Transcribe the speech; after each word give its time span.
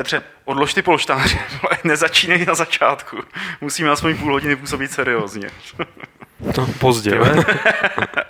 Petře, 0.00 0.22
odlož 0.44 0.74
ty 0.74 0.82
polštáře, 0.82 1.38
nezačínej 1.84 2.44
na 2.46 2.54
začátku. 2.54 3.16
Musíme 3.60 3.90
aspoň 3.90 4.16
půl 4.16 4.32
hodiny 4.32 4.56
působit 4.56 4.92
seriózně. 4.92 5.50
No, 6.58 6.66
pozdě, 6.78 7.10
ne? 7.10 7.44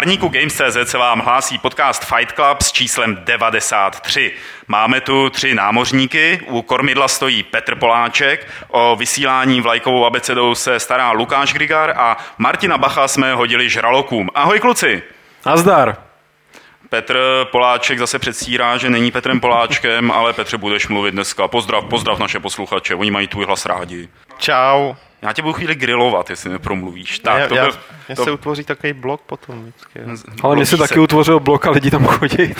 parníku 0.00 0.28
Games.cz 0.28 0.90
se 0.90 0.98
vám 0.98 1.20
hlásí 1.20 1.58
podcast 1.58 2.04
Fight 2.04 2.32
Club 2.32 2.62
s 2.62 2.72
číslem 2.72 3.18
93. 3.24 4.32
Máme 4.68 5.00
tu 5.00 5.30
tři 5.30 5.54
námořníky, 5.54 6.40
u 6.46 6.62
kormidla 6.62 7.08
stojí 7.08 7.42
Petr 7.42 7.74
Poláček, 7.74 8.48
o 8.68 8.96
vysílání 8.96 9.60
vlajkovou 9.60 10.06
abecedou 10.06 10.54
se 10.54 10.80
stará 10.80 11.12
Lukáš 11.12 11.52
Grigar 11.52 11.94
a 11.96 12.16
Martina 12.38 12.78
Bacha 12.78 13.08
jsme 13.08 13.34
hodili 13.34 13.70
žralokům. 13.70 14.28
Ahoj 14.34 14.60
kluci! 14.60 15.02
Nazdar! 15.46 15.96
Petr 16.88 17.18
Poláček 17.52 17.98
zase 17.98 18.18
předstírá, 18.18 18.76
že 18.76 18.90
není 18.90 19.10
Petrem 19.10 19.40
Poláčkem, 19.40 20.10
ale 20.14 20.32
Petře, 20.32 20.56
budeš 20.58 20.88
mluvit 20.88 21.10
dneska. 21.10 21.48
Pozdrav, 21.48 21.84
pozdrav 21.84 22.18
naše 22.18 22.40
posluchače, 22.40 22.94
oni 22.94 23.10
mají 23.10 23.28
tvůj 23.28 23.46
hlas 23.46 23.66
rádi. 23.66 24.08
Čau. 24.38 24.94
Já 25.22 25.32
tě 25.32 25.42
budu 25.42 25.52
chvíli 25.52 25.74
grilovat, 25.74 26.30
jestli 26.30 26.50
nepromluvíš. 26.50 27.18
Tak, 27.18 27.40
já, 27.40 27.48
to 27.48 27.54
já, 27.54 27.68
mě 28.10 28.16
to... 28.16 28.24
se 28.24 28.30
utvoří 28.30 28.64
takový 28.64 28.92
blok 28.92 29.20
potom 29.20 29.62
vždycky. 29.62 30.00
Ale 30.42 30.56
mně 30.56 30.66
se 30.66 30.76
taky 30.76 31.00
utvořil 31.00 31.40
blok 31.40 31.66
a 31.66 31.70
lidi 31.70 31.90
tam 31.90 32.06
chodí. 32.06 32.54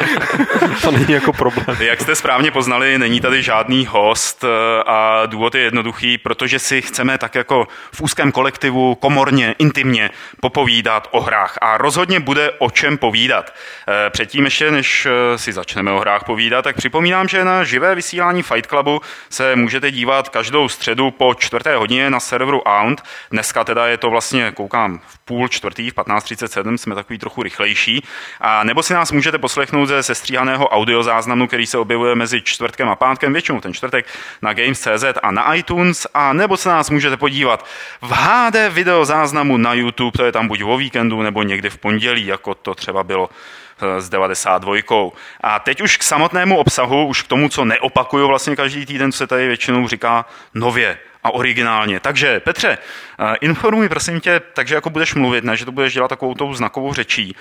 to 0.82 0.90
není 0.90 1.12
jako 1.12 1.32
problém. 1.32 1.76
Jak 1.80 2.00
jste 2.00 2.14
správně 2.14 2.50
poznali, 2.50 2.98
není 2.98 3.20
tady 3.20 3.42
žádný 3.42 3.86
host 3.86 4.44
eh, 4.44 4.82
a 4.86 5.26
důvod 5.26 5.54
je 5.54 5.60
jednoduchý, 5.60 6.18
protože 6.18 6.58
si 6.58 6.82
chceme 6.82 7.18
tak 7.18 7.34
jako 7.34 7.68
v 7.92 8.00
úzkém 8.00 8.32
kolektivu, 8.32 8.94
komorně, 8.94 9.54
intimně 9.58 10.10
popovídat 10.40 11.08
o 11.10 11.20
hrách. 11.20 11.58
A 11.60 11.78
rozhodně 11.78 12.20
bude 12.20 12.50
o 12.50 12.70
čem 12.70 12.98
povídat. 12.98 13.54
Eh, 13.88 14.10
předtím 14.10 14.44
ještě, 14.44 14.70
než 14.70 15.06
eh, 15.06 15.38
si 15.38 15.52
začneme 15.52 15.92
o 15.92 16.00
hrách 16.00 16.24
povídat, 16.24 16.62
tak 16.62 16.76
připomínám, 16.76 17.28
že 17.28 17.44
na 17.44 17.64
živé 17.64 17.94
vysílání 17.94 18.42
Fight 18.42 18.66
Clubu 18.66 19.00
se 19.30 19.56
můžete 19.56 19.90
dívat 19.90 20.28
každou 20.28 20.68
středu 20.68 21.10
po 21.10 21.34
čtvrté 21.34 21.76
hodině 21.76 22.10
na 22.10 22.20
serveru 22.20 22.62
Aunt. 22.62 23.02
Dneska 23.30 23.64
teda 23.64 23.86
je 23.86 23.96
to 23.98 24.10
vlastně, 24.10 24.52
koukám, 24.66 25.00
v 25.06 25.18
půl 25.18 25.48
čtvrtý, 25.48 25.90
v 25.90 25.94
15.37, 25.94 26.74
jsme 26.74 26.94
takový 26.94 27.18
trochu 27.18 27.42
rychlejší. 27.42 28.02
A 28.40 28.64
nebo 28.64 28.82
si 28.82 28.94
nás 28.94 29.12
můžete 29.12 29.38
poslechnout 29.38 29.86
ze 29.86 30.02
sestříhaného 30.02 30.68
audiozáznamu, 30.68 31.46
který 31.46 31.66
se 31.66 31.78
objevuje 31.78 32.14
mezi 32.14 32.42
čtvrtkem 32.42 32.88
a 32.88 32.96
pátkem, 32.96 33.32
většinou 33.32 33.60
ten 33.60 33.74
čtvrtek 33.74 34.06
na 34.42 34.52
Games.cz 34.52 35.04
a 35.22 35.30
na 35.30 35.54
iTunes. 35.54 36.06
A 36.14 36.32
nebo 36.32 36.56
se 36.56 36.68
nás 36.68 36.90
můžete 36.90 37.16
podívat 37.16 37.66
v 38.02 38.10
HD 38.10 38.56
videozáznamu 38.74 39.56
na 39.56 39.74
YouTube, 39.74 40.18
to 40.18 40.24
je 40.24 40.32
tam 40.32 40.48
buď 40.48 40.62
o 40.62 40.76
víkendu, 40.76 41.22
nebo 41.22 41.42
někdy 41.42 41.70
v 41.70 41.78
pondělí, 41.78 42.26
jako 42.26 42.54
to 42.54 42.74
třeba 42.74 43.04
bylo 43.04 43.30
eh, 43.30 44.00
s 44.00 44.08
92. 44.08 45.10
A 45.40 45.58
teď 45.58 45.80
už 45.80 45.96
k 45.96 46.02
samotnému 46.02 46.58
obsahu, 46.58 47.06
už 47.06 47.22
k 47.22 47.28
tomu, 47.28 47.48
co 47.48 47.64
neopakuju 47.64 48.26
vlastně 48.26 48.56
každý 48.56 48.86
týden, 48.86 49.12
co 49.12 49.18
se 49.18 49.26
tady 49.26 49.46
většinou 49.46 49.88
říká 49.88 50.26
nově 50.54 50.98
a 51.26 51.30
originálně. 51.30 52.00
Takže 52.00 52.40
Petře, 52.40 52.78
eh, 52.78 53.36
informuj 53.40 53.88
prosím 53.88 54.20
tě, 54.20 54.40
takže 54.54 54.74
jako 54.74 54.90
budeš 54.90 55.14
mluvit, 55.14 55.44
ne, 55.44 55.56
že 55.56 55.64
to 55.64 55.72
budeš 55.72 55.94
dělat 55.94 56.08
takovou 56.08 56.34
tou 56.34 56.54
znakovou 56.54 56.92
řečí. 56.94 57.36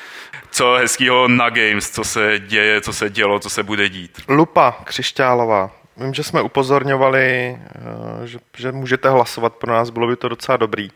Co 0.51 0.73
hezkýho 0.73 1.27
na 1.27 1.49
Games, 1.49 1.91
co 1.91 2.03
se 2.03 2.39
děje, 2.39 2.81
co 2.81 2.93
se 2.93 3.09
dělo, 3.09 3.39
co 3.39 3.49
se 3.49 3.63
bude 3.63 3.89
dít. 3.89 4.21
Lupa 4.27 4.77
Křišťálová. 4.83 5.71
Vím, 5.97 6.13
že 6.13 6.23
jsme 6.23 6.41
upozorňovali, 6.41 7.57
eh, 7.59 8.27
že, 8.27 8.39
že 8.57 8.71
můžete 8.71 9.09
hlasovat 9.09 9.55
pro 9.55 9.73
nás, 9.73 9.89
bylo 9.89 10.07
by 10.07 10.15
to 10.15 10.29
docela 10.29 10.57
dobrý, 10.57 10.91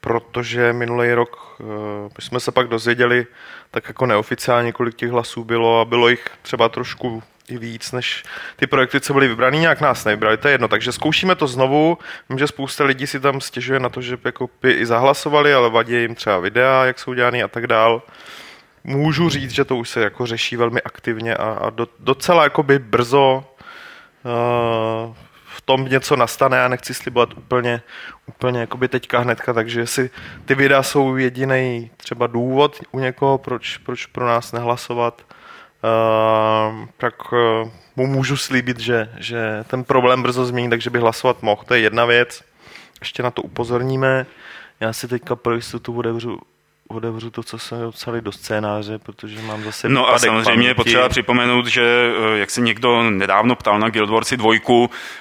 protože 0.00 0.72
minulý 0.72 1.12
rok 1.12 1.44
my 2.16 2.22
jsme 2.22 2.40
se 2.40 2.52
pak 2.52 2.68
dozvěděli 2.68 3.26
tak 3.70 3.88
jako 3.88 4.06
neoficiálně, 4.06 4.72
kolik 4.72 4.94
těch 4.94 5.10
hlasů 5.10 5.44
bylo 5.44 5.80
a 5.80 5.84
bylo 5.84 6.08
jich 6.08 6.24
třeba 6.42 6.68
trošku 6.68 7.22
i 7.48 7.58
víc, 7.58 7.92
než 7.92 8.24
ty 8.56 8.66
projekty, 8.66 9.00
co 9.00 9.12
byly 9.12 9.28
vybraný, 9.28 9.58
nějak 9.58 9.80
nás 9.80 10.04
nevybrali, 10.04 10.36
to 10.36 10.48
je 10.48 10.54
jedno. 10.54 10.68
Takže 10.68 10.92
zkoušíme 10.92 11.34
to 11.34 11.46
znovu. 11.46 11.98
Vím, 12.28 12.38
že 12.38 12.46
spousta 12.46 12.84
lidí 12.84 13.06
si 13.06 13.20
tam 13.20 13.40
stěžuje 13.40 13.80
na 13.80 13.88
to, 13.88 14.00
že 14.00 14.18
jako 14.24 14.50
by 14.62 14.70
i 14.70 14.86
zahlasovali, 14.86 15.54
ale 15.54 15.70
vadí 15.70 15.94
jim 15.94 16.14
třeba 16.14 16.38
videa, 16.38 16.84
jak 16.84 16.98
jsou 16.98 17.14
dělány 17.14 17.42
a 17.42 17.48
tak 17.48 17.66
dál. 17.66 18.02
Můžu 18.84 19.28
říct, 19.28 19.50
že 19.50 19.64
to 19.64 19.76
už 19.76 19.88
se 19.88 20.00
jako 20.00 20.26
řeší 20.26 20.56
velmi 20.56 20.82
aktivně 20.82 21.36
a, 21.36 21.44
a 21.44 21.70
do, 21.70 21.88
docela 21.98 22.50
by 22.62 22.78
brzo 22.78 23.44
uh, 24.24 25.14
v 25.44 25.60
tom 25.60 25.84
něco 25.84 26.16
nastane. 26.16 26.56
Já 26.56 26.68
nechci 26.68 26.94
slibovat 26.94 27.34
úplně, 27.36 27.82
úplně 28.26 28.60
jakoby 28.60 28.88
teďka 28.88 29.18
hnedka, 29.18 29.52
takže 29.52 29.80
jestli 29.80 30.10
ty 30.44 30.54
videa 30.54 30.82
jsou 30.82 31.16
jediný 31.16 31.90
třeba 31.96 32.26
důvod 32.26 32.80
u 32.92 32.98
někoho, 32.98 33.38
proč, 33.38 33.76
proč 33.76 34.06
pro 34.06 34.26
nás 34.26 34.52
nehlasovat, 34.52 35.22
Uh, 35.84 36.88
tak 36.96 37.32
uh, 37.32 37.38
mu 37.96 38.06
můžu 38.06 38.36
slíbit, 38.36 38.80
že, 38.80 39.08
že 39.18 39.64
ten 39.66 39.84
problém 39.84 40.22
brzo 40.22 40.44
změní, 40.44 40.70
takže 40.70 40.90
by 40.90 40.98
hlasovat 40.98 41.42
mohl. 41.42 41.62
To 41.66 41.74
je 41.74 41.80
jedna 41.80 42.04
věc. 42.04 42.42
Ještě 43.00 43.22
na 43.22 43.30
to 43.30 43.42
upozorníme. 43.42 44.26
Já 44.80 44.92
si 44.92 45.08
teďka 45.08 45.36
pro 45.36 45.54
jistotu 45.54 45.98
otevřu, 45.98 46.38
otevřu 46.88 47.30
to, 47.30 47.42
co 47.42 47.58
se 47.58 47.76
psali 47.90 48.20
do 48.20 48.32
scénáře, 48.32 48.98
protože 48.98 49.42
mám 49.42 49.64
zase 49.64 49.88
No 49.88 50.08
a 50.08 50.18
samozřejmě 50.18 50.68
je 50.68 50.74
potřeba 50.74 51.08
připomenout, 51.08 51.66
že 51.66 52.12
eh, 52.34 52.38
jak 52.38 52.50
se 52.50 52.60
někdo 52.60 53.10
nedávno 53.10 53.56
ptal 53.56 53.78
na 53.78 53.88
Guild 53.88 54.10
Wars 54.10 54.32
2 54.32 54.52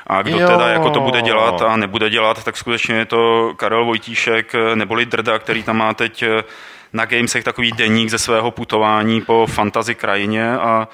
a 0.07 0.21
kdo 0.21 0.39
jo. 0.39 0.47
teda 0.47 0.67
jako 0.67 0.89
to 0.89 0.99
bude 0.99 1.21
dělat 1.21 1.61
a 1.61 1.77
nebude 1.77 2.09
dělat, 2.09 2.43
tak 2.43 2.57
skutečně 2.57 2.95
je 2.95 3.05
to 3.05 3.53
Karel 3.57 3.85
Vojtíšek 3.85 4.53
neboli 4.75 5.05
Drda, 5.05 5.39
který 5.39 5.63
tam 5.63 5.77
má 5.77 5.93
teď 5.93 6.23
na 6.93 7.05
Gamesech 7.05 7.43
takový 7.43 7.71
deník 7.71 8.09
ze 8.09 8.19
svého 8.19 8.51
putování 8.51 9.21
po 9.21 9.47
fantazi 9.47 9.95
krajině 9.95 10.53
a 10.53 10.87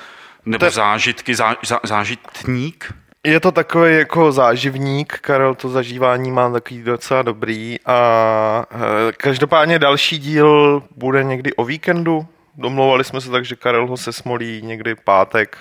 nebo 0.45 0.65
to... 0.65 0.71
zážitky, 0.71 1.35
zá, 1.35 1.55
zá, 1.65 1.79
zážitník? 1.83 2.93
Je 3.23 3.39
to 3.39 3.51
takový 3.51 3.95
jako 3.95 4.31
záživník, 4.31 5.19
Karel 5.21 5.55
to 5.55 5.69
zažívání 5.69 6.31
má 6.31 6.51
takový 6.51 6.83
docela 6.83 7.21
dobrý 7.21 7.77
a 7.85 8.65
e, 8.71 9.11
každopádně 9.11 9.79
další 9.79 10.17
díl 10.17 10.83
bude 10.95 11.23
někdy 11.23 11.53
o 11.53 11.65
víkendu. 11.65 12.27
Domlouvali 12.55 13.03
jsme 13.03 13.21
se 13.21 13.29
tak, 13.29 13.45
že 13.45 13.55
Karel 13.55 13.87
ho 13.87 13.97
se 13.97 14.13
smolí 14.13 14.61
někdy 14.61 14.95
pátek. 14.95 15.57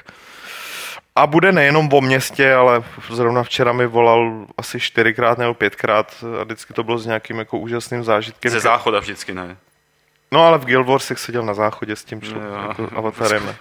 A 1.17 1.27
bude 1.27 1.53
nejenom 1.53 1.89
o 1.93 2.01
městě, 2.01 2.55
ale 2.55 2.83
zrovna 3.11 3.43
včera 3.43 3.73
mi 3.73 3.87
volal 3.87 4.47
asi 4.59 4.81
čtyřikrát 4.81 5.39
nebo 5.39 5.55
pětkrát 5.55 6.25
a 6.41 6.45
vždycky 6.45 6.75
to 6.75 6.83
bylo 6.83 6.99
s 6.99 7.07
nějakým 7.07 7.39
jako 7.39 7.59
úžasným 7.59 8.05
zážitkem. 8.05 8.51
Ze 8.51 8.61
záchoda 8.61 9.01
vždycky, 9.01 9.35
ne? 9.35 9.57
No 10.33 10.45
ale 10.45 10.59
v 10.59 10.65
Guild 10.65 10.87
Wars 10.87 11.05
jsem 11.05 11.17
seděl 11.17 11.43
na 11.43 11.55
záchodě 11.55 11.97
s 11.97 12.05
tím 12.05 12.23
šlo, 12.23 12.41
no, 12.41 12.69
jako 12.69 12.89
avatarem. 12.97 13.55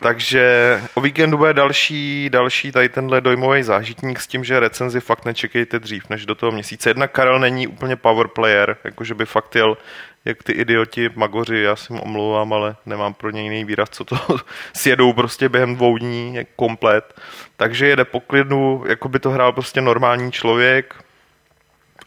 Takže 0.00 0.80
o 0.94 1.00
víkendu 1.00 1.38
bude 1.38 1.54
další, 1.54 2.30
další 2.30 2.72
tady 2.72 2.88
tenhle 2.88 3.20
dojmový 3.20 3.62
zážitník 3.62 4.20
s 4.20 4.26
tím, 4.26 4.44
že 4.44 4.60
recenzi 4.60 5.00
fakt 5.00 5.24
nečekejte 5.24 5.78
dřív 5.78 6.08
než 6.10 6.26
do 6.26 6.34
toho 6.34 6.52
měsíce. 6.52 6.90
Jedna 6.90 7.06
Karel 7.06 7.38
není 7.38 7.66
úplně 7.66 7.96
power 7.96 8.28
player, 8.28 8.76
jakože 8.84 9.14
by 9.14 9.26
fakt 9.26 9.56
jel 9.56 9.76
jak 10.24 10.42
ty 10.42 10.52
idioti 10.52 11.10
magoři, 11.14 11.58
já 11.58 11.76
si 11.76 11.92
mu 11.92 12.02
omlouvám, 12.02 12.52
ale 12.52 12.76
nemám 12.86 13.14
pro 13.14 13.30
ně 13.30 13.42
jiný 13.42 13.64
výraz, 13.64 13.88
co 13.90 14.04
to 14.04 14.16
sjedou 14.72 15.12
prostě 15.12 15.48
během 15.48 15.74
dvou 15.74 15.98
dní, 15.98 16.34
jak 16.34 16.46
komplet. 16.56 17.20
Takže 17.56 17.86
jede 17.86 18.04
po 18.04 18.20
klidu, 18.20 18.84
jako 18.88 19.08
by 19.08 19.18
to 19.18 19.30
hrál 19.30 19.52
prostě 19.52 19.80
normální 19.80 20.32
člověk 20.32 21.03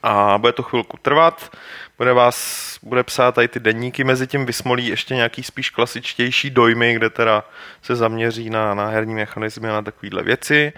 a 0.04 0.38
bude 0.38 0.54
to 0.54 0.64
chvilku 0.64 0.98
trvat 1.02 1.50
bude 1.98 2.14
vás, 2.14 2.80
bude 2.84 3.04
psát 3.04 3.36
tady 3.36 3.48
ty 3.48 3.60
denníky, 3.60 4.04
mezi 4.04 4.28
tím 4.28 4.46
vysmolí 4.46 4.88
ještě 4.88 5.16
nějaký 5.16 5.44
spíš 5.44 5.70
klasičtější 5.70 6.50
dojmy, 6.50 6.94
kde 6.94 7.10
teda 7.10 7.44
se 7.82 7.96
zaměří 7.96 8.50
na, 8.50 8.74
na 8.74 8.88
herní 8.88 9.16
mechanizmy 9.16 9.70
a 9.70 9.74
na 9.74 9.82
takovéhle 9.82 10.24
věci. 10.24 10.74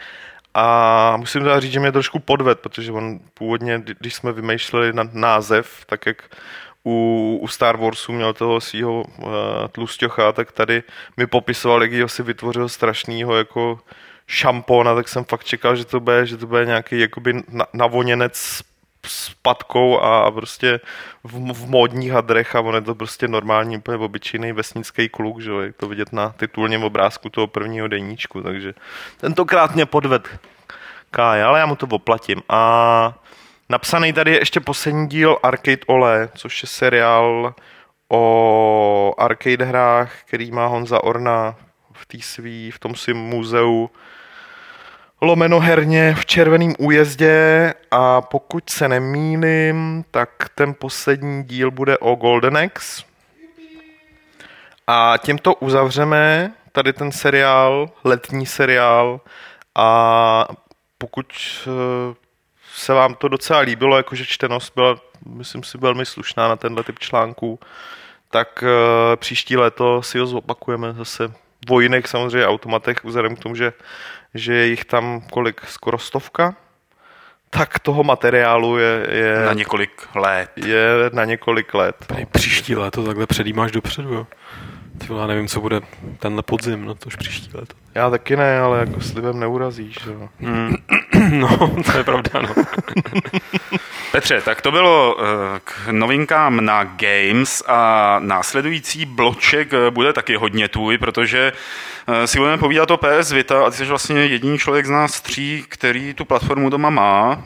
A 0.53 1.17
musím 1.17 1.41
teda 1.41 1.59
říct, 1.59 1.71
že 1.71 1.79
mě 1.79 1.91
trošku 1.91 2.19
podved, 2.19 2.59
protože 2.59 2.91
on 2.91 3.19
původně, 3.33 3.83
když 3.99 4.13
jsme 4.13 4.31
vymýšleli 4.31 4.93
na 4.93 5.09
název, 5.13 5.85
tak 5.85 6.05
jak 6.05 6.23
u, 6.83 7.39
u 7.41 7.47
Star 7.47 7.77
Warsu 7.77 8.11
měl 8.11 8.33
toho 8.33 8.61
svého 8.61 9.03
uh, 9.03 9.31
tlusťocha, 9.71 10.31
tak 10.31 10.51
tady 10.51 10.83
mi 11.17 11.27
popisoval, 11.27 11.83
jak 11.83 12.01
ho 12.01 12.07
si 12.07 12.23
vytvořil 12.23 12.69
strašnýho 12.69 13.35
jako 13.35 13.79
šampona, 14.27 14.95
tak 14.95 15.07
jsem 15.07 15.23
fakt 15.23 15.43
čekal, 15.43 15.75
že 15.75 15.85
to 15.85 15.99
bude, 15.99 16.25
že 16.25 16.37
to 16.37 16.47
bude 16.47 16.65
nějaký 16.65 16.99
jakoby 16.99 17.43
navoněnec 17.73 18.61
s 19.05 19.33
patkou 19.41 19.99
a 19.99 20.31
prostě 20.31 20.79
v, 21.23 21.53
v 21.53 21.69
módních 21.69 22.11
hadrech 22.11 22.55
a 22.55 22.61
on 22.61 22.75
je 22.75 22.81
to 22.81 22.95
prostě 22.95 23.27
normální, 23.27 23.77
úplně 23.77 23.97
obyčejný 23.97 24.51
vesnický 24.51 25.09
kluk, 25.09 25.41
že 25.41 25.51
je 25.51 25.73
to 25.73 25.87
vidět 25.87 26.13
na 26.13 26.29
titulním 26.29 26.83
obrázku 26.83 27.29
toho 27.29 27.47
prvního 27.47 27.87
deníčku, 27.87 28.41
takže 28.41 28.73
tentokrát 29.17 29.75
mě 29.75 29.85
podved 29.85 30.39
Kája, 31.11 31.47
ale 31.47 31.59
já 31.59 31.65
mu 31.65 31.75
to 31.75 31.87
oplatím. 31.91 32.41
A 32.49 33.13
napsaný 33.69 34.13
tady 34.13 34.31
je 34.31 34.39
ještě 34.39 34.59
poslední 34.59 35.07
díl 35.07 35.37
Arcade 35.43 35.85
Ole, 35.87 36.29
což 36.35 36.63
je 36.63 36.69
seriál 36.69 37.55
o 38.09 39.13
arcade 39.17 39.65
hrách, 39.65 40.13
který 40.25 40.51
má 40.51 40.65
Honza 40.65 41.03
Orna 41.03 41.55
v, 41.93 42.05
tý 42.05 42.21
svý, 42.21 42.71
v 42.71 42.79
tom 42.79 42.95
svým 42.95 43.17
muzeu 43.17 43.89
lomeno 45.21 45.59
herně 45.59 46.15
v 46.19 46.25
červeném 46.25 46.73
újezdě 46.79 47.73
a 47.91 48.21
pokud 48.21 48.69
se 48.69 48.87
nemýlím, 48.87 50.05
tak 50.11 50.29
ten 50.55 50.73
poslední 50.73 51.43
díl 51.43 51.71
bude 51.71 51.97
o 51.97 52.15
Golden 52.15 52.57
Axe. 52.57 53.03
A 54.87 55.13
tímto 55.17 55.55
uzavřeme 55.55 56.51
tady 56.71 56.93
ten 56.93 57.11
seriál, 57.11 57.89
letní 58.03 58.45
seriál 58.45 59.21
a 59.75 60.47
pokud 60.97 61.25
eh, 61.67 62.15
se 62.73 62.93
vám 62.93 63.15
to 63.15 63.27
docela 63.27 63.59
líbilo, 63.59 63.97
jakože 63.97 64.25
čtenost 64.25 64.73
byla, 64.75 64.95
myslím 65.25 65.63
si, 65.63 65.77
velmi 65.77 66.05
slušná 66.05 66.47
na 66.47 66.55
tenhle 66.55 66.83
typ 66.83 66.99
článků, 66.99 67.59
tak 68.31 68.63
uh, 68.63 69.15
příští 69.15 69.57
léto 69.57 70.01
si 70.01 70.19
ho 70.19 70.27
zopakujeme 70.27 70.93
zase 70.93 71.33
vojnek 71.69 72.07
samozřejmě 72.07 72.47
automatech, 72.47 73.03
vzhledem 73.03 73.35
k 73.35 73.39
tomu, 73.39 73.55
že, 73.55 73.73
že 74.33 74.53
je 74.53 74.65
jich 74.65 74.85
tam 74.85 75.21
kolik, 75.31 75.61
skoro 75.65 75.97
stovka, 75.97 76.55
tak 77.49 77.79
toho 77.79 78.03
materiálu 78.03 78.77
je... 78.77 79.07
je 79.11 79.45
na 79.45 79.53
několik 79.53 80.15
let. 80.15 80.51
Je 80.55 80.89
na 81.13 81.25
několik 81.25 81.73
let. 81.73 81.95
Prý 82.07 82.25
příští 82.25 82.75
léto 82.75 83.05
takhle 83.05 83.27
předjímáš 83.27 83.71
dopředu, 83.71 84.13
jo. 84.13 84.27
Ty 84.97 85.13
já 85.17 85.27
nevím, 85.27 85.47
co 85.47 85.61
bude 85.61 85.81
tenhle 86.19 86.43
podzim, 86.43 86.85
no 86.85 86.95
to 86.95 87.07
už 87.07 87.15
příští 87.15 87.49
léto. 87.53 87.75
Já 87.95 88.09
taky 88.09 88.35
ne, 88.35 88.59
ale 88.59 88.79
jako 88.79 89.01
slibem 89.01 89.39
neurazíš, 89.39 89.97
jo. 90.05 90.29
Hmm. 90.39 90.75
No, 91.29 91.57
to 91.91 91.97
je 91.97 92.03
pravda, 92.03 92.41
no. 92.41 92.55
Petře, 94.11 94.41
tak 94.41 94.61
to 94.61 94.71
bylo 94.71 95.17
eh, 95.19 95.59
k 95.63 95.73
novinkám 95.91 96.65
na 96.65 96.83
Games 96.83 97.63
a 97.67 98.15
následující 98.19 99.05
bloček 99.05 99.73
eh, 99.73 99.91
bude 99.91 100.13
taky 100.13 100.35
hodně 100.35 100.67
tvůj, 100.67 100.97
protože 100.97 101.51
eh, 102.07 102.27
si 102.27 102.39
budeme 102.39 102.57
povídat 102.57 102.91
o 102.91 102.97
PS 102.97 103.31
Vita 103.31 103.65
a 103.65 103.69
ty 103.69 103.77
jsi 103.77 103.85
vlastně 103.85 104.25
jediný 104.25 104.57
člověk 104.57 104.85
z 104.85 104.89
nás 104.89 105.21
tří, 105.21 105.65
který 105.69 106.13
tu 106.13 106.25
platformu 106.25 106.69
doma 106.69 106.89
má 106.89 107.43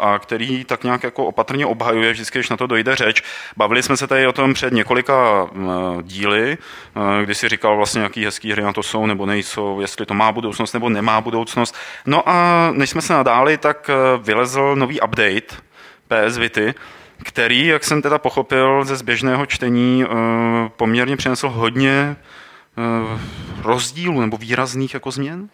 a 0.00 0.18
který 0.18 0.64
tak 0.64 0.84
nějak 0.84 1.02
jako 1.02 1.24
opatrně 1.26 1.66
obhajuje 1.66 2.12
vždycky, 2.12 2.38
když 2.38 2.48
na 2.48 2.56
to 2.56 2.66
dojde 2.66 2.96
řeč. 2.96 3.22
Bavili 3.56 3.82
jsme 3.82 3.96
se 3.96 4.06
tady 4.06 4.26
o 4.26 4.32
tom 4.32 4.54
před 4.54 4.72
několika 4.72 5.46
díly, 6.02 6.58
kdy 7.22 7.34
si 7.34 7.48
říkal 7.48 7.76
vlastně, 7.76 8.02
jaký 8.02 8.24
hezký 8.24 8.52
hry 8.52 8.62
na 8.62 8.72
to 8.72 8.82
jsou 8.82 9.06
nebo 9.06 9.26
nejsou, 9.26 9.80
jestli 9.80 10.06
to 10.06 10.14
má 10.14 10.32
budoucnost 10.32 10.72
nebo 10.72 10.88
nemá 10.88 11.20
budoucnost. 11.20 11.76
No 12.06 12.28
a 12.28 12.68
než 12.72 12.90
jsme 12.90 13.02
se 13.02 13.14
nadáli, 13.22 13.58
tak 13.58 13.90
vylezl 14.22 14.76
nový 14.76 15.00
update, 15.00 15.56
PS 16.08 16.36
Vity, 16.38 16.74
který, 17.24 17.66
jak 17.66 17.84
jsem 17.84 18.02
teda 18.02 18.18
pochopil 18.18 18.84
ze 18.84 18.96
zběžného 18.96 19.46
čtení, 19.46 20.04
eh, 20.04 20.08
poměrně 20.76 21.16
přinesl 21.16 21.48
hodně 21.48 22.16
eh, 22.78 23.18
rozdílů 23.62 24.20
nebo 24.20 24.36
výrazných 24.36 24.94
jako 24.94 25.10
změn? 25.10 25.48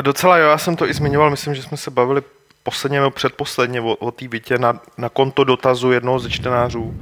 Docela 0.00 0.38
jo, 0.38 0.48
já 0.48 0.58
jsem 0.58 0.76
to 0.76 0.88
i 0.88 0.94
zmiňoval, 0.94 1.30
myslím, 1.30 1.54
že 1.54 1.62
jsme 1.62 1.76
se 1.76 1.90
bavili 1.90 2.22
posledně 2.62 2.98
nebo 2.98 3.10
předposledně 3.10 3.80
o, 3.80 3.94
o 3.94 4.10
té 4.10 4.28
Vitě 4.28 4.58
na, 4.58 4.80
na 4.98 5.08
konto 5.08 5.44
dotazu 5.44 5.92
jednoho 5.92 6.18
ze 6.18 6.30
čtenářů. 6.30 6.94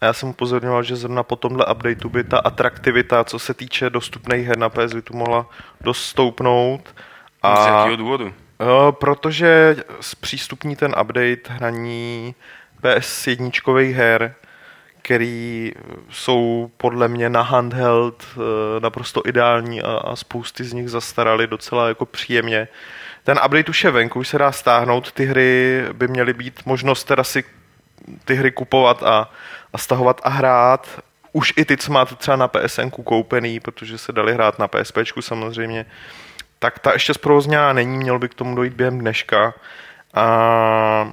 A 0.00 0.06
já 0.06 0.12
jsem 0.12 0.28
upozorňoval, 0.28 0.82
že 0.82 0.96
zrovna 0.96 1.22
po 1.22 1.36
tomhle 1.36 1.66
updateu 1.66 2.08
by 2.08 2.24
ta 2.24 2.38
atraktivita, 2.38 3.24
co 3.24 3.38
se 3.38 3.54
týče 3.54 3.90
dostupných 3.90 4.46
her 4.46 4.58
na 4.58 4.68
PS 4.68 4.92
Vitu, 4.94 5.16
mohla 5.16 5.46
dostoupnout. 5.80 6.94
A... 7.42 7.64
Z 7.64 7.66
jakého 7.66 7.96
důvodu? 7.96 8.32
Uh, 8.60 8.92
protože 8.92 9.76
zpřístupní 10.00 10.76
ten 10.76 10.94
update 11.00 11.40
hraní 11.48 12.34
PS 12.80 13.26
jedničkových 13.26 13.96
her, 13.96 14.34
který 15.02 15.72
jsou 16.10 16.70
podle 16.76 17.08
mě 17.08 17.30
na 17.30 17.42
handheld 17.42 18.24
uh, 18.36 18.42
naprosto 18.80 19.22
ideální 19.26 19.82
a, 19.82 19.92
a 19.96 20.16
spousty 20.16 20.64
z 20.64 20.72
nich 20.72 20.90
zastaraly 20.90 21.46
docela 21.46 21.88
jako 21.88 22.06
příjemně. 22.06 22.68
Ten 23.24 23.40
update 23.46 23.70
už 23.70 23.84
je 23.84 23.90
venku, 23.90 24.18
už 24.18 24.28
se 24.28 24.38
dá 24.38 24.52
stáhnout, 24.52 25.12
ty 25.12 25.24
hry 25.24 25.84
by 25.92 26.08
měly 26.08 26.32
být 26.32 26.66
možnost 26.66 27.04
teda 27.04 27.24
si 27.24 27.44
ty 28.24 28.34
hry 28.34 28.50
kupovat 28.50 29.02
a, 29.02 29.30
a 29.72 29.78
stahovat 29.78 30.20
a 30.24 30.28
hrát. 30.28 31.02
Už 31.32 31.52
i 31.56 31.64
ty, 31.64 31.76
co 31.76 31.92
máte 31.92 32.14
třeba 32.14 32.36
na 32.36 32.48
PSN 32.48 32.88
koupený, 32.88 33.60
protože 33.60 33.98
se 33.98 34.12
dali 34.12 34.34
hrát 34.34 34.58
na 34.58 34.68
PSP 34.68 34.98
samozřejmě, 35.20 35.86
tak 36.64 36.78
ta 36.78 36.92
ještě 36.92 37.14
zprovozněná 37.14 37.72
není, 37.72 37.96
měl 37.96 38.18
by 38.18 38.28
k 38.28 38.34
tomu 38.34 38.54
dojít 38.56 38.72
během 38.72 38.98
dneška. 38.98 39.54
A 40.14 41.12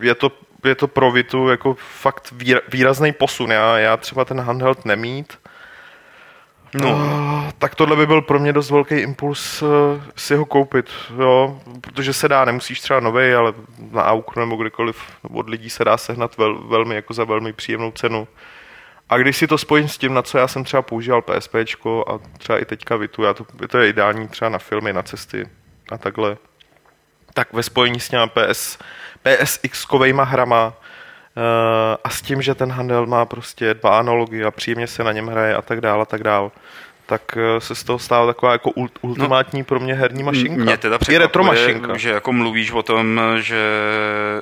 je 0.00 0.14
to, 0.14 0.32
je 0.64 0.74
to 0.74 0.88
pro 0.88 1.10
Vitu 1.10 1.48
jako 1.48 1.74
fakt 1.74 2.34
výrazný 2.68 3.12
posun. 3.12 3.52
Já, 3.52 3.78
já 3.78 3.96
třeba 3.96 4.24
ten 4.24 4.40
handheld 4.40 4.84
nemít, 4.84 5.38
No, 6.74 6.90
uh, 6.90 7.50
tak 7.58 7.74
tohle 7.74 7.96
by 7.96 8.06
byl 8.06 8.22
pro 8.22 8.38
mě 8.38 8.52
dost 8.52 8.70
velký 8.70 8.94
impuls 8.94 9.62
uh, 9.62 9.68
si 10.16 10.34
ho 10.34 10.44
koupit, 10.44 10.90
jo, 11.18 11.60
protože 11.80 12.12
se 12.12 12.28
dá, 12.28 12.44
nemusíš 12.44 12.80
třeba 12.80 13.00
nový, 13.00 13.32
ale 13.32 13.52
na 13.90 14.04
aukru 14.04 14.40
nebo 14.40 14.56
kdekoliv 14.56 15.02
od 15.34 15.48
lidí 15.48 15.70
se 15.70 15.84
dá 15.84 15.96
sehnat 15.96 16.36
vel, 16.36 16.68
velmi 16.68 16.94
jako 16.94 17.14
za 17.14 17.24
velmi 17.24 17.52
příjemnou 17.52 17.90
cenu. 17.90 18.28
A 19.08 19.16
když 19.18 19.36
si 19.36 19.46
to 19.46 19.58
spojím 19.58 19.88
s 19.88 19.98
tím, 19.98 20.14
na 20.14 20.22
co 20.22 20.38
já 20.38 20.48
jsem 20.48 20.64
třeba 20.64 20.82
používal 20.82 21.22
PSP 21.22 21.54
a 22.06 22.18
třeba 22.38 22.58
i 22.58 22.64
teďka 22.64 22.96
Vitu, 22.96 23.22
já 23.22 23.34
to, 23.34 23.46
to 23.68 23.78
je 23.78 23.88
ideální 23.88 24.28
třeba 24.28 24.48
na 24.48 24.58
filmy, 24.58 24.92
na 24.92 25.02
cesty 25.02 25.48
a 25.92 25.98
takhle, 25.98 26.36
tak 27.34 27.52
ve 27.52 27.62
spojení 27.62 28.00
s 28.00 28.08
těma 28.08 28.26
PS, 28.26 28.78
PSX-kovejma 29.24 30.24
hrama 30.24 30.66
uh, 30.66 30.72
a 32.04 32.10
s 32.10 32.22
tím, 32.22 32.42
že 32.42 32.54
ten 32.54 32.72
handel 32.72 33.06
má 33.06 33.26
prostě 33.26 33.74
dva 33.74 33.98
analogy 33.98 34.44
a 34.44 34.50
příjemně 34.50 34.86
se 34.86 35.04
na 35.04 35.12
něm 35.12 35.26
hraje 35.26 35.54
a 35.54 35.62
tak 35.62 35.80
dále 35.80 36.02
a 36.02 36.04
tak 36.04 36.22
dále, 36.22 36.50
tak 37.06 37.36
eh, 37.36 37.60
se 37.60 37.74
z 37.74 37.84
toho 37.84 37.98
stává 37.98 38.26
taková 38.26 38.52
jako 38.52 38.70
ultimátní 39.00 39.60
no, 39.60 39.64
pro 39.64 39.80
mě 39.80 39.94
herní 39.94 40.22
mašinka. 40.22 40.64
Mě 40.64 40.76
teda 40.76 40.98
I 41.08 41.18
retro 41.18 41.44
mašinka. 41.44 41.96
že 41.96 42.10
jako 42.10 42.32
mluvíš 42.32 42.70
o 42.72 42.82
tom, 42.82 43.20
že 43.36 43.64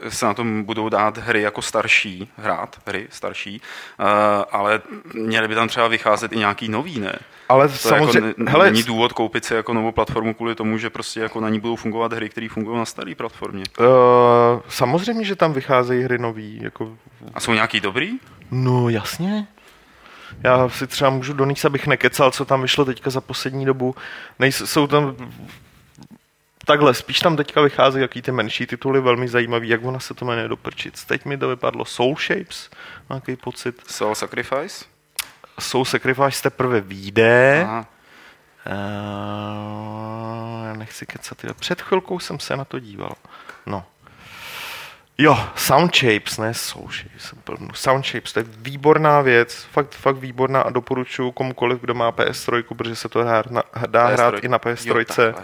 se 0.09 0.27
na 0.27 0.35
tom 0.35 0.63
budou 0.65 0.89
dát 0.89 1.19
hry 1.19 1.43
jako 1.43 1.63
starší, 1.63 2.29
hrát 2.37 2.77
hry 2.87 3.07
starší, 3.11 3.61
uh, 4.01 4.07
ale 4.51 4.81
měly 5.15 5.49
by 5.49 5.55
tam 5.55 5.69
třeba 5.69 5.89
vycházet 5.89 6.33
i 6.33 6.37
nějaký 6.37 6.69
nový, 6.69 7.01
ne? 7.01 7.19
Ale 7.49 7.69
to 7.69 7.75
samozřejmě, 7.75 8.29
jako 8.39 8.51
hele, 8.51 8.71
není 8.71 8.83
důvod 8.83 9.13
koupit 9.13 9.45
si 9.45 9.55
jako 9.55 9.75
novou 9.75 9.93
platformu 9.93 10.35
kvůli 10.35 10.55
tomu, 10.55 10.79
že 10.79 10.91
prostě 10.91 11.21
jako 11.21 11.41
na 11.41 11.49
ní 11.49 11.61
budou 11.61 11.77
fungovat 11.77 12.13
hry, 12.13 12.29
které 12.29 12.49
fungují 12.49 12.79
na 12.79 12.85
staré 12.85 13.15
platformě. 13.15 13.65
Uh, 13.81 13.87
samozřejmě, 14.69 15.25
že 15.25 15.37
tam 15.37 15.53
vycházejí 15.53 16.03
hry 16.03 16.19
nový. 16.19 16.61
Jako... 16.63 16.97
A 17.35 17.41
jsou 17.41 17.53
nějaký 17.53 17.81
dobrý? 17.81 18.11
No 18.51 18.89
jasně. 18.89 19.47
Já 20.43 20.69
si 20.69 20.87
třeba 20.87 21.11
můžu 21.11 21.33
donést, 21.33 21.65
abych 21.65 21.87
nekecal, 21.87 22.31
co 22.31 22.45
tam 22.45 22.63
vyšlo 22.63 22.85
teďka 22.85 23.11
za 23.11 23.21
poslední 23.21 23.65
dobu. 23.65 23.95
Nejsou 24.39 24.67
jsou 24.67 24.87
tam 24.87 25.17
Takhle, 26.65 26.95
spíš 26.95 27.21
tam 27.21 27.37
teďka 27.37 27.63
vychází 27.63 28.01
jaký 28.01 28.23
ty 28.23 28.33
menší 28.33 28.67
tituly, 28.67 29.01
velmi 29.01 29.29
zajímavý, 29.29 29.69
jak 29.69 29.85
ona 29.85 30.01
se 30.01 30.15
to 30.15 30.25
jmenuje 30.25 30.49
doprčit. 30.49 31.05
Teď 31.05 31.25
mi 31.25 31.39
to 31.39 31.49
vypadlo 31.49 31.85
Soul 31.85 32.17
Shapes, 32.17 32.71
nějaký 33.11 33.37
pocit. 33.37 33.83
Soul 33.87 34.15
Sacrifice? 34.15 34.85
Soul 35.61 35.85
Sacrifice 35.85 36.43
teprve 36.43 36.81
vyjde. 36.81 37.63
Aha. 37.65 37.87
Uh, 38.67 40.67
já 40.67 40.73
nechci 40.73 41.07
kecat. 41.07 41.39
Před 41.55 41.83
chvilkou 41.83 42.19
jsem 42.19 42.39
se 42.39 42.57
na 42.57 42.65
to 42.65 42.79
díval. 42.79 43.15
No, 43.67 43.85
Jo, 45.19 45.39
Sound 45.57 45.97
Shapes, 45.97 46.39
ne 46.39 46.55
Soul 46.55 46.89
Shapes. 46.91 47.35
Sound 47.75 48.07
Shapes, 48.07 48.33
to 48.33 48.41
je 48.41 48.47
výborná 48.59 49.21
věc, 49.21 49.67
fakt, 49.73 49.95
fakt 49.95 50.17
výborná 50.17 50.61
a 50.61 50.71
doporučuji 50.71 51.33
komukoliv, 51.33 51.81
kdo 51.81 51.95
má 51.95 52.13
PS3, 52.13 52.63
protože 52.63 52.97
se 52.97 53.09
to 53.09 53.25
dá, 53.25 53.43
dá 53.87 54.09
PS3. 54.09 54.13
hrát 54.13 54.45
i 54.45 54.49
na 54.49 54.59
PS3, 54.59 55.25
jo, 55.27 55.35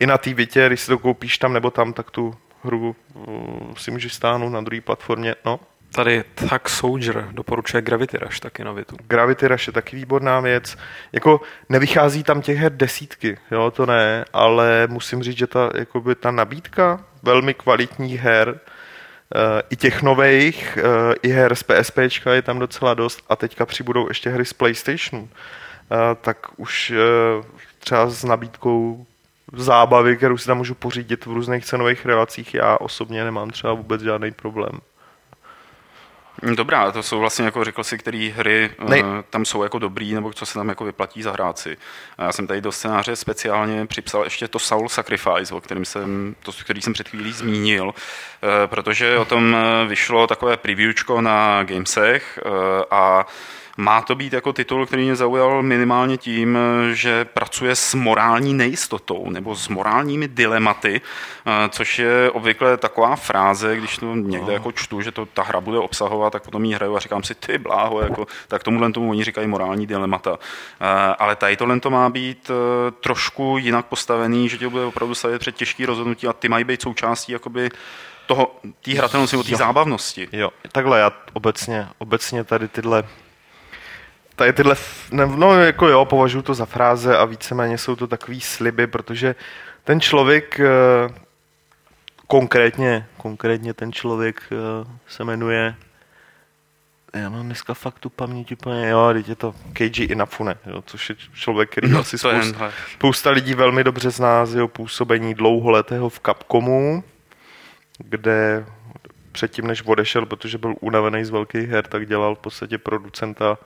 i 0.00 0.06
na 0.06 0.18
té 0.18 0.34
Vitě, 0.34 0.66
když 0.66 0.80
si 0.80 0.86
to 0.86 0.98
koupíš 0.98 1.38
tam 1.38 1.52
nebo 1.52 1.70
tam, 1.70 1.92
tak 1.92 2.10
tu 2.10 2.34
hru 2.64 2.96
uh, 3.14 3.74
si 3.76 3.90
můžeš 3.90 4.14
stáhnout 4.14 4.50
na 4.50 4.60
druhé 4.60 4.80
platformě. 4.80 5.34
No. 5.44 5.60
Tady 5.92 6.24
tak 6.48 6.68
Soldier 6.68 7.28
doporučuje 7.32 7.82
Gravity 7.82 8.18
Rush 8.18 8.40
taky 8.40 8.64
na 8.64 8.72
Vitu. 8.72 8.96
Gravity 9.08 9.48
Rush 9.48 9.66
je 9.66 9.72
taky 9.72 9.96
výborná 9.96 10.40
věc. 10.40 10.76
Jako 11.12 11.40
nevychází 11.68 12.22
tam 12.22 12.42
těch 12.42 12.58
her 12.58 12.72
desítky, 12.72 13.38
jo, 13.50 13.70
to 13.70 13.86
ne, 13.86 14.24
ale 14.32 14.86
musím 14.90 15.22
říct, 15.22 15.36
že 15.36 15.46
ta, 15.46 15.70
jakoby 15.74 16.14
ta 16.14 16.30
nabídka 16.30 17.04
velmi 17.22 17.54
kvalitních 17.54 18.20
her, 18.20 18.60
i 19.70 19.76
těch 19.76 20.02
nových, 20.02 20.78
eh, 20.78 21.14
i 21.22 21.28
her 21.28 21.54
z 21.54 21.62
PSP 21.62 21.98
je 22.30 22.42
tam 22.42 22.58
docela 22.58 22.94
dost 22.94 23.22
a 23.28 23.36
teďka 23.36 23.66
přibudou 23.66 24.08
ještě 24.08 24.30
hry 24.30 24.44
z 24.44 24.52
PlayStationu. 24.52 25.28
Eh, 25.92 25.96
tak 26.20 26.46
už 26.56 26.90
eh, 26.90 27.44
třeba 27.78 28.10
s 28.10 28.24
nabídkou 28.24 29.06
zábavy, 29.52 30.16
kterou 30.16 30.38
si 30.38 30.46
tam 30.46 30.56
můžu 30.58 30.74
pořídit 30.74 31.26
v 31.26 31.32
různých 31.32 31.64
cenových 31.64 32.06
relacích, 32.06 32.54
já 32.54 32.76
osobně 32.76 33.24
nemám 33.24 33.50
třeba 33.50 33.72
vůbec 33.72 34.02
žádný 34.02 34.30
problém. 34.30 34.80
Dobrá, 36.42 36.92
to 36.92 37.02
jsou 37.02 37.18
vlastně, 37.20 37.44
jako 37.44 37.64
řekl 37.64 37.84
si, 37.84 37.98
které 37.98 38.30
hry 38.36 38.70
Nej. 38.88 39.02
uh, 39.02 39.08
tam 39.30 39.44
jsou 39.44 39.62
jako 39.62 39.78
dobrý, 39.78 40.14
nebo 40.14 40.32
co 40.32 40.46
se 40.46 40.54
tam 40.54 40.68
jako 40.68 40.84
vyplatí 40.84 41.22
za 41.22 41.32
hráci. 41.32 41.76
A 42.18 42.24
já 42.24 42.32
jsem 42.32 42.46
tady 42.46 42.60
do 42.60 42.72
scénáře 42.72 43.16
speciálně 43.16 43.86
připsal 43.86 44.24
ještě 44.24 44.48
to 44.48 44.58
Soul 44.58 44.88
Sacrifice, 44.88 45.54
o 45.54 45.60
kterém 45.60 45.84
jsem, 45.84 46.34
to, 46.42 46.52
který 46.64 46.82
jsem 46.82 46.92
před 46.92 47.08
chvílí 47.08 47.32
zmínil, 47.32 47.84
uh, 47.86 47.92
protože 48.66 49.18
o 49.18 49.24
tom 49.24 49.56
vyšlo 49.86 50.26
takové 50.26 50.56
previewčko 50.56 51.20
na 51.20 51.62
Gamesech 51.62 52.38
a 52.90 53.26
má 53.76 54.02
to 54.02 54.14
být 54.14 54.32
jako 54.32 54.52
titul, 54.52 54.86
který 54.86 55.04
mě 55.04 55.16
zaujal 55.16 55.62
minimálně 55.62 56.16
tím, 56.16 56.58
že 56.92 57.24
pracuje 57.24 57.76
s 57.76 57.94
morální 57.94 58.54
nejistotou 58.54 59.30
nebo 59.30 59.56
s 59.56 59.68
morálními 59.68 60.28
dilematy, 60.28 61.00
což 61.68 61.98
je 61.98 62.30
obvykle 62.30 62.76
taková 62.76 63.16
fráze, 63.16 63.76
když 63.76 63.98
to 63.98 64.14
někde 64.14 64.52
jako 64.52 64.72
čtu, 64.72 65.00
že 65.00 65.12
to 65.12 65.26
ta 65.26 65.42
hra 65.42 65.60
bude 65.60 65.78
obsahovat, 65.78 66.32
tak 66.32 66.42
potom 66.42 66.64
jí 66.64 66.74
hraju 66.74 66.96
a 66.96 67.00
říkám 67.00 67.22
si, 67.22 67.34
ty 67.34 67.58
bláho, 67.58 68.00
jako, 68.02 68.26
tak 68.48 68.62
tomuhle 68.62 68.92
tomu 68.92 69.10
oni 69.10 69.24
říkají 69.24 69.46
morální 69.46 69.86
dilemata. 69.86 70.38
Ale 71.18 71.36
tady 71.36 71.56
tohle 71.56 71.80
to 71.80 71.90
má 71.90 72.10
být 72.10 72.50
trošku 73.00 73.56
jinak 73.58 73.86
postavený, 73.86 74.48
že 74.48 74.58
tě 74.58 74.68
bude 74.68 74.84
opravdu 74.84 75.14
stavět 75.14 75.38
před 75.38 75.56
těžký 75.56 75.86
rozhodnutí 75.86 76.26
a 76.26 76.32
ty 76.32 76.48
mají 76.48 76.64
být 76.64 76.82
součástí 76.82 77.32
jakoby 77.32 77.68
toho, 78.26 78.56
té 78.82 78.92
hratelnosti 78.92 79.36
nebo 79.36 79.44
té 79.44 79.56
zábavnosti. 79.56 80.28
Jo, 80.32 80.50
takhle 80.72 80.98
já 81.00 81.12
obecně, 81.32 81.88
obecně 81.98 82.44
tady 82.44 82.68
tyhle 82.68 83.04
tady 84.40 84.52
tyhle, 84.52 84.76
ne, 85.10 85.26
no 85.26 85.54
jako 85.54 85.88
jo, 85.88 86.04
považuji 86.04 86.42
to 86.42 86.54
za 86.54 86.66
fráze 86.66 87.16
a 87.16 87.24
víceméně 87.24 87.78
jsou 87.78 87.96
to 87.96 88.06
takový 88.06 88.40
sliby, 88.40 88.86
protože 88.86 89.34
ten 89.84 90.00
člověk, 90.00 90.60
eh, 90.60 91.14
konkrétně, 92.26 93.06
konkrétně 93.16 93.74
ten 93.74 93.92
člověk 93.92 94.42
eh, 94.52 94.56
se 95.08 95.24
jmenuje 95.24 95.74
já 97.14 97.28
mám 97.28 97.46
dneska 97.46 97.74
fakt 97.74 97.98
tu 97.98 98.08
paměť 98.10 98.52
úplně, 98.52 98.88
jo, 98.88 99.10
teď 99.12 99.28
je 99.28 99.34
to 99.34 99.54
Keiji 99.72 100.04
Inafune, 100.04 100.56
jo, 100.66 100.82
což 100.86 101.08
je 101.08 101.16
člověk, 101.34 101.70
který 101.70 101.88
no, 101.88 102.00
asi 102.00 102.18
spousta, 102.18 102.72
spousta 102.92 103.30
lidí 103.30 103.54
velmi 103.54 103.84
dobře 103.84 104.10
zná 104.10 104.46
z 104.46 104.54
jeho 104.54 104.68
působení 104.68 105.34
dlouholetého 105.34 106.08
v 106.08 106.20
Capcomu, 106.20 107.04
kde 107.98 108.66
předtím, 109.32 109.66
než 109.66 109.82
odešel, 109.82 110.26
protože 110.26 110.58
byl 110.58 110.74
unavený 110.80 111.24
z 111.24 111.30
velkých 111.30 111.68
her, 111.68 111.86
tak 111.86 112.06
dělal 112.06 112.34
v 112.34 112.38
podstatě 112.38 112.78
producenta 112.78 113.58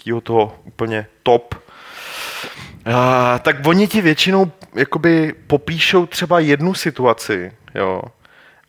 takého 0.00 0.20
toho 0.20 0.56
úplně 0.64 1.06
top. 1.22 1.54
A, 2.84 3.38
tak 3.38 3.56
oni 3.66 3.88
ti 3.88 4.00
většinou 4.00 4.52
jakoby 4.74 5.34
popíšou 5.46 6.06
třeba 6.06 6.40
jednu 6.40 6.74
situaci, 6.74 7.52
jo, 7.74 8.02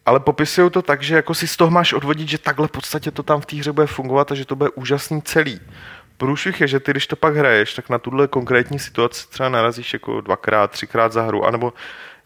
ale 0.06 0.20
popisují 0.20 0.70
to 0.72 0.82
tak, 0.82 1.04
že 1.04 1.16
jako 1.16 1.34
si 1.34 1.48
z 1.48 1.58
toho 1.58 1.72
máš 1.72 1.94
odvodit, 1.94 2.30
že 2.30 2.38
takhle 2.38 2.68
v 2.68 2.72
podstatě 2.72 3.12
to 3.12 3.24
tam 3.24 3.42
v 3.42 3.46
té 3.46 3.56
hře 3.56 3.72
bude 3.72 3.88
fungovat 3.88 4.32
a 4.32 4.36
že 4.36 4.46
to 4.46 4.56
bude 4.56 4.70
úžasný 4.70 5.22
celý. 5.22 5.60
Průšvih 6.18 6.62
je, 6.62 6.68
že 6.68 6.80
ty, 6.80 6.92
když 6.92 7.08
to 7.08 7.16
pak 7.16 7.36
hraješ, 7.36 7.74
tak 7.74 7.90
na 7.90 7.98
tuhle 7.98 8.28
konkrétní 8.28 8.80
situaci 8.80 9.30
třeba 9.30 9.50
narazíš 9.50 9.94
jako 9.94 10.22
dvakrát, 10.22 10.72
třikrát 10.72 11.14
za 11.14 11.24
hru, 11.24 11.46
anebo 11.46 11.74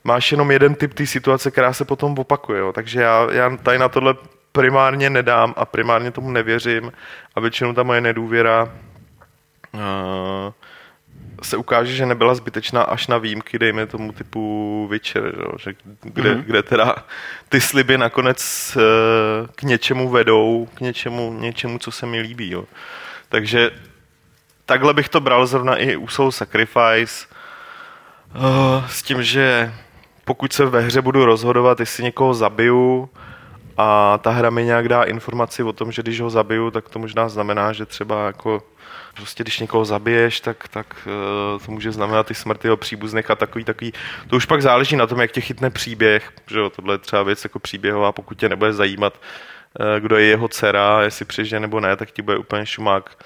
máš 0.03 0.31
jenom 0.31 0.51
jeden 0.51 0.75
typ 0.75 0.93
té 0.93 1.05
situace, 1.05 1.51
která 1.51 1.73
se 1.73 1.85
potom 1.85 2.19
opakuje. 2.19 2.59
Jo. 2.59 2.73
Takže 2.73 3.01
já, 3.01 3.27
já 3.31 3.57
tady 3.57 3.77
na 3.77 3.89
tohle 3.89 4.15
primárně 4.51 5.09
nedám 5.09 5.53
a 5.57 5.65
primárně 5.65 6.11
tomu 6.11 6.31
nevěřím 6.31 6.91
a 7.35 7.39
většinou 7.39 7.73
ta 7.73 7.83
moje 7.83 8.01
nedůvěra 8.01 8.71
se 11.41 11.57
ukáže, 11.57 11.95
že 11.95 12.05
nebyla 12.05 12.35
zbytečná 12.35 12.83
až 12.83 13.07
na 13.07 13.17
výjimky, 13.17 13.59
dejme 13.59 13.85
tomu 13.85 14.11
typu 14.11 14.87
Witcher, 14.91 15.35
jo, 15.39 15.51
že 15.59 15.73
kde, 16.01 16.35
mm-hmm. 16.35 16.43
kde 16.43 16.63
teda 16.63 16.95
ty 17.49 17.61
sliby 17.61 17.97
nakonec 17.97 18.71
uh, 18.77 18.81
k 19.55 19.63
něčemu 19.63 20.09
vedou, 20.09 20.67
k 20.73 20.79
něčemu, 20.81 21.33
něčemu, 21.39 21.79
co 21.79 21.91
se 21.91 22.05
mi 22.05 22.19
líbí. 22.19 22.51
Jo. 22.51 22.63
Takže 23.29 23.71
takhle 24.65 24.93
bych 24.93 25.09
to 25.09 25.19
bral 25.19 25.47
zrovna 25.47 25.75
i 25.75 25.95
u 25.95 26.07
Soul 26.07 26.31
Sacrifice, 26.31 27.27
uh, 28.35 28.87
s 28.87 29.03
tím, 29.03 29.23
že 29.23 29.73
pokud 30.25 30.53
se 30.53 30.65
ve 30.65 30.81
hře 30.81 31.01
budu 31.01 31.25
rozhodovat, 31.25 31.79
jestli 31.79 32.03
někoho 32.03 32.33
zabiju 32.33 33.09
a 33.77 34.17
ta 34.17 34.31
hra 34.31 34.49
mi 34.49 34.65
nějak 34.65 34.87
dá 34.87 35.03
informaci 35.03 35.63
o 35.63 35.73
tom, 35.73 35.91
že 35.91 36.01
když 36.01 36.21
ho 36.21 36.29
zabiju, 36.29 36.71
tak 36.71 36.89
to 36.89 36.99
možná 36.99 37.29
znamená, 37.29 37.73
že 37.73 37.85
třeba 37.85 38.27
jako 38.27 38.63
prostě 39.15 39.43
když 39.43 39.59
někoho 39.59 39.85
zabiješ, 39.85 40.39
tak, 40.39 40.67
tak 40.67 41.07
uh, 41.07 41.65
to 41.65 41.71
může 41.71 41.91
znamenat 41.91 42.31
i 42.31 42.35
smrt 42.35 42.63
jeho 42.63 42.77
příbuzných 42.77 43.31
a 43.31 43.35
takový, 43.35 43.63
takový. 43.63 43.93
To 44.27 44.35
už 44.35 44.45
pak 44.45 44.61
záleží 44.61 44.95
na 44.95 45.07
tom, 45.07 45.21
jak 45.21 45.31
tě 45.31 45.41
chytne 45.41 45.69
příběh, 45.69 46.31
že 46.47 46.59
jo, 46.59 46.69
tohle 46.69 46.93
je 46.93 46.97
třeba 46.97 47.23
věc 47.23 47.43
jako 47.43 47.59
příběhová, 47.59 48.11
pokud 48.11 48.37
tě 48.37 48.49
nebude 48.49 48.73
zajímat, 48.73 49.21
uh, 49.79 49.99
kdo 49.99 50.17
je 50.17 50.25
jeho 50.25 50.47
dcera, 50.47 51.03
jestli 51.03 51.25
přežije 51.25 51.59
nebo 51.59 51.79
ne, 51.79 51.95
tak 51.95 52.11
ti 52.11 52.21
bude 52.21 52.37
úplně 52.37 52.65
šumák 52.65 53.17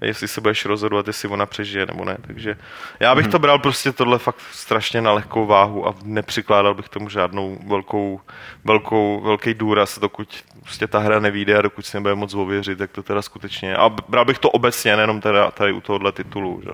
jestli 0.00 0.28
se 0.28 0.40
budeš 0.40 0.64
rozhodovat, 0.64 1.06
jestli 1.06 1.28
ona 1.28 1.46
přežije 1.46 1.86
nebo 1.86 2.04
ne. 2.04 2.16
Takže 2.26 2.56
já 3.00 3.14
bych 3.14 3.24
hmm. 3.24 3.32
to 3.32 3.38
bral 3.38 3.58
prostě 3.58 3.92
tohle 3.92 4.18
fakt 4.18 4.40
strašně 4.52 5.00
na 5.00 5.12
lehkou 5.12 5.46
váhu 5.46 5.88
a 5.88 5.94
nepřikládal 6.04 6.74
bych 6.74 6.88
tomu 6.88 7.08
žádnou 7.08 7.58
velkou, 7.66 8.20
velkou, 8.64 9.20
velký 9.20 9.54
důraz, 9.54 9.98
dokud 9.98 10.44
prostě 10.68 10.86
ta 10.86 10.98
hra 10.98 11.20
nevíde 11.20 11.58
a 11.58 11.62
dokud 11.62 11.86
si 11.86 11.96
nebude 11.96 12.14
moc 12.14 12.34
ověřit, 12.34 12.78
tak 12.78 12.90
to 12.90 13.02
teda 13.02 13.22
skutečně. 13.22 13.76
A 13.76 13.88
bral 13.88 14.24
bych 14.24 14.38
to 14.38 14.50
obecně, 14.50 14.96
nejenom 14.96 15.20
teda 15.20 15.50
tady 15.50 15.72
u 15.72 15.80
tohohle 15.80 16.12
titulu. 16.12 16.60
Že? 16.64 16.70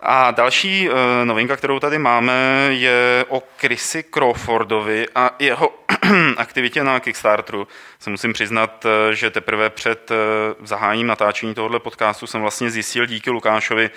A 0.00 0.30
další 0.30 0.88
uh, 0.88 0.96
novinka, 1.24 1.56
kterou 1.56 1.80
tady 1.80 1.98
máme, 1.98 2.68
je 2.70 3.24
o 3.28 3.42
Chrisi 3.58 4.04
Crawfordovi 4.14 5.06
a 5.14 5.30
jeho 5.38 5.74
aktivitě 6.36 6.84
na 6.84 7.00
Kickstarteru. 7.00 7.68
Se 7.98 8.10
musím 8.10 8.32
přiznat, 8.32 8.86
eh, 8.86 9.14
že 9.14 9.30
teprve 9.30 9.70
před 9.70 10.10
uh, 10.10 10.66
zahájením 10.66 11.06
natáčení 11.06 11.54
tohoto 11.54 11.80
podcastu 11.80 12.26
jsem 12.26 12.40
vlastně 12.40 12.70
zjistil 12.70 13.06
díky 13.06 13.30
Lukášovi, 13.30 13.90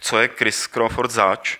co 0.00 0.18
je 0.18 0.28
Chris 0.28 0.66
Crawford 0.66 1.10
zač. 1.10 1.58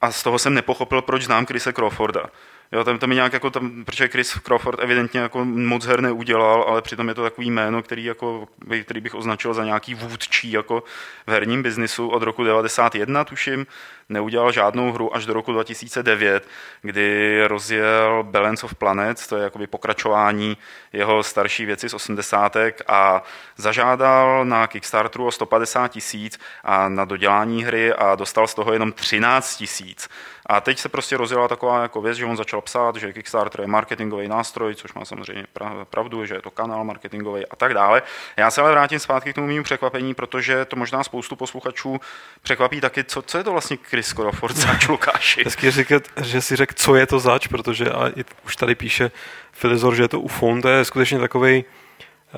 A 0.00 0.12
z 0.12 0.22
toho 0.22 0.38
jsem 0.38 0.54
nepochopil, 0.54 1.02
proč 1.02 1.22
znám 1.22 1.46
Chrise 1.46 1.72
Crawforda. 1.72 2.26
Jo, 2.72 2.84
tam, 2.84 2.98
tam 2.98 3.10
je 3.10 3.14
nějak 3.14 3.32
jako 3.32 3.50
tam, 3.50 3.84
protože 3.84 4.08
Chris 4.08 4.38
Crawford 4.46 4.80
evidentně 4.80 5.20
jako 5.20 5.44
moc 5.44 5.84
her 5.86 6.00
neudělal, 6.00 6.62
ale 6.62 6.82
přitom 6.82 7.08
je 7.08 7.14
to 7.14 7.22
takový 7.22 7.50
jméno, 7.50 7.82
který, 7.82 8.04
jako, 8.04 8.48
který 8.82 9.00
bych 9.00 9.14
označil 9.14 9.54
za 9.54 9.64
nějaký 9.64 9.94
vůdčí 9.94 10.52
jako 10.52 10.82
v 11.26 11.30
herním 11.30 11.62
biznisu 11.62 12.08
od 12.08 12.22
roku 12.22 12.44
91, 12.44 13.24
tuším 13.24 13.66
neudělal 14.08 14.52
žádnou 14.52 14.92
hru 14.92 15.16
až 15.16 15.26
do 15.26 15.32
roku 15.32 15.52
2009, 15.52 16.48
kdy 16.82 17.40
rozjel 17.46 18.22
Balance 18.22 18.66
of 18.66 18.74
Planets, 18.74 19.26
to 19.26 19.36
je 19.36 19.42
jakoby 19.42 19.66
pokračování 19.66 20.56
jeho 20.92 21.22
starší 21.22 21.64
věci 21.64 21.88
z 21.88 21.94
80. 21.94 22.56
a 22.88 23.22
zažádal 23.56 24.44
na 24.44 24.66
Kickstarteru 24.66 25.26
o 25.26 25.30
150 25.30 25.88
tisíc 25.88 26.38
a 26.64 26.88
na 26.88 27.04
dodělání 27.04 27.64
hry 27.64 27.92
a 27.92 28.14
dostal 28.14 28.46
z 28.46 28.54
toho 28.54 28.72
jenom 28.72 28.92
13 28.92 29.56
tisíc. 29.56 30.08
A 30.46 30.60
teď 30.60 30.78
se 30.78 30.88
prostě 30.88 31.16
rozjela 31.16 31.48
taková 31.48 31.82
jako 31.82 32.00
věc, 32.00 32.16
že 32.16 32.24
on 32.24 32.36
začal 32.36 32.60
psát, 32.60 32.96
že 32.96 33.12
Kickstarter 33.12 33.60
je 33.60 33.66
marketingový 33.66 34.28
nástroj, 34.28 34.74
což 34.74 34.94
má 34.94 35.04
samozřejmě 35.04 35.46
pravdu, 35.84 36.24
že 36.24 36.34
je 36.34 36.42
to 36.42 36.50
kanál 36.50 36.84
marketingový 36.84 37.46
a 37.46 37.56
tak 37.56 37.74
dále. 37.74 38.02
Já 38.36 38.50
se 38.50 38.60
ale 38.60 38.70
vrátím 38.70 38.98
zpátky 38.98 39.32
k 39.32 39.34
tomu 39.34 39.46
mému 39.46 39.62
překvapení, 39.62 40.14
protože 40.14 40.64
to 40.64 40.76
možná 40.76 41.04
spoustu 41.04 41.36
posluchačů 41.36 42.00
překvapí 42.42 42.80
taky, 42.80 43.04
co, 43.04 43.22
co 43.22 43.38
je 43.38 43.44
to 43.44 43.52
vlastně 43.52 43.76
Chris 43.98 44.12
Crawford 44.12 44.56
zač, 44.56 44.88
Lukáši. 44.88 45.42
Hezky 45.44 45.70
říkat, 45.70 46.02
že 46.22 46.40
si 46.40 46.56
řekl, 46.56 46.74
co 46.76 46.94
je 46.94 47.06
to 47.06 47.18
zač, 47.18 47.46
protože 47.46 47.90
a 47.90 48.10
už 48.46 48.56
tady 48.56 48.74
píše 48.74 49.10
Filizor, 49.52 49.94
že 49.94 50.02
je 50.02 50.08
to 50.08 50.20
UFON, 50.20 50.62
to 50.62 50.68
je 50.68 50.84
skutečně 50.84 51.18
takový. 51.18 51.64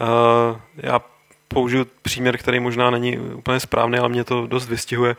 Uh, 0.01 0.61
já 0.77 1.01
použiju 1.49 1.87
příměr, 2.03 2.39
který 2.39 2.61
možná 2.61 2.91
není 2.91 3.19
úplně 3.19 3.61
správný, 3.61 3.99
ale 3.99 4.09
mě 4.09 4.25
to 4.25 4.47
dost 4.47 4.69
vystihuje. 4.69 5.17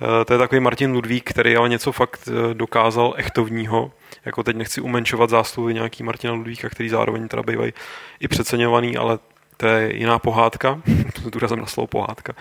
Uh, 0.00 0.08
to 0.24 0.32
je 0.32 0.38
takový 0.38 0.60
Martin 0.60 0.92
Ludvík, 0.92 1.30
který 1.30 1.56
ale 1.56 1.68
něco 1.68 1.92
fakt 1.92 2.28
uh, 2.28 2.54
dokázal 2.54 3.14
echtovního. 3.16 3.92
Jako 4.24 4.42
teď 4.42 4.56
nechci 4.56 4.80
umenšovat 4.80 5.30
zásluhy 5.30 5.74
nějaký 5.74 6.02
Martina 6.02 6.34
Ludvíka, 6.34 6.68
který 6.68 6.88
zároveň 6.88 7.28
teda 7.28 7.42
bývají 7.42 7.72
i 8.20 8.28
přeceňovaný, 8.28 8.96
ale 8.96 9.18
to 9.56 9.66
je 9.66 9.96
jiná 9.96 10.18
pohádka, 10.18 10.82
důrazem 11.32 11.60
na 11.60 11.66
slovo 11.66 11.86
pohádka. 11.86 12.32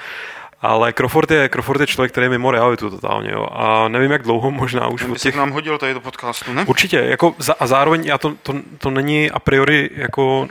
Ale 0.62 0.94
Crawford 0.94 1.32
je, 1.32 1.50
Crawford 1.50 1.82
je 1.82 1.88
člověk, 1.88 2.12
který 2.12 2.26
je 2.26 2.30
mimo 2.30 2.52
realitu 2.52 2.90
totálně. 2.90 3.32
Jo. 3.32 3.48
A 3.52 3.88
nevím, 3.88 4.12
jak 4.12 4.24
dlouho, 4.24 4.52
možná 4.52 4.88
už 4.88 5.04
v 5.04 5.14
těch... 5.14 5.36
nám 5.36 5.52
hodil 5.52 5.78
tady 5.78 5.94
do 5.94 6.02
podcastu, 6.02 6.54
ne? 6.54 6.66
Určitě. 6.66 6.98
Jako 6.98 7.36
za, 7.38 7.54
a 7.60 7.68
zároveň 7.68 8.06
já 8.06 8.18
to, 8.18 8.36
to, 8.44 8.54
to, 8.78 8.90
není 8.90 9.32
a 9.32 9.40
priori 9.40 9.90
jako 9.96 10.40
uh, 10.40 10.48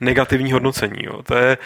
negativní 0.00 0.52
hodnocení. 0.52 1.04
Jo. 1.04 1.22
To 1.22 1.34
je, 1.34 1.58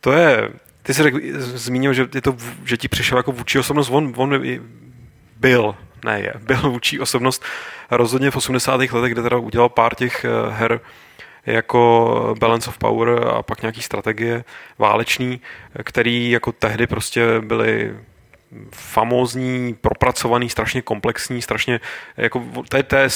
to 0.00 0.12
je 0.12 0.48
ty 0.82 0.94
jsi 0.94 1.02
řekl, 1.02 1.18
zmínil, 1.38 1.92
že, 1.92 2.06
je 2.14 2.22
to, 2.22 2.36
že 2.64 2.76
ti 2.76 2.88
přišel 2.88 3.18
jako 3.18 3.32
vůči 3.32 3.58
osobnost. 3.58 3.90
On, 3.90 4.12
on 4.16 4.42
byl, 5.36 5.74
ne 6.04 6.20
je, 6.20 6.32
byl 6.40 6.70
vůči 6.70 7.00
osobnost 7.00 7.44
rozhodně 7.90 8.30
v 8.30 8.36
80. 8.36 8.76
letech, 8.76 9.12
kde 9.12 9.22
teda 9.22 9.36
udělal 9.36 9.68
pár 9.68 9.94
těch 9.94 10.26
uh, 10.28 10.52
her, 10.54 10.80
jako 11.52 12.34
Balance 12.38 12.70
of 12.70 12.78
Power 12.78 13.28
a 13.28 13.42
pak 13.42 13.62
nějaký 13.62 13.82
strategie 13.82 14.44
válečný, 14.78 15.40
který 15.84 16.30
jako 16.30 16.52
tehdy 16.52 16.86
prostě 16.86 17.40
byly 17.40 17.94
famózní, 18.72 19.74
propracovaný, 19.74 20.48
strašně 20.50 20.82
komplexní, 20.82 21.42
strašně, 21.42 21.80
jako, 22.16 22.44
to 22.68 22.76
je, 22.76 22.82
to 22.82 22.96
je 22.96 23.08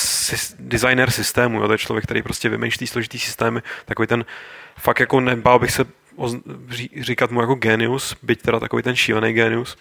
designer 0.58 1.10
systému, 1.10 1.60
jo, 1.60 1.66
to 1.66 1.72
je 1.72 1.78
člověk, 1.78 2.04
který 2.04 2.22
prostě 2.22 2.48
vymýšlí 2.48 2.86
složitý 2.86 3.18
systémy, 3.18 3.60
takový 3.84 4.06
ten, 4.06 4.24
fakt 4.76 5.00
jako 5.00 5.20
nebál 5.20 5.58
bych 5.58 5.70
se 5.70 5.84
říkat 7.00 7.30
mu 7.30 7.40
jako 7.40 7.54
genius, 7.54 8.16
byť 8.22 8.42
teda 8.42 8.60
takový 8.60 8.82
ten 8.82 8.96
šílený 8.96 9.32
genius. 9.32 9.76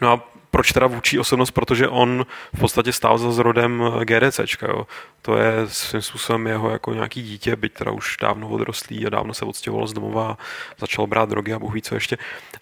No 0.00 0.12
a 0.12 0.33
proč 0.54 0.72
teda 0.72 0.86
vůči 0.86 1.18
osobnost? 1.18 1.50
Protože 1.50 1.88
on 1.88 2.26
v 2.56 2.60
podstatě 2.60 2.92
stál 2.92 3.18
za 3.18 3.32
zrodem 3.32 3.82
GDCčka, 4.04 4.66
jo. 4.66 4.86
To 5.22 5.36
je 5.36 5.52
svým 5.66 6.02
způsobem 6.02 6.46
jeho 6.46 6.70
jako 6.70 6.94
nějaký 6.94 7.22
dítě, 7.22 7.56
byť 7.56 7.72
teda 7.72 7.90
už 7.90 8.16
dávno 8.20 8.48
odrostlý 8.48 9.06
a 9.06 9.10
dávno 9.10 9.34
se 9.34 9.44
odstěhoval 9.44 9.86
z 9.86 9.92
domova, 9.92 10.38
začal 10.78 11.06
brát 11.06 11.28
drogy 11.28 11.52
a 11.52 11.58
bůh 11.58 11.74
ví 11.74 11.82
co 11.82 11.94
ještě. 11.94 12.16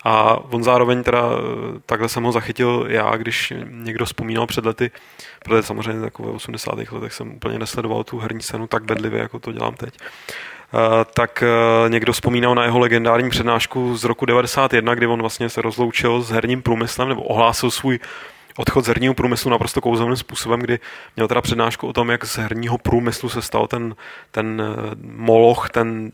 A 0.04 0.36
on 0.36 0.64
zároveň 0.64 1.02
teda, 1.02 1.22
takhle 1.86 2.08
jsem 2.08 2.22
ho 2.22 2.32
zachytil 2.32 2.86
já, 2.88 3.16
když 3.16 3.52
někdo 3.68 4.04
vzpomínal 4.04 4.46
před 4.46 4.66
lety, 4.66 4.90
protože 5.44 5.62
samozřejmě 5.62 6.00
takové 6.02 6.30
80. 6.30 6.92
letech 6.92 7.12
jsem 7.12 7.32
úplně 7.32 7.58
nesledoval 7.58 8.04
tu 8.04 8.18
herní 8.18 8.42
scénu 8.42 8.66
tak 8.66 8.84
bedlivě, 8.84 9.20
jako 9.20 9.38
to 9.38 9.52
dělám 9.52 9.74
teď. 9.74 9.98
Eh, 10.74 11.04
tak 11.14 11.42
eh, 11.42 11.88
někdo 11.88 12.12
vzpomínal 12.12 12.54
na 12.54 12.64
jeho 12.64 12.78
legendární 12.78 13.30
přednášku 13.30 13.96
z 13.96 14.04
roku 14.04 14.26
91, 14.26 14.94
kdy 14.94 15.06
on 15.06 15.20
vlastně 15.20 15.48
se 15.48 15.62
rozloučil 15.62 16.22
s 16.22 16.30
herním 16.30 16.62
průmyslem 16.62 17.08
nebo 17.08 17.22
ohlásil 17.22 17.70
svůj 17.70 17.98
odchod 18.56 18.84
z 18.84 18.88
herního 18.88 19.14
průmyslu 19.14 19.50
naprosto 19.50 19.80
kouzelným 19.80 20.16
způsobem, 20.16 20.60
kdy 20.60 20.78
měl 21.16 21.28
teda 21.28 21.40
přednášku 21.40 21.88
o 21.88 21.92
tom, 21.92 22.10
jak 22.10 22.24
z 22.24 22.36
herního 22.36 22.78
průmyslu 22.78 23.28
se 23.28 23.42
stal 23.42 23.66
ten, 23.66 23.94
ten 24.30 24.62
eh, 24.62 24.90
moloch, 25.02 25.70
ten 25.70 26.10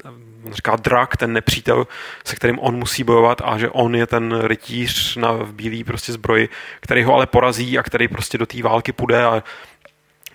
říká 0.53 0.77
drak, 0.77 1.17
ten 1.17 1.33
nepřítel, 1.33 1.87
se 2.25 2.37
kterým 2.37 2.59
on 2.59 2.77
musí 2.77 3.05
bojovat 3.05 3.43
a 3.45 3.59
že 3.59 3.71
on 3.71 3.95
je 3.95 4.07
ten 4.07 4.41
rytíř 4.41 5.17
na, 5.17 5.33
v 5.33 5.53
bílý 5.53 5.85
prostě 5.85 6.12
zbroji, 6.12 6.49
který 6.81 7.03
ho 7.03 7.15
ale 7.15 7.27
porazí 7.27 7.79
a 7.79 7.83
který 7.83 8.09
prostě 8.09 8.38
do 8.38 8.47
té 8.47 8.62
války 8.62 8.93
půjde 8.93 9.25
a 9.25 9.43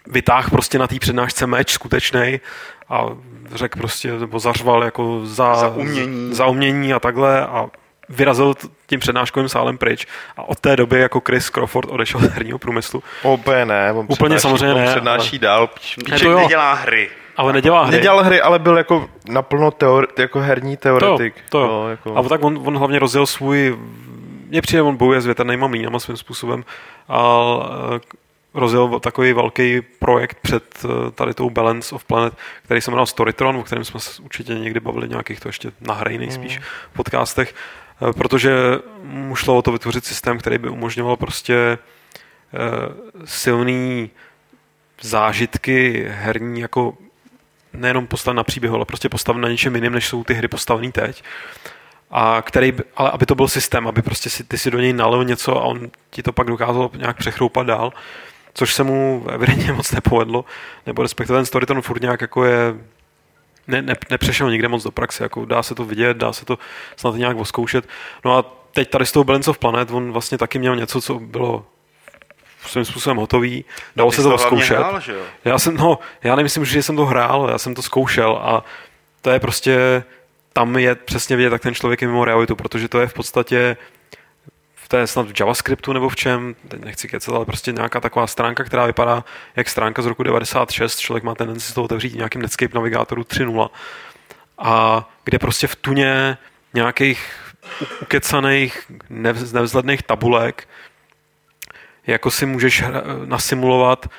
vytáh 0.07 0.50
prostě 0.50 0.79
na 0.79 0.88
té 0.88 1.00
přednášce 1.00 1.48
meč 1.48 1.72
skutečný 1.72 2.39
a 2.89 3.05
řekl 3.51 3.79
prostě, 3.79 4.12
nebo 4.12 4.39
zařval 4.39 4.83
jako 4.83 5.22
za, 5.24 5.55
za, 5.55 5.67
umění. 5.67 6.33
za 6.33 6.45
umění 6.45 6.93
a 6.93 7.00
takhle 7.00 7.45
a 7.48 7.65
vyrazil 8.10 8.53
tím 8.88 9.00
přednáškovým 9.00 9.50
sálem 9.50 9.77
pryč 9.77 10.07
a 10.38 10.43
od 10.43 10.60
té 10.60 10.75
doby 10.75 11.00
jako 11.00 11.22
Chris 11.27 11.50
Crawford 11.50 11.89
odešel 11.89 12.22
z 12.22 12.24
herního 12.24 12.60
průmyslu. 12.60 13.03
Úplně 13.24 13.65
ne. 13.65 13.91
On 13.91 14.05
Úplně 14.10 14.39
samozřejmě 14.39 14.74
ne. 14.74 14.91
přednáší 14.91 15.38
ale... 15.38 15.39
dál. 15.39 15.69
Píček 16.05 16.36
nedělá 16.36 16.74
hry. 16.74 17.10
Ale 17.38 17.53
nedělá 17.53 17.83
hry. 17.83 17.98
Nedělal 17.98 18.24
hry, 18.24 18.41
ale 18.41 18.60
byl 18.60 18.77
jako 18.77 19.10
naplno 19.29 19.69
teori- 19.69 20.07
jako 20.17 20.39
herní 20.39 20.77
teoretik. 20.77 21.36
To, 21.36 21.41
to. 21.50 21.67
No, 21.67 21.89
jako... 21.89 22.15
A 22.17 22.24
tak 22.24 22.43
on, 22.43 22.60
on 22.65 22.77
hlavně 22.77 23.00
rozjel 23.00 23.25
svůj 23.25 23.77
mně 24.53 24.62
přijde, 24.62 24.81
on 24.81 24.98
bojuje 24.98 25.22
s 25.22 25.25
větrnýma 25.25 25.67
mlínama 25.67 26.00
svým 26.00 26.17
způsobem, 26.17 26.63
a 27.10 27.19
rozjel 28.53 29.00
takový 29.00 29.33
velký 29.33 29.81
projekt 29.81 30.38
před 30.41 30.86
eh, 30.86 31.12
tady 31.12 31.33
tou 31.33 31.50
Balance 31.50 31.95
of 31.95 32.03
Planet, 32.03 32.33
který 32.63 32.81
se 32.81 32.91
jmenoval 32.91 33.05
Storytron, 33.05 33.55
o 33.55 33.63
kterém 33.63 33.83
jsme 33.83 34.00
se 34.00 34.22
určitě 34.22 34.53
někdy 34.53 34.79
bavili 34.79 35.10
nějakých 35.10 35.39
to 35.39 35.50
ještě 35.50 35.72
nahrají 35.81 36.17
nejspíš 36.17 36.57
mm. 36.57 36.63
v 36.91 36.93
podcastech, 36.93 37.55
eh, 38.10 38.13
protože 38.13 38.53
mu 39.03 39.36
šlo 39.36 39.57
o 39.57 39.62
to 39.62 39.72
vytvořit 39.72 40.05
systém, 40.05 40.38
který 40.38 40.57
by 40.57 40.69
umožňoval 40.69 41.17
prostě 41.17 41.55
eh, 41.55 41.77
silný 43.25 44.10
zážitky 45.01 46.05
herní 46.10 46.62
jako 46.62 46.98
nejenom 47.74 48.07
postaven 48.07 48.38
na 48.38 48.43
příběhu, 48.43 48.75
ale 48.75 48.86
prostě 48.86 49.10
postaven 49.10 49.41
na 49.41 49.50
něčem 49.50 49.75
jiném, 49.75 49.93
než 49.93 50.07
jsou 50.07 50.24
ty 50.24 50.33
hry 50.33 50.48
postavené 50.48 50.91
teď. 50.91 51.24
A 52.12 52.41
který, 52.41 52.74
ale 52.95 53.12
aby 53.12 53.25
to 53.25 53.36
byl 53.36 53.48
systém, 53.48 53.88
aby 53.88 54.01
prostě 54.01 54.29
si, 54.29 54.43
ty 54.43 54.57
si 54.57 54.72
do 54.72 54.79
něj 54.79 54.93
nalil 54.93 55.25
něco 55.25 55.57
a 55.57 55.63
on 55.63 55.89
ti 56.10 56.24
to 56.24 56.31
pak 56.31 56.48
dokázal 56.48 56.91
nějak 56.98 57.17
přechroupat 57.17 57.67
dál 57.67 57.93
což 58.53 58.74
se 58.74 58.83
mu 58.83 59.25
evidentně 59.29 59.74
moc 59.74 59.91
nepovedlo, 59.91 60.45
nebo 60.86 61.01
respektive 61.01 61.38
ten 61.38 61.45
Storyton 61.45 61.81
furt 61.81 62.01
nějak 62.01 62.22
jako 62.22 62.45
je 62.45 62.75
ne, 63.67 63.81
ne, 63.81 63.95
nepřešel 64.10 64.51
nikde 64.51 64.67
moc 64.67 64.83
do 64.83 64.91
praxe, 64.91 65.24
jako 65.24 65.45
dá 65.45 65.63
se 65.63 65.75
to 65.75 65.86
vidět, 65.86 66.17
dá 66.17 66.33
se 66.33 66.45
to 66.45 66.57
snad 66.95 67.15
nějak 67.15 67.38
oskoušet. 67.38 67.88
No 68.25 68.38
a 68.38 68.45
teď 68.72 68.89
tady 68.89 69.05
z 69.05 69.12
toho 69.12 69.24
Balance 69.24 69.50
of 69.50 69.57
Planet, 69.57 69.91
on 69.91 70.12
vlastně 70.12 70.38
taky 70.38 70.60
měl 70.60 70.75
něco, 70.75 71.01
co 71.01 71.19
bylo 71.19 71.65
svým 72.67 72.86
způsobem 72.86 73.17
hotový, 73.17 73.65
dalo 73.95 74.12
se 74.12 74.24
to 74.24 74.38
zkoušet. 74.38 74.77
Hrál, 74.77 75.00
že 75.00 75.13
jo? 75.13 75.22
Já 75.45 75.60
jsem, 75.60 75.77
no, 75.77 76.00
já 76.24 76.36
nemyslím, 76.36 76.65
že 76.65 76.83
jsem 76.83 76.95
to 76.95 77.05
hrál, 77.05 77.50
já 77.51 77.57
jsem 77.57 77.75
to 77.75 77.81
zkoušel 77.81 78.39
a 78.43 78.63
to 79.22 79.29
je 79.29 79.39
prostě, 79.39 80.03
tam 80.53 80.77
je 80.77 80.95
přesně 80.95 81.36
vidět, 81.36 81.50
tak 81.50 81.62
ten 81.62 81.74
člověk 81.74 82.01
je 82.01 82.07
mimo 82.07 82.25
realitu, 82.25 82.55
protože 82.55 82.88
to 82.88 83.00
je 83.00 83.07
v 83.07 83.13
podstatě 83.13 83.77
to 84.88 84.98
je 84.98 85.08
snad 85.08 85.28
v 85.28 85.40
JavaScriptu 85.40 85.94
nebo 85.94 86.10
v 86.10 86.16
čem, 86.16 86.56
teď 86.68 86.80
nechci 86.80 87.08
kecat, 87.08 87.36
ale 87.36 87.46
prostě 87.46 87.72
nějaká 87.72 88.00
taková 88.00 88.28
stránka, 88.28 88.63
která 88.63 88.86
vypadá 88.86 89.24
jak 89.56 89.70
stránka 89.70 90.02
z 90.02 90.06
roku 90.06 90.24
96, 90.24 91.00
člověk 91.00 91.24
má 91.24 91.36
tendenci 91.36 91.67
si 91.67 91.74
to 91.74 91.84
otevřít 91.84 92.15
nějakým 92.15 92.41
Netscape 92.41 92.76
navigátoru 92.76 93.22
3.0 93.22 93.69
a 94.58 95.10
kde 95.24 95.39
prostě 95.39 95.67
v 95.67 95.76
tuně 95.76 96.38
nějakých 96.74 97.32
ukecaných, 98.02 98.91
nevzhledných 99.10 100.04
tabulek 100.04 100.67
jako 102.08 102.32
si 102.32 102.46
můžeš 102.46 102.84
nasimulovat, 103.26 104.10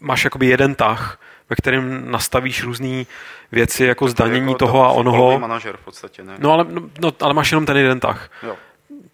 máš 0.00 0.24
jakoby 0.24 0.46
jeden 0.46 0.74
tah, 0.74 1.20
ve 1.50 1.56
kterém 1.56 2.10
nastavíš 2.10 2.62
různé 2.62 3.04
věci 3.52 3.84
jako 3.84 4.08
zdanění 4.08 4.52
jako 4.52 4.58
toho 4.58 4.84
a 4.84 4.88
onoho. 4.88 5.38
manažer 5.38 5.76
v 5.76 5.84
podstatě, 5.84 6.22
ne? 6.22 6.34
No 6.38 6.52
ale, 6.52 6.66
no, 7.00 7.12
ale 7.20 7.34
máš 7.34 7.50
jenom 7.50 7.66
ten 7.66 7.76
jeden 7.76 8.00
tah. 8.00 8.30
Jo 8.42 8.56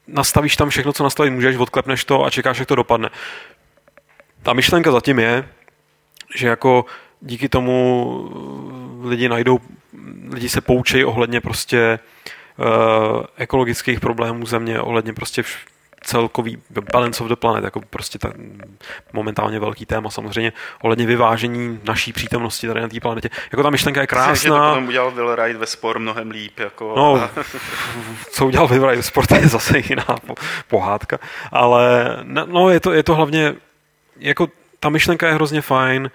nastavíš 0.08 0.56
tam 0.56 0.68
všechno, 0.68 0.92
co 0.92 1.04
nastavit 1.04 1.30
můžeš, 1.30 1.56
odklepneš 1.56 2.04
to 2.04 2.24
a 2.24 2.30
čekáš, 2.30 2.58
jak 2.58 2.68
to 2.68 2.74
dopadne. 2.74 3.10
Ta 4.42 4.52
myšlenka 4.52 4.92
zatím 4.92 5.18
je, 5.18 5.48
že 6.34 6.48
jako 6.48 6.84
díky 7.20 7.48
tomu 7.48 8.30
lidi 9.02 9.28
najdou, 9.28 9.58
lidi 10.32 10.48
se 10.48 10.60
poučejí 10.60 11.04
ohledně 11.04 11.40
prostě 11.40 11.98
uh, 12.56 12.66
ekologických 13.36 14.00
problémů 14.00 14.46
země, 14.46 14.80
ohledně 14.80 15.12
prostě 15.12 15.42
celkový 16.06 16.58
balance 16.92 17.22
of 17.22 17.28
the 17.28 17.36
planet, 17.36 17.64
jako 17.64 17.80
prostě 17.80 18.18
ta 18.18 18.32
momentálně 19.12 19.60
velký 19.60 19.86
téma 19.86 20.10
samozřejmě 20.10 20.52
ohledně 20.82 21.06
vyvážení 21.06 21.80
naší 21.84 22.12
přítomnosti 22.12 22.66
tady 22.66 22.80
na 22.80 22.88
té 22.88 23.00
planetě. 23.00 23.30
Jako 23.52 23.62
ta 23.62 23.70
myšlenka 23.70 24.00
je 24.00 24.06
krásná. 24.06 24.32
Myslím, 24.32 24.52
že 24.52 24.58
to 24.58 24.68
potom 24.68 24.88
udělal 24.88 25.10
Will 25.10 25.36
Wright 25.36 25.60
ve 25.60 25.66
sport 25.66 25.98
mnohem 25.98 26.30
líp. 26.30 26.58
Jako... 26.58 26.94
No, 26.96 27.30
co 28.30 28.46
udělal 28.46 28.68
Will 28.68 28.82
Wright 28.82 28.96
ve 28.96 29.02
sport 29.02 29.30
je 29.30 29.48
zase 29.48 29.78
jiná 29.78 30.06
pohádka, 30.68 31.18
ale 31.52 32.16
no, 32.46 32.70
je 32.70 32.80
to, 32.80 32.92
je 32.92 33.02
to 33.02 33.14
hlavně 33.14 33.54
jako 34.18 34.48
ta 34.80 34.88
myšlenka 34.88 35.26
je 35.26 35.34
hrozně 35.34 35.60
fajn, 35.60 36.10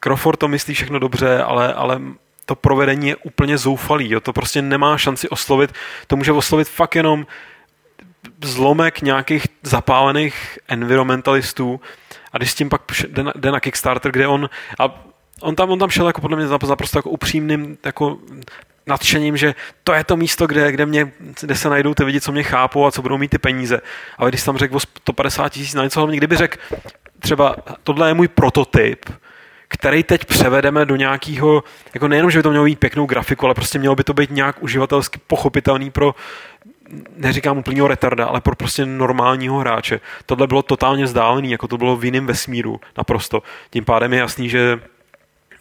Crawford 0.00 0.38
to 0.38 0.48
myslí 0.48 0.74
všechno 0.74 0.98
dobře, 0.98 1.42
ale, 1.42 1.74
ale 1.74 2.00
to 2.46 2.54
provedení 2.54 3.08
je 3.08 3.16
úplně 3.16 3.58
zoufalý. 3.58 4.10
Jo? 4.10 4.20
To 4.20 4.32
prostě 4.32 4.62
nemá 4.62 4.98
šanci 4.98 5.28
oslovit. 5.28 5.72
To 6.06 6.16
může 6.16 6.32
oslovit 6.32 6.68
fakt 6.68 6.94
jenom 6.94 7.26
zlomek 8.42 9.02
nějakých 9.02 9.46
zapálených 9.62 10.58
environmentalistů 10.68 11.80
a 12.32 12.38
když 12.38 12.50
s 12.50 12.54
tím 12.54 12.68
pak 12.68 12.82
jde 13.08 13.22
na, 13.22 13.32
jde 13.36 13.50
na 13.50 13.60
Kickstarter, 13.60 14.12
kde 14.12 14.26
on 14.26 14.50
a 14.78 15.06
on 15.40 15.54
tam, 15.54 15.70
on 15.70 15.78
tam 15.78 15.90
šel 15.90 16.06
jako 16.06 16.20
podle 16.20 16.36
mě 16.36 16.46
naprosto 16.46 16.98
jako 16.98 17.10
upřímným 17.10 17.78
jako 17.84 18.18
nadšením, 18.86 19.36
že 19.36 19.54
to 19.84 19.92
je 19.92 20.04
to 20.04 20.16
místo, 20.16 20.46
kde, 20.46 20.72
kde, 20.72 20.86
mě, 20.86 21.12
kde 21.40 21.54
se 21.54 21.68
najdou 21.68 21.94
ty 21.94 22.04
lidi, 22.04 22.20
co 22.20 22.32
mě 22.32 22.42
chápou 22.42 22.86
a 22.86 22.90
co 22.90 23.02
budou 23.02 23.18
mít 23.18 23.28
ty 23.28 23.38
peníze. 23.38 23.80
Ale 24.18 24.30
když 24.30 24.42
tam 24.42 24.58
řekl 24.58 24.76
o 24.76 24.80
150 24.80 25.48
tisíc 25.48 25.74
na 25.74 25.84
něco, 25.84 26.00
hlavně 26.00 26.16
kdyby 26.16 26.36
řekl, 26.36 26.58
třeba 27.18 27.56
tohle 27.82 28.10
je 28.10 28.14
můj 28.14 28.28
prototyp, 28.28 29.04
který 29.68 30.02
teď 30.02 30.24
převedeme 30.24 30.84
do 30.84 30.96
nějakého, 30.96 31.64
jako 31.94 32.08
nejenom, 32.08 32.30
že 32.30 32.38
by 32.38 32.42
to 32.42 32.50
mělo 32.50 32.64
být 32.64 32.78
pěknou 32.78 33.06
grafiku, 33.06 33.46
ale 33.46 33.54
prostě 33.54 33.78
mělo 33.78 33.96
by 33.96 34.04
to 34.04 34.14
být 34.14 34.30
nějak 34.30 34.62
uživatelsky 34.62 35.20
pochopitelný 35.26 35.90
pro 35.90 36.14
neříkám 37.16 37.58
úplného 37.58 37.88
retarda, 37.88 38.26
ale 38.26 38.40
pro 38.40 38.56
prostě 38.56 38.86
normálního 38.86 39.58
hráče. 39.58 40.00
Tohle 40.26 40.46
bylo 40.46 40.62
totálně 40.62 41.04
vzdálený, 41.04 41.50
jako 41.50 41.68
to 41.68 41.78
bylo 41.78 41.96
v 41.96 42.04
jiném 42.04 42.26
vesmíru 42.26 42.80
naprosto. 42.98 43.42
Tím 43.70 43.84
pádem 43.84 44.12
je 44.12 44.18
jasný, 44.18 44.48
že 44.48 44.80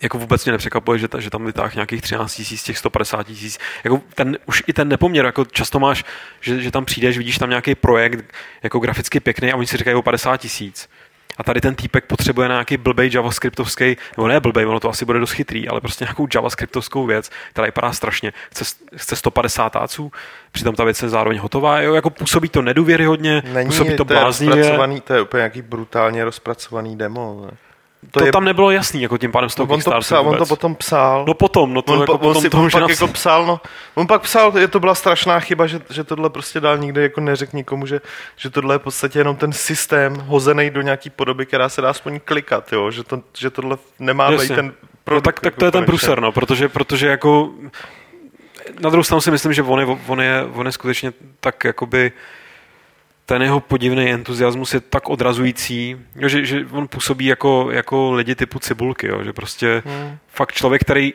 jako 0.01 0.17
vůbec 0.17 0.45
mě 0.45 0.51
nepřekvapuje, 0.51 0.99
že, 0.99 1.07
ta, 1.07 1.19
že 1.19 1.29
tam 1.29 1.45
vytáh 1.45 1.75
nějakých 1.75 2.01
13 2.01 2.35
tisíc, 2.35 2.63
těch 2.63 2.77
150 2.77 3.23
tisíc. 3.23 3.59
Jako 3.83 4.01
ten, 4.15 4.37
už 4.45 4.63
i 4.67 4.73
ten 4.73 4.87
nepoměr, 4.87 5.25
jako 5.25 5.45
často 5.45 5.79
máš, 5.79 6.03
že, 6.41 6.61
že 6.61 6.71
tam 6.71 6.85
přijdeš, 6.85 7.17
vidíš 7.17 7.37
tam 7.37 7.49
nějaký 7.49 7.75
projekt, 7.75 8.33
jako 8.63 8.79
graficky 8.79 9.19
pěkný 9.19 9.51
a 9.51 9.55
oni 9.55 9.67
si 9.67 9.77
říkají 9.77 9.95
o 9.95 10.01
50 10.01 10.37
tisíc. 10.37 10.89
A 11.37 11.43
tady 11.43 11.61
ten 11.61 11.75
týpek 11.75 12.05
potřebuje 12.05 12.47
nějaký 12.47 12.77
blbej 12.77 13.09
javascriptovský, 13.13 13.97
nebo 14.17 14.27
ne 14.27 14.39
blbej, 14.39 14.65
ono 14.65 14.79
to 14.79 14.89
asi 14.89 15.05
bude 15.05 15.19
dost 15.19 15.31
chytrý, 15.31 15.67
ale 15.67 15.81
prostě 15.81 16.05
nějakou 16.05 16.27
javascriptovskou 16.35 17.05
věc, 17.05 17.31
která 17.49 17.65
vypadá 17.65 17.93
strašně. 17.93 18.33
Chce, 18.51 18.65
chce 18.95 19.15
150 19.15 19.69
táců, 19.69 20.11
přitom 20.51 20.75
ta 20.75 20.83
věc 20.83 21.01
je 21.01 21.09
zároveň 21.09 21.39
hotová. 21.39 21.81
Jo, 21.81 21.93
jako 21.93 22.09
působí 22.09 22.49
to 22.49 22.61
nedůvěryhodně, 22.61 23.43
Není, 23.53 23.69
působí 23.69 23.89
to, 23.89 23.97
to 23.97 24.05
bláznivě. 24.05 24.77
To 25.03 25.13
je 25.13 25.21
úplně 25.21 25.39
nějaký 25.39 25.61
brutálně 25.61 26.25
rozpracovaný 26.25 26.97
demo. 26.97 27.41
Ne? 27.45 27.57
To, 28.11 28.19
to 28.19 28.25
je... 28.25 28.31
tam 28.31 28.45
nebylo 28.45 28.71
jasný, 28.71 29.01
jako 29.01 29.17
tím 29.17 29.31
pádem 29.31 29.49
z 29.49 29.55
toho 29.55 29.67
no, 29.67 29.73
on 29.73 29.81
to, 29.81 29.99
psal, 29.99 30.27
on 30.27 30.37
to 30.37 30.45
potom 30.45 30.75
psal. 30.75 31.25
No 31.27 31.33
potom, 31.33 31.73
no 31.73 31.81
to 31.81 31.93
on, 31.93 31.99
jako 31.99 32.13
on 32.13 32.19
potom 32.19 32.41
si 32.41 32.49
to 32.49 32.57
on 32.57 32.69
pak 32.71 32.89
jako 32.89 33.07
psal, 33.07 33.45
no. 33.45 33.61
On 33.95 34.07
pak 34.07 34.21
psal, 34.21 34.57
je 34.57 34.67
to 34.67 34.79
byla 34.79 34.95
strašná 34.95 35.39
chyba, 35.39 35.67
že, 35.67 35.79
že 35.89 36.03
tohle 36.03 36.29
prostě 36.29 36.59
dál 36.59 36.77
nikdy 36.77 37.01
jako 37.01 37.21
neřek 37.21 37.53
nikomu, 37.53 37.85
že, 37.85 38.01
že 38.35 38.49
tohle 38.49 38.75
je 38.75 38.79
v 38.79 38.81
podstatě 38.81 39.19
jenom 39.19 39.35
ten 39.35 39.51
systém 39.51 40.15
hozený 40.15 40.69
do 40.69 40.81
nějaký 40.81 41.09
podoby, 41.09 41.45
která 41.45 41.69
se 41.69 41.81
dá 41.81 41.89
aspoň 41.89 42.19
klikat, 42.25 42.73
jo, 42.73 42.91
že, 42.91 43.03
to, 43.03 43.21
že 43.37 43.49
tohle 43.49 43.77
nemá 43.99 44.31
být 44.31 44.47
ten 44.47 44.73
produkt. 45.03 45.25
No, 45.25 45.31
tak, 45.31 45.35
tak 45.39 45.45
jako 45.45 45.59
to 45.59 45.65
je 45.65 45.71
ten 45.71 45.85
průser, 45.85 46.21
no, 46.21 46.31
protože, 46.31 46.69
protože 46.69 47.07
jako 47.07 47.49
na 48.79 48.89
druhou 48.89 49.03
stranu 49.03 49.21
si 49.21 49.31
myslím, 49.31 49.53
že 49.53 49.63
on 49.63 49.79
je, 49.79 49.85
on 50.07 50.21
je, 50.21 50.43
on 50.53 50.65
je 50.65 50.71
skutečně 50.71 51.13
tak 51.39 51.63
jakoby 51.63 52.11
ten 53.25 53.41
jeho 53.41 53.59
podivný 53.59 54.11
entuziasmus 54.11 54.73
je 54.73 54.79
tak 54.79 55.09
odrazující, 55.09 55.97
jo, 56.15 56.27
že, 56.27 56.45
že 56.45 56.65
on 56.71 56.87
působí 56.87 57.25
jako, 57.25 57.67
jako 57.71 58.11
lidi 58.11 58.35
typu 58.35 58.59
cibulky, 58.59 59.07
jo, 59.07 59.23
že 59.23 59.33
prostě 59.33 59.83
hmm. 59.85 60.17
fakt 60.27 60.53
člověk, 60.53 60.81
který 60.81 61.13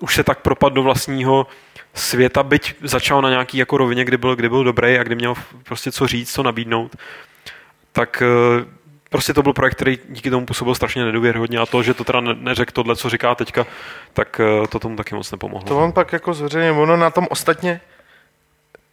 už 0.00 0.14
se 0.14 0.24
tak 0.24 0.40
propadl 0.40 0.74
do 0.74 0.82
vlastního 0.82 1.46
světa, 1.94 2.42
byť 2.42 2.74
začal 2.82 3.22
na 3.22 3.30
nějaký 3.30 3.58
jako 3.58 3.76
rovině, 3.76 4.04
kdy 4.04 4.16
byl, 4.16 4.36
kdy 4.36 4.48
byl 4.48 4.64
dobrý 4.64 4.98
a 4.98 5.02
kdy 5.02 5.14
měl 5.14 5.34
prostě 5.62 5.92
co 5.92 6.06
říct, 6.06 6.32
co 6.32 6.42
nabídnout, 6.42 6.96
tak 7.92 8.22
eh, 8.22 8.64
prostě 9.10 9.34
to 9.34 9.42
byl 9.42 9.52
projekt, 9.52 9.74
který 9.74 9.98
díky 10.08 10.30
tomu 10.30 10.46
působil 10.46 10.74
strašně 10.74 11.04
nedůvěrhodně 11.04 11.58
a 11.58 11.66
to, 11.66 11.82
že 11.82 11.94
to 11.94 12.04
teda 12.04 12.20
neřekl 12.20 12.72
tohle, 12.72 12.96
co 12.96 13.10
říká 13.10 13.34
teďka, 13.34 13.66
tak 14.12 14.40
eh, 14.40 14.66
to 14.66 14.78
tomu 14.78 14.96
taky 14.96 15.14
moc 15.14 15.32
nepomohlo. 15.32 15.68
To 15.68 15.78
on 15.78 15.92
pak 15.92 16.12
jako 16.12 16.34
zveřejně, 16.34 16.72
ono 16.72 16.96
na 16.96 17.10
tom 17.10 17.26
ostatně, 17.30 17.80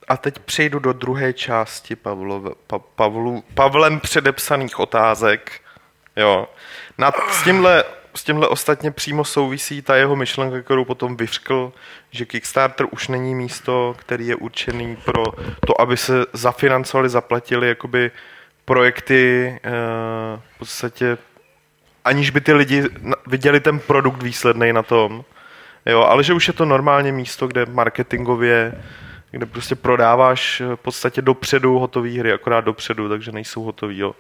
a 0.07 0.17
teď 0.17 0.39
přejdu 0.39 0.79
do 0.79 0.93
druhé 0.93 1.33
části 1.33 1.95
Pavlov, 1.95 2.43
pa, 2.67 2.79
Pavlu, 2.79 3.43
Pavlem 3.53 3.99
předepsaných 3.99 4.79
otázek. 4.79 5.61
Jo. 6.15 6.47
Nad, 6.97 7.15
s 7.31 7.43
tímhle 7.43 7.83
s 8.15 8.23
tímhle 8.23 8.47
ostatně 8.47 8.91
přímo 8.91 9.23
souvisí 9.23 9.81
ta 9.81 9.95
jeho 9.95 10.15
myšlenka, 10.15 10.61
kterou 10.61 10.85
potom 10.85 11.17
vyřkl, 11.17 11.73
že 12.11 12.25
Kickstarter 12.25 12.87
už 12.91 13.07
není 13.07 13.35
místo, 13.35 13.95
který 13.99 14.27
je 14.27 14.35
určený 14.35 14.95
pro 14.95 15.23
to, 15.67 15.81
aby 15.81 15.97
se 15.97 16.13
zafinancovali, 16.33 17.09
zaplatili 17.09 17.67
jakoby 17.67 18.11
projekty 18.65 19.47
eh, 19.63 19.71
v 20.55 20.57
podstatě 20.57 21.17
aniž 22.05 22.29
by 22.29 22.41
ty 22.41 22.53
lidi 22.53 22.83
viděli 23.27 23.59
ten 23.59 23.79
produkt 23.79 24.23
výsledný 24.23 24.73
na 24.73 24.83
tom, 24.83 25.23
jo, 25.85 26.01
ale 26.01 26.23
že 26.23 26.33
už 26.33 26.47
je 26.47 26.53
to 26.53 26.65
normálně 26.65 27.11
místo, 27.11 27.47
kde 27.47 27.65
marketingově 27.65 28.83
kde 29.37 29.45
prostě 29.45 29.75
prodáváš 29.75 30.61
eh, 30.61 30.75
v 30.75 30.79
podstatě 30.79 31.21
dopředu 31.21 31.79
hotové 31.79 32.09
hry, 32.09 32.33
akorát 32.33 32.61
dopředu, 32.61 33.09
takže 33.09 33.31
nejsou 33.31 33.63
hotový. 33.63 33.97
Jo. 33.97 34.15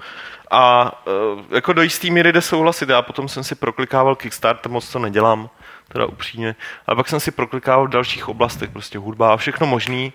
A 0.51 0.91
eh, 1.07 1.55
jako 1.55 1.73
do 1.73 1.81
jistý 1.81 2.11
míry 2.11 2.31
jde 2.31 2.41
souhlasit. 2.41 2.89
Já 2.89 3.01
potom 3.01 3.27
jsem 3.27 3.43
si 3.43 3.55
proklikával 3.55 4.15
Kickstarter, 4.15 4.71
moc 4.71 4.91
to 4.91 4.99
nedělám, 4.99 5.49
teda 5.87 6.05
upřímně. 6.05 6.55
Ale 6.87 6.95
pak 6.95 7.09
jsem 7.09 7.19
si 7.19 7.31
proklikával 7.31 7.87
v 7.87 7.89
dalších 7.89 8.29
oblastech, 8.29 8.69
prostě 8.69 8.97
hudba 8.97 9.33
a 9.33 9.37
všechno 9.37 9.67
možný. 9.67 10.13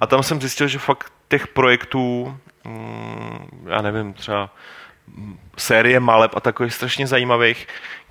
A 0.00 0.06
tam 0.06 0.22
jsem 0.22 0.40
zjistil, 0.40 0.68
že 0.68 0.78
fakt 0.78 1.12
těch 1.28 1.48
projektů, 1.48 2.36
mm, 2.64 3.66
já 3.68 3.82
nevím, 3.82 4.12
třeba 4.12 4.50
série 5.56 6.00
maleb 6.00 6.36
a 6.36 6.40
takových 6.40 6.74
strašně 6.74 7.06
zajímavých, 7.06 7.68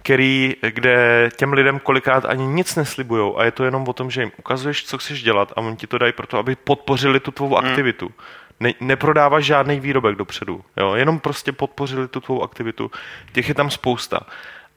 který, 0.09 0.55
kde 0.61 1.29
těm 1.35 1.53
lidem 1.53 1.79
kolikrát 1.79 2.25
ani 2.25 2.47
nic 2.47 2.75
neslibujou 2.75 3.39
a 3.39 3.43
je 3.43 3.51
to 3.51 3.65
jenom 3.65 3.87
o 3.87 3.93
tom, 3.93 4.11
že 4.11 4.21
jim 4.21 4.31
ukazuješ, 4.37 4.85
co 4.85 4.97
chceš 4.97 5.23
dělat 5.23 5.53
a 5.55 5.57
oni 5.57 5.75
ti 5.75 5.87
to 5.87 5.97
dají 5.97 6.13
proto, 6.13 6.37
aby 6.37 6.55
podpořili 6.55 7.19
tu 7.19 7.31
tvou 7.31 7.55
hmm. 7.55 7.65
aktivitu. 7.65 8.11
Ne, 8.59 8.73
neprodáváš 8.79 9.45
žádný 9.45 9.79
výrobek 9.79 10.15
dopředu, 10.15 10.63
jo? 10.77 10.95
jenom 10.95 11.19
prostě 11.19 11.51
podpořili 11.51 12.07
tu 12.07 12.19
tvou 12.19 12.43
aktivitu. 12.43 12.91
Těch 13.33 13.49
je 13.49 13.55
tam 13.55 13.69
spousta. 13.69 14.19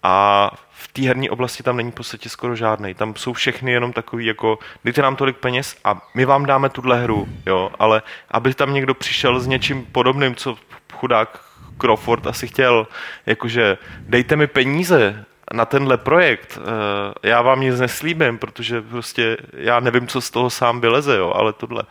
A 0.02 0.50
v 0.70 0.92
té 0.92 1.02
herní 1.02 1.30
oblasti 1.30 1.62
tam 1.62 1.76
není 1.76 1.90
v 1.90 1.94
podstatě 1.94 2.28
skoro 2.28 2.56
žádný. 2.56 2.94
Tam 2.94 3.16
jsou 3.16 3.32
všechny 3.32 3.72
jenom 3.72 3.92
takový 3.92 4.26
jako, 4.26 4.58
dejte 4.84 5.02
nám 5.02 5.16
tolik 5.16 5.36
peněz 5.36 5.76
a 5.84 6.08
my 6.14 6.24
vám 6.24 6.46
dáme 6.46 6.68
tuhle 6.68 7.02
hru, 7.02 7.28
jo, 7.46 7.70
ale 7.78 8.02
aby 8.30 8.54
tam 8.54 8.74
někdo 8.74 8.94
přišel 8.94 9.40
s 9.40 9.46
něčím 9.46 9.84
podobným, 9.84 10.34
co 10.34 10.56
chudák 10.92 11.51
Crawford 11.78 12.26
asi 12.26 12.48
chtěl, 12.48 12.86
jakože 13.26 13.78
dejte 14.00 14.36
mi 14.36 14.46
peníze 14.46 15.24
na 15.52 15.64
tenhle 15.64 15.96
projekt, 15.96 16.58
eh, 16.58 17.28
já 17.28 17.42
vám 17.42 17.60
nic 17.60 17.80
neslíbím, 17.80 18.38
protože 18.38 18.82
prostě 18.82 19.36
já 19.52 19.80
nevím, 19.80 20.06
co 20.06 20.20
z 20.20 20.30
toho 20.30 20.50
sám 20.50 20.80
vyleze, 20.80 21.16
jo, 21.16 21.32
ale 21.36 21.52
tohle 21.52 21.82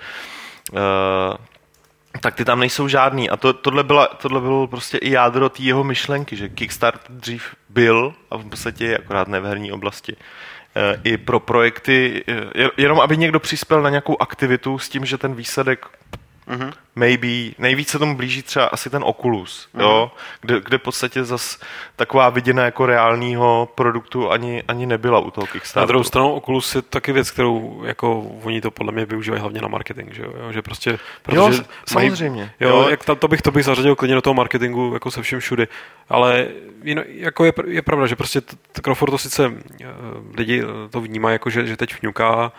eh, 0.76 1.38
tak 2.22 2.36
ty 2.36 2.46
tam 2.46 2.60
nejsou 2.60 2.88
žádný. 2.88 3.30
A 3.30 3.38
to, 3.38 3.54
tohle, 3.54 3.84
byla, 3.84 4.08
tohle 4.08 4.42
bylo 4.42 4.68
prostě 4.68 4.98
i 4.98 5.12
jádro 5.12 5.50
té 5.50 5.64
jeho 5.64 5.84
myšlenky, 5.84 6.36
že 6.36 6.50
Kickstart 6.50 7.02
dřív 7.10 7.56
byl 7.70 8.14
a 8.32 8.38
v 8.38 8.50
podstatě 8.50 8.86
je 8.86 8.98
akorát 8.98 9.28
ne 9.28 9.40
v 9.40 9.46
herní 9.46 9.72
oblasti. 9.72 10.16
Eh, 10.76 11.00
I 11.04 11.18
pro 11.18 11.40
projekty, 11.40 12.24
jenom 12.78 13.00
aby 13.00 13.18
někdo 13.18 13.40
přispěl 13.40 13.82
na 13.82 13.90
nějakou 13.90 14.22
aktivitu 14.22 14.80
s 14.80 14.90
tím, 14.90 15.06
že 15.06 15.18
ten 15.18 15.34
výsledek 15.34 15.86
mm-hmm. 16.48 16.74
maybe, 16.96 17.56
nejvíc 17.58 17.90
se 17.90 18.00
tomu 18.00 18.16
blíží 18.16 18.42
třeba 18.42 18.66
asi 18.66 18.90
ten 18.90 19.04
Oculus, 19.06 19.68
mm-hmm. 19.76 19.82
jo, 19.82 20.12
kde, 20.42 20.62
kde 20.62 20.78
v 20.78 20.82
podstatě 20.82 21.24
zas 21.24 21.60
taková 21.96 22.30
viděna 22.30 22.64
jako 22.64 22.86
reálního 22.86 23.70
produktu 23.76 24.32
ani, 24.32 24.64
ani 24.68 24.86
nebyla 24.86 25.20
u 25.20 25.32
toho 25.32 25.48
Kickstarteru. 25.48 25.82
Na 25.82 25.88
druhou 25.88 26.04
stranu 26.04 26.34
Oculus 26.34 26.76
je 26.76 26.82
taky 26.82 27.12
věc, 27.12 27.32
kterou 27.32 27.84
jako 27.86 28.20
oni 28.44 28.62
to 28.62 28.72
podle 28.72 28.92
mě 28.92 29.06
využívají 29.06 29.42
hlavně 29.42 29.62
na 29.62 29.68
marketing, 29.68 30.14
že 30.14 30.22
jo, 30.22 30.52
že 30.52 30.62
prostě, 30.62 31.00
protože 31.24 31.38
jo, 31.38 31.52
samozřejmě. 31.86 32.54
Jo, 32.60 32.70
jo, 32.70 32.90
jak 32.90 33.06
to, 33.06 33.16
to, 33.16 33.28
bych, 33.28 33.42
to 33.42 33.52
bych 33.52 33.66
zařadil 33.66 33.96
klidně 33.96 34.16
do 34.16 34.22
toho 34.22 34.34
marketingu 34.34 34.94
jako 34.94 35.12
se 35.12 35.22
vším 35.22 35.40
všudy, 35.40 35.68
ale 36.10 36.48
jen, 36.84 37.04
jako 37.08 37.46
je, 37.46 37.54
je 37.68 37.82
pravda, 37.82 38.08
že 38.08 38.16
prostě 38.16 38.42
Crawford 38.84 39.12
to 39.12 39.18
sice 39.18 39.48
uh, 39.48 39.56
lidi 40.38 40.64
to 40.90 41.02
vnímají 41.02 41.36
jako, 41.36 41.50
že, 41.50 41.66
že 41.68 41.78
teď 41.78 42.02
vňuká, 42.02 42.52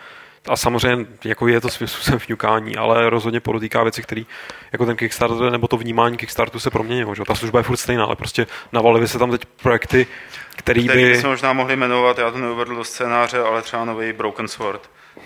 a 0.47 0.57
samozřejmě 0.57 1.05
jako 1.23 1.47
je 1.47 1.61
to 1.61 1.69
svým 1.69 1.87
způsobem 1.87 2.19
vňukání, 2.27 2.75
ale 2.75 3.09
rozhodně 3.09 3.39
podotýká 3.39 3.83
věci, 3.83 4.03
které 4.03 4.23
jako 4.71 4.85
ten 4.85 4.95
Kickstarter 4.95 5.51
nebo 5.51 5.67
to 5.67 5.77
vnímání 5.77 6.17
Kickstartu 6.17 6.59
se 6.59 6.69
proměnilo. 6.69 7.15
Že? 7.15 7.23
Ta 7.27 7.35
služba 7.35 7.59
je 7.59 7.63
furt 7.63 7.77
stejná, 7.77 8.05
ale 8.05 8.15
prostě 8.15 8.47
navalily 8.71 9.07
se 9.07 9.19
tam 9.19 9.31
teď 9.31 9.45
projekty, 9.45 10.07
který, 10.55 10.87
který 10.87 11.03
by... 11.03 11.17
jsme 11.17 11.29
možná 11.29 11.53
mohli 11.53 11.75
jmenovat, 11.75 12.17
já 12.17 12.31
to 12.31 12.37
neuvedl 12.37 12.75
do 12.75 12.83
scénáře, 12.83 13.39
ale 13.39 13.61
třeba 13.61 13.85
nový 13.85 14.13
Broken 14.13 14.47
Sword, 14.47 14.89
uh, 15.17 15.23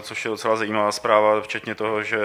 což 0.00 0.24
je 0.24 0.30
docela 0.30 0.56
zajímavá 0.56 0.92
zpráva, 0.92 1.40
včetně 1.40 1.74
toho, 1.74 2.02
že 2.02 2.18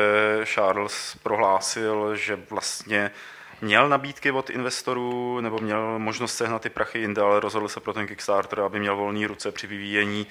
Charles 0.44 1.18
prohlásil, 1.24 2.16
že 2.16 2.40
vlastně 2.50 3.12
měl 3.62 3.90
nabídky 3.90 4.32
od 4.32 4.50
investorů 4.50 5.40
nebo 5.42 5.60
měl 5.60 6.00
možnost 6.00 6.38
sehnat 6.38 6.62
ty 6.62 6.70
prachy 6.70 7.00
jinde, 7.00 7.22
ale 7.22 7.40
rozhodl 7.40 7.68
se 7.68 7.80
pro 7.80 7.94
ten 7.94 8.08
Kickstarter, 8.08 8.60
aby 8.60 8.80
měl 8.80 8.96
volné 8.96 9.28
ruce 9.28 9.52
při 9.52 9.68
vyvíjení. 9.68 10.28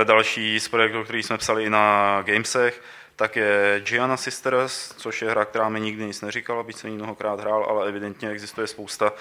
Eh, 0.00 0.04
další 0.04 0.60
z 0.60 0.68
projektů, 0.68 1.04
který 1.04 1.22
jsme 1.22 1.38
psali 1.38 1.64
i 1.64 1.70
na 1.70 2.22
Gamesech, 2.22 2.82
tak 3.18 3.36
je 3.36 3.80
Gianna 3.80 4.16
Sisters, 4.16 4.94
což 4.96 5.22
je 5.22 5.30
hra, 5.30 5.44
která 5.44 5.68
mi 5.68 5.80
nikdy 5.80 6.06
nic 6.06 6.20
neříkala, 6.20 6.62
byť 6.62 6.76
jsem 6.76 6.90
ji 6.90 6.96
mnohokrát 6.96 7.40
hrál, 7.40 7.66
ale 7.70 7.88
evidentně 7.88 8.28
existuje 8.28 8.66
spousta 8.66 9.12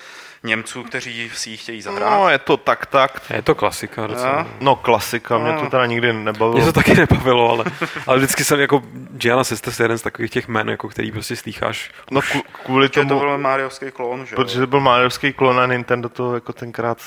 Němců, 0.44 0.84
kteří 0.84 1.32
si 1.34 1.50
ji 1.50 1.58
chtějí 1.58 1.82
zahrát. 1.82 2.12
No, 2.12 2.30
je 2.30 2.38
to 2.38 2.58
tak, 2.58 2.86
tak. 2.86 3.22
Je 3.30 3.42
to 3.42 3.56
klasika 3.56 4.08
docela. 4.08 4.48
No, 4.60 4.76
klasika, 4.76 5.38
mě 5.38 5.54
to 5.54 5.64
no. 5.64 5.70
teda 5.70 5.86
nikdy 5.86 6.14
nebavilo. 6.14 6.58
Mě 6.58 6.66
to 6.66 6.74
taky 6.74 6.96
nebavilo, 6.96 7.50
ale, 7.50 7.66
ale 8.08 8.18
vždycky 8.18 8.44
jsem 8.44 8.60
jako 8.60 8.82
Gianna 9.12 9.44
Sisters 9.44 9.80
je 9.80 9.84
jeden 9.84 9.98
z 9.98 10.02
takových 10.02 10.32
těch 10.32 10.48
men, 10.48 10.70
jako 10.70 10.88
který 10.88 11.12
prostě 11.12 11.36
slýcháš. 11.36 11.92
No 12.12 12.22
kvůli 12.64 12.90
tomu... 12.90 13.10
to 13.10 13.20
byl 13.20 13.38
Mariovský 13.38 13.92
klon, 13.92 14.26
že 14.26 14.36
Protože 14.36 14.60
to 14.60 14.68
byl 14.68 14.80
Mariovský 14.80 15.34
klon 15.34 15.60
a 15.60 15.66
Nintendo 15.66 16.10
to 16.10 16.34
jako 16.34 16.54
tenkrát... 16.54 16.98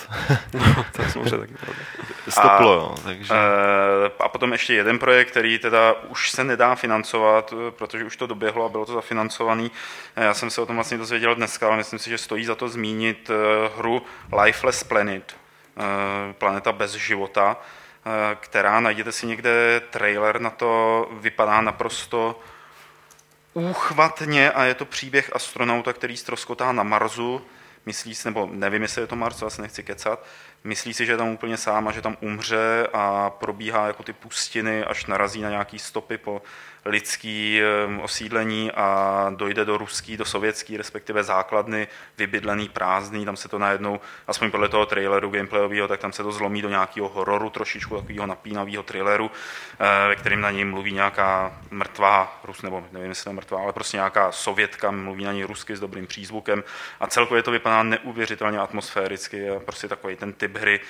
no, 0.54 0.84
to 0.96 1.02
je 1.02 1.10
samozřejmě 1.10 1.38
taky 1.38 1.54
pravda. 1.54 1.80
Stoplo, 2.28 2.72
jo, 2.72 2.94
takže... 3.04 3.34
Eh, 3.34 4.10
a 4.20 4.28
potom 4.28 4.52
ještě 4.52 4.74
jeden 4.74 4.98
projekt, 4.98 5.30
který 5.30 5.58
teda 5.58 5.92
už 5.92 6.30
se 6.30 6.44
nedá 6.44 6.74
financovat, 6.80 7.54
protože 7.70 8.04
už 8.04 8.16
to 8.16 8.26
doběhlo 8.26 8.64
a 8.64 8.68
bylo 8.68 8.86
to 8.86 8.92
zafinancovaný. 8.92 9.70
Eh, 10.16 10.24
já 10.24 10.34
jsem 10.34 10.50
se 10.50 10.60
o 10.60 10.66
tom 10.66 10.76
vlastně 10.76 10.98
dozvěděl 10.98 11.34
dneska, 11.34 11.66
ale 11.66 11.76
myslím 11.76 11.98
si, 11.98 12.10
že 12.10 12.18
stojí 12.18 12.44
za 12.44 12.54
to 12.54 12.68
zmínit 12.68 13.30
eh, 13.30 13.34
hru 13.76 14.02
Lifeless 14.44 14.84
Planet, 14.84 15.36
planeta 16.32 16.72
bez 16.72 16.92
života, 16.92 17.56
která 18.40 18.80
najdete 18.80 19.12
si 19.12 19.26
někde 19.26 19.82
trailer 19.90 20.40
na 20.40 20.50
to, 20.50 21.08
vypadá 21.12 21.60
naprosto 21.60 22.40
úchvatně 23.54 24.50
a 24.50 24.64
je 24.64 24.74
to 24.74 24.84
příběh 24.84 25.30
astronauta, 25.36 25.92
který 25.92 26.16
stroskotá 26.16 26.72
na 26.72 26.82
Marsu, 26.82 27.42
myslí 27.86 28.14
si, 28.14 28.28
nebo 28.28 28.48
nevím, 28.52 28.82
jestli 28.82 29.02
je 29.02 29.06
to 29.06 29.16
Mars, 29.16 29.42
asi 29.42 29.62
nechci 29.62 29.82
kecat, 29.82 30.24
myslí 30.64 30.94
si, 30.94 31.06
že 31.06 31.12
je 31.12 31.16
tam 31.16 31.28
úplně 31.28 31.56
sám 31.56 31.88
a 31.88 31.92
že 31.92 32.02
tam 32.02 32.16
umře 32.20 32.88
a 32.92 33.30
probíhá 33.30 33.86
jako 33.86 34.02
ty 34.02 34.12
pustiny, 34.12 34.84
až 34.84 35.06
narazí 35.06 35.40
na 35.40 35.50
nějaký 35.50 35.78
stopy 35.78 36.18
po 36.18 36.42
lidský 36.84 37.60
osídlení 38.02 38.72
a 38.72 39.26
dojde 39.34 39.64
do 39.64 39.78
ruský, 39.78 40.16
do 40.16 40.24
sovětský, 40.24 40.76
respektive 40.76 41.22
základny, 41.24 41.88
vybydlený, 42.18 42.68
prázdný, 42.68 43.24
tam 43.24 43.36
se 43.36 43.48
to 43.48 43.58
najednou, 43.58 44.00
aspoň 44.26 44.50
podle 44.50 44.68
toho 44.68 44.86
traileru 44.86 45.30
gameplayového, 45.30 45.88
tak 45.88 46.00
tam 46.00 46.12
se 46.12 46.22
to 46.22 46.32
zlomí 46.32 46.62
do 46.62 46.68
nějakého 46.68 47.08
hororu, 47.08 47.50
trošičku 47.50 47.96
takového 47.96 48.26
napínavého 48.26 48.82
traileru, 48.82 49.30
eh, 49.30 50.08
ve 50.08 50.16
kterým 50.16 50.40
na 50.40 50.50
ní 50.50 50.64
mluví 50.64 50.92
nějaká 50.92 51.60
mrtvá 51.70 52.40
Rus, 52.44 52.62
nebo 52.62 52.84
nevím, 52.92 53.08
jestli 53.08 53.30
je 53.30 53.34
mrtvá, 53.34 53.60
ale 53.62 53.72
prostě 53.72 53.96
nějaká 53.96 54.32
sovětka, 54.32 54.90
mluví 54.90 55.24
na 55.24 55.32
ní 55.32 55.44
rusky 55.44 55.76
s 55.76 55.80
dobrým 55.80 56.06
přízvukem. 56.06 56.64
A 57.00 57.06
celkově 57.06 57.42
to 57.42 57.50
vypadá 57.50 57.82
neuvěřitelně 57.82 58.58
atmosféricky. 58.58 59.48
Prostě 59.64 59.88
takový 59.88 60.16
ten 60.16 60.32
typ 60.32 60.56
hry, 60.56 60.80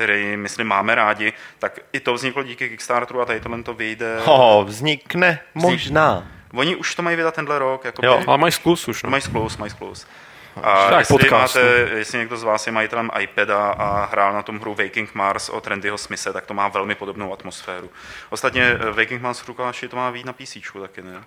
který, 0.00 0.36
myslím, 0.36 0.66
máme 0.66 0.94
rádi, 0.94 1.32
tak 1.58 1.78
i 1.92 2.00
to 2.00 2.14
vzniklo 2.14 2.42
díky 2.42 2.68
Kickstarteru 2.68 3.20
a 3.20 3.24
tady 3.24 3.40
tohle 3.40 3.62
to 3.62 3.74
vyjde. 3.74 4.20
Oh, 4.24 4.64
vznikne 4.64 5.40
možná. 5.54 6.26
Oni 6.54 6.76
už 6.76 6.94
to 6.94 7.02
mají 7.02 7.16
vydat 7.16 7.34
tenhle 7.34 7.58
rok. 7.58 7.84
Jakoby, 7.84 8.06
jo, 8.06 8.22
ale 8.26 8.38
mají 8.38 8.52
sklus 8.52 8.88
už. 8.88 9.02
No. 9.02 9.10
Mají 9.10 9.22
sklus, 9.22 9.56
mají 9.56 9.70
sklus. 9.70 10.06
A 10.62 10.90
tak 10.90 10.98
jestli, 10.98 11.18
podcast, 11.18 11.54
máte, 11.56 11.86
no. 11.90 11.96
jestli 11.96 12.18
někdo 12.18 12.36
z 12.36 12.42
vás 12.42 12.66
je 12.66 12.72
majitelem 12.72 13.10
iPada 13.20 13.70
a 13.70 14.04
hrál 14.04 14.32
na 14.32 14.42
tom 14.42 14.60
hru 14.60 14.74
Waking 14.74 15.14
Mars 15.14 15.48
o 15.48 15.60
Trendyho 15.60 15.98
Smise, 15.98 16.32
tak 16.32 16.46
to 16.46 16.54
má 16.54 16.68
velmi 16.68 16.94
podobnou 16.94 17.32
atmosféru. 17.32 17.90
Ostatně 18.30 18.62
eh, 18.62 18.92
Waking 18.92 19.22
Mars 19.22 19.40
v 19.40 19.48
Rukáši 19.48 19.88
to 19.88 19.96
má 19.96 20.12
být 20.12 20.26
na 20.26 20.32
PC 20.32 20.56
taky, 20.80 21.02
ne? 21.02 21.24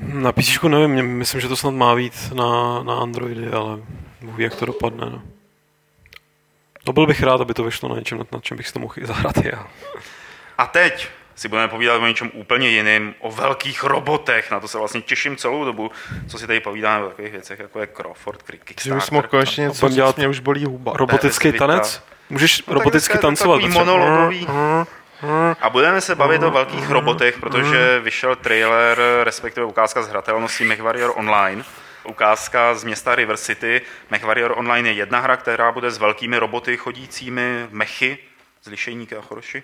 Na 0.00 0.32
PC 0.32 0.62
nevím, 0.62 1.06
myslím, 1.06 1.40
že 1.40 1.48
to 1.48 1.56
snad 1.56 1.70
má 1.70 1.94
být 1.94 2.32
na, 2.34 2.82
na 2.82 2.94
Androidy, 2.94 3.48
ale 3.48 3.78
Bůh 4.20 4.38
jak 4.38 4.54
to 4.54 4.66
dopadne. 4.66 5.06
No. 5.10 5.22
No 6.86 6.92
byl 6.92 7.06
bych 7.06 7.22
rád, 7.22 7.40
aby 7.40 7.54
to 7.54 7.64
vyšlo 7.64 7.88
na 7.88 7.94
něčem, 7.94 8.18
na 8.32 8.40
čem 8.40 8.56
bych 8.56 8.66
si 8.68 8.72
to 8.72 8.80
mohl 8.80 8.94
i 8.96 9.06
zahrát 9.06 9.36
já. 9.36 9.66
A 10.58 10.66
teď 10.66 11.08
si 11.34 11.48
budeme 11.48 11.68
povídat 11.68 12.02
o 12.02 12.06
něčem 12.06 12.30
úplně 12.34 12.68
jiným, 12.68 13.14
o 13.18 13.32
velkých 13.32 13.84
robotech. 13.84 14.50
Na 14.50 14.60
to 14.60 14.68
se 14.68 14.78
vlastně 14.78 15.00
těším 15.00 15.36
celou 15.36 15.64
dobu, 15.64 15.90
co 16.28 16.38
si 16.38 16.46
tady 16.46 16.60
povídáme 16.60 17.04
o 17.04 17.08
takových 17.08 17.32
věcech, 17.32 17.58
jako 17.58 17.80
je 17.80 17.86
Crawford, 17.86 18.42
Kickstarter. 18.42 18.82
Že 18.82 18.94
už 18.94 19.10
mohl 19.10 19.28
konečně 19.28 19.64
něco 19.64 19.88
dělat, 19.88 20.16
mě 20.16 20.28
už 20.28 20.40
bolí 20.40 20.64
huba. 20.64 20.92
Robotický 20.96 21.52
tanec? 21.52 22.02
Můžeš 22.30 22.66
no, 22.66 22.74
roboticky 22.74 23.18
tancovat. 23.18 23.56
Takový 23.56 23.74
monologový. 23.74 24.46
A 25.60 25.70
budeme 25.70 26.00
se 26.00 26.14
bavit 26.14 26.42
o 26.42 26.50
velkých 26.50 26.90
robotech, 26.90 27.38
protože 27.38 28.00
vyšel 28.00 28.36
trailer, 28.36 28.98
respektive 29.22 29.66
ukázka 29.66 30.02
z 30.02 30.08
hratelnosti 30.08 30.64
MechWarrior 30.64 31.12
Online. 31.16 31.64
Ukázka 32.04 32.74
z 32.74 32.84
města 32.84 33.14
River 33.14 33.36
City. 33.36 33.82
MechWarrior 34.10 34.54
Online 34.56 34.88
je 34.88 34.94
jedna 34.94 35.20
hra, 35.20 35.36
která 35.36 35.72
bude 35.72 35.90
s 35.90 35.98
velkými 35.98 36.38
roboty 36.38 36.76
chodícími 36.76 37.66
mechy, 37.70 38.18
z 38.62 38.66
Lišejníky 38.66 39.16
a 39.16 39.20
Choroši. 39.20 39.62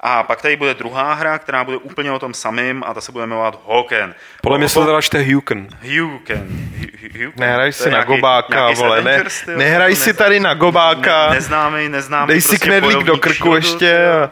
A 0.00 0.22
pak 0.22 0.42
tady 0.42 0.56
bude 0.56 0.74
druhá 0.74 1.14
hra, 1.14 1.38
která 1.38 1.64
bude 1.64 1.76
úplně 1.76 2.12
o 2.12 2.18
tom 2.18 2.34
samým 2.34 2.84
a 2.86 2.94
ta 2.94 3.00
se 3.00 3.12
bude 3.12 3.26
jmenovat 3.26 3.60
Hawken. 3.68 4.14
Podle 4.42 4.58
mě 4.58 4.68
se 4.68 4.80
teda 4.80 5.00
čte 5.00 5.22
Huken. 5.22 5.68
Huken. 6.02 6.70
Nehraj 7.36 7.72
si 7.72 7.90
na 7.90 8.04
gobáka, 8.04 8.70
vole. 8.70 9.02
Ne, 9.02 9.24
nehraj 9.56 9.96
si 9.96 10.14
tady 10.14 10.40
na 10.40 10.54
gobáka. 10.54 11.28
Ne, 11.28 11.34
neznámý, 11.34 11.88
neznámý. 11.88 12.28
Dej 12.28 12.40
si 12.40 12.48
prostě 12.48 12.66
knedlík 12.66 12.98
do 12.98 13.16
krku 13.16 13.54
ještě. 13.54 14.08
A... 14.08 14.30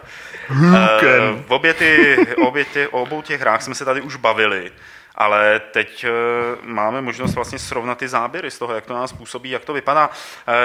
Huken. 0.49 1.23
Uh, 1.23 1.43
obě 1.49 1.75
ty, 1.75 2.17
obě 2.37 2.65
ty, 2.65 2.87
obou 2.87 3.23
těch 3.23 3.41
hrách 3.41 3.63
jsme 3.63 3.75
se 3.75 3.85
tady 3.85 4.01
už 4.01 4.17
bavili. 4.17 4.73
Ale 5.15 5.61
teď 5.61 6.05
uh, 6.05 6.67
máme 6.67 7.01
možnost 7.01 7.35
vlastně 7.35 7.59
srovnat 7.59 7.99
ty 7.99 8.09
záběry 8.09 8.51
z 8.51 8.59
toho, 8.59 8.75
jak 8.75 8.87
to 8.87 8.95
nás 8.95 9.13
působí, 9.13 9.51
jak 9.51 9.65
to 9.65 9.73
vypadá. 9.73 10.09
Uh, 10.09 10.15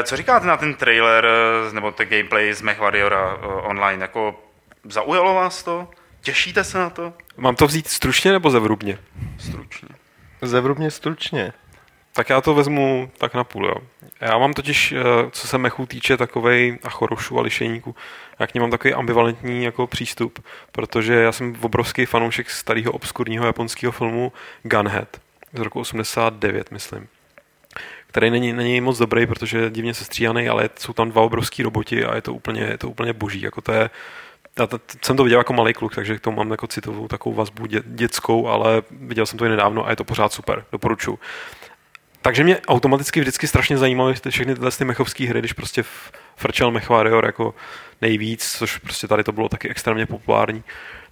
co 0.03 0.17
říkáte 0.17 0.47
na 0.47 0.57
ten 0.57 0.73
trailer 0.73 1.25
uh, 1.67 1.73
nebo 1.73 1.91
ten 1.91 2.07
gameplay 2.07 2.53
z 2.53 2.61
MechWarriora 2.61 3.37
online? 3.63 4.03
Jako 4.03 4.35
Zaujalo 4.83 5.33
vás 5.33 5.63
to? 5.63 5.87
Těšíte 6.21 6.63
se 6.63 6.77
na 6.77 6.89
to? 6.89 7.13
Mám 7.37 7.55
to 7.55 7.67
vzít 7.67 7.87
stručně 7.87 8.31
nebo 8.31 8.51
zevrubně? 8.51 8.99
Stručně. 9.37 9.89
Zevrubně 10.41 10.91
stručně. 10.91 11.53
Tak 12.13 12.29
já 12.29 12.41
to 12.41 12.53
vezmu 12.53 13.11
tak 13.17 13.33
na 13.33 13.43
půl, 13.43 13.65
jo. 13.65 13.75
Já 14.21 14.37
mám 14.37 14.53
totiž, 14.53 14.91
eh, 14.91 15.03
co 15.31 15.47
se 15.47 15.57
mechů 15.57 15.85
týče, 15.85 16.17
takovej 16.17 16.79
a 16.83 16.89
chorošu 16.89 17.39
a 17.39 17.41
lišejníku, 17.41 17.95
já 18.39 18.47
k 18.47 18.53
ním 18.53 18.61
mám 18.61 18.71
takový 18.71 18.93
ambivalentní 18.93 19.63
jako 19.63 19.87
přístup, 19.87 20.45
protože 20.71 21.13
já 21.13 21.31
jsem 21.31 21.55
obrovský 21.61 22.05
fanoušek 22.05 22.49
starého 22.49 22.91
obskurního 22.91 23.45
japonského 23.45 23.91
filmu 23.91 24.31
Gunhead 24.63 25.21
z 25.53 25.59
roku 25.59 25.79
89, 25.79 26.71
myslím 26.71 27.07
který 28.09 28.29
není, 28.29 28.53
není 28.53 28.81
moc 28.81 28.97
dobrý, 28.97 29.27
protože 29.27 29.57
je 29.57 29.69
divně 29.69 29.93
sestříhaný, 29.93 30.49
ale 30.49 30.69
jsou 30.79 30.93
tam 30.93 31.11
dva 31.11 31.21
obrovský 31.21 31.63
roboti 31.63 32.05
a 32.05 32.15
je 32.15 32.21
to 32.21 32.33
úplně, 32.33 32.61
je 32.61 32.77
to 32.77 32.89
úplně 32.89 33.13
boží. 33.13 33.41
Jako 33.41 33.61
to 33.61 33.71
je, 33.71 33.89
já 34.59 34.67
to, 34.67 34.79
jsem 35.01 35.17
to 35.17 35.23
viděl 35.23 35.39
jako 35.39 35.53
malý 35.53 35.73
kluk, 35.73 35.95
takže 35.95 36.17
k 36.17 36.21
tomu 36.21 36.37
mám 36.37 36.51
jako 36.51 36.67
citovou 36.67 37.07
takovou 37.07 37.35
vazbu 37.35 37.65
dě, 37.65 37.81
dětskou, 37.85 38.47
ale 38.47 38.81
viděl 38.91 39.25
jsem 39.25 39.39
to 39.39 39.45
i 39.45 39.49
nedávno 39.49 39.87
a 39.87 39.89
je 39.89 39.95
to 39.95 40.03
pořád 40.03 40.33
super, 40.33 40.65
doporučuji. 40.71 41.19
Takže 42.21 42.43
mě 42.43 42.61
automaticky 42.67 43.19
vždycky 43.19 43.47
strašně 43.47 43.77
zajímaly 43.77 44.13
všechny 44.29 44.55
tyhle 44.55 44.71
ty 44.71 44.85
mechovské 44.85 45.27
hry, 45.27 45.39
když 45.39 45.53
prostě 45.53 45.83
frčel 46.39 46.71
Mech 46.71 46.89
Warrior 46.89 47.25
jako 47.25 47.55
nejvíc, 48.01 48.57
což 48.57 48.77
prostě 48.77 49.07
tady 49.07 49.23
to 49.23 49.31
bylo 49.31 49.49
taky 49.49 49.69
extrémně 49.69 50.05
populární, 50.05 50.63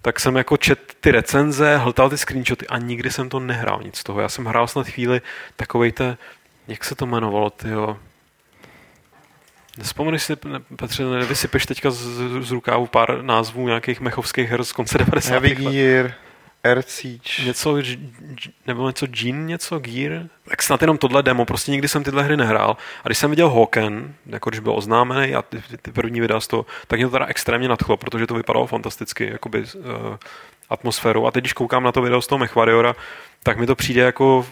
tak 0.01 0.19
jsem 0.19 0.35
jako 0.35 0.57
čet 0.57 0.95
ty 0.99 1.11
recenze, 1.11 1.77
hltal 1.77 2.09
ty 2.09 2.17
screenshoty 2.17 2.67
a 2.67 2.77
nikdy 2.77 3.11
jsem 3.11 3.29
to 3.29 3.39
nehrál 3.39 3.79
nic 3.83 3.97
z 3.97 4.03
toho. 4.03 4.21
Já 4.21 4.29
jsem 4.29 4.45
hrál 4.45 4.67
snad 4.67 4.87
chvíli 4.87 5.21
takovej 5.55 5.91
te, 5.91 6.17
jak 6.67 6.83
se 6.83 6.95
to 6.95 7.05
jmenovalo, 7.05 7.49
tyjo, 7.49 7.97
Nespomeneš 9.77 10.23
si, 10.23 10.33
Petře, 10.75 11.03
nevysypeš 11.03 11.65
teďka 11.65 11.91
z, 11.91 12.03
z 12.41 12.51
rukávu 12.51 12.87
pár 12.87 13.21
názvů 13.21 13.67
nějakých 13.67 14.01
mechovských 14.01 14.49
her 14.49 14.63
z 14.63 14.71
konce 14.71 14.97
90. 14.97 15.31
Heavy 15.31 15.55
Gear, 15.55 16.13
Earthsiege. 16.67 17.45
Něco, 17.45 17.77
nebo 18.67 18.87
něco 18.87 19.07
Gene, 19.07 19.45
něco 19.45 19.79
Gear. 19.79 20.23
Tak 20.49 20.63
snad 20.63 20.81
jenom 20.81 20.97
tohle 20.97 21.23
demo, 21.23 21.45
prostě 21.45 21.71
nikdy 21.71 21.87
jsem 21.87 22.03
tyhle 22.03 22.23
hry 22.23 22.37
nehrál. 22.37 22.77
A 23.03 23.07
když 23.07 23.17
jsem 23.17 23.29
viděl 23.29 23.49
Hawken, 23.49 24.13
jako 24.25 24.49
když 24.49 24.59
byl 24.59 24.73
oznámený 24.75 25.35
a 25.35 25.41
ty, 25.41 25.61
ty 25.81 25.91
první 25.91 26.21
videa 26.21 26.39
z 26.39 26.47
toho, 26.47 26.65
tak 26.87 26.99
mě 26.99 27.05
to 27.05 27.11
teda 27.11 27.25
extrémně 27.25 27.69
nadchlo, 27.69 27.97
protože 27.97 28.27
to 28.27 28.33
vypadalo 28.33 28.67
fantasticky, 28.67 29.29
jakoby 29.31 29.59
uh, 29.59 29.85
atmosférou. 30.69 31.25
A 31.25 31.31
teď, 31.31 31.41
když 31.41 31.53
koukám 31.53 31.83
na 31.83 31.91
to 31.91 32.01
video 32.01 32.21
z 32.21 32.27
toho 32.27 32.39
Mechwariora, 32.39 32.95
tak 33.43 33.57
mi 33.57 33.65
to 33.65 33.75
přijde 33.75 34.01
jako 34.01 34.45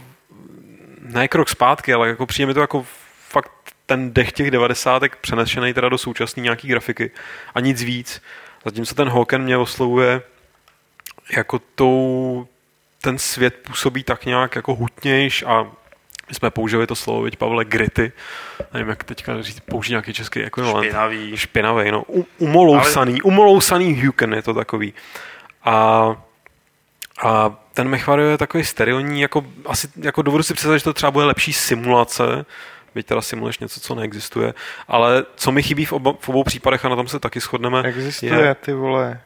ne 1.01 1.27
krok 1.27 1.49
zpátky, 1.49 1.93
ale 1.93 2.07
jako 2.07 2.25
přijde 2.25 2.47
mi 2.47 2.53
to 2.53 2.61
jako 2.61 2.85
fakt 3.29 3.51
ten 3.85 4.13
dech 4.13 4.31
těch 4.31 4.51
devadesátek 4.51 5.15
přenešený 5.15 5.73
teda 5.73 5.89
do 5.89 5.97
současné 5.97 6.43
nějaký 6.43 6.67
grafiky 6.67 7.11
a 7.55 7.59
nic 7.59 7.83
víc. 7.83 8.21
Zatímco 8.65 8.95
ten 8.95 9.09
Hawken 9.09 9.41
mě 9.41 9.57
oslovuje 9.57 10.21
jako 11.29 11.59
tou, 11.75 12.47
ten 13.01 13.17
svět 13.17 13.55
působí 13.55 14.03
tak 14.03 14.25
nějak 14.25 14.55
jako 14.55 14.75
hutnějš 14.75 15.43
a 15.43 15.67
my 16.29 16.35
jsme 16.35 16.49
použili 16.49 16.87
to 16.87 16.95
slovo, 16.95 17.21
veď 17.21 17.35
Pavle, 17.35 17.65
gritty. 17.65 18.11
Nevím, 18.73 18.89
jak 18.89 19.03
teďka 19.03 19.41
říct, 19.41 19.59
použít 19.59 19.91
nějaký 19.91 20.13
český 20.13 20.43
ekvivalent. 20.43 20.85
Špinavý. 20.85 21.37
Špinavý, 21.37 21.91
no. 21.91 22.03
U, 22.07 22.27
umolousaný, 22.37 23.11
Ale... 23.11 23.21
umolousaný 23.21 24.05
Huken 24.05 24.33
je 24.33 24.41
to 24.41 24.53
takový. 24.53 24.93
A, 25.63 26.15
a 27.23 27.55
ten 27.73 27.87
Mechvario 27.87 28.29
je 28.29 28.37
takový 28.37 28.65
sterilní, 28.65 29.21
jako, 29.21 29.45
asi, 29.65 29.87
jako 30.01 30.21
dovedu 30.21 30.43
si 30.43 30.53
představit, 30.53 30.79
že 30.79 30.83
to 30.83 30.93
třeba 30.93 31.11
bude 31.11 31.25
lepší 31.25 31.53
simulace, 31.53 32.45
byť 32.95 33.05
teda 33.05 33.21
simuluješ 33.21 33.59
něco, 33.59 33.79
co 33.79 33.95
neexistuje. 33.95 34.53
Ale 34.87 35.25
co 35.35 35.51
mi 35.51 35.63
chybí 35.63 35.85
v, 35.85 35.93
oba, 35.93 36.13
v 36.19 36.29
obou 36.29 36.43
případech, 36.43 36.85
a 36.85 36.89
na 36.89 36.95
tom 36.95 37.07
se 37.07 37.19
taky 37.19 37.39
shodneme, 37.39 37.83
Existuje, 37.83 38.41
je... 38.41 38.55
ty 38.55 38.73
vole. 38.73 39.21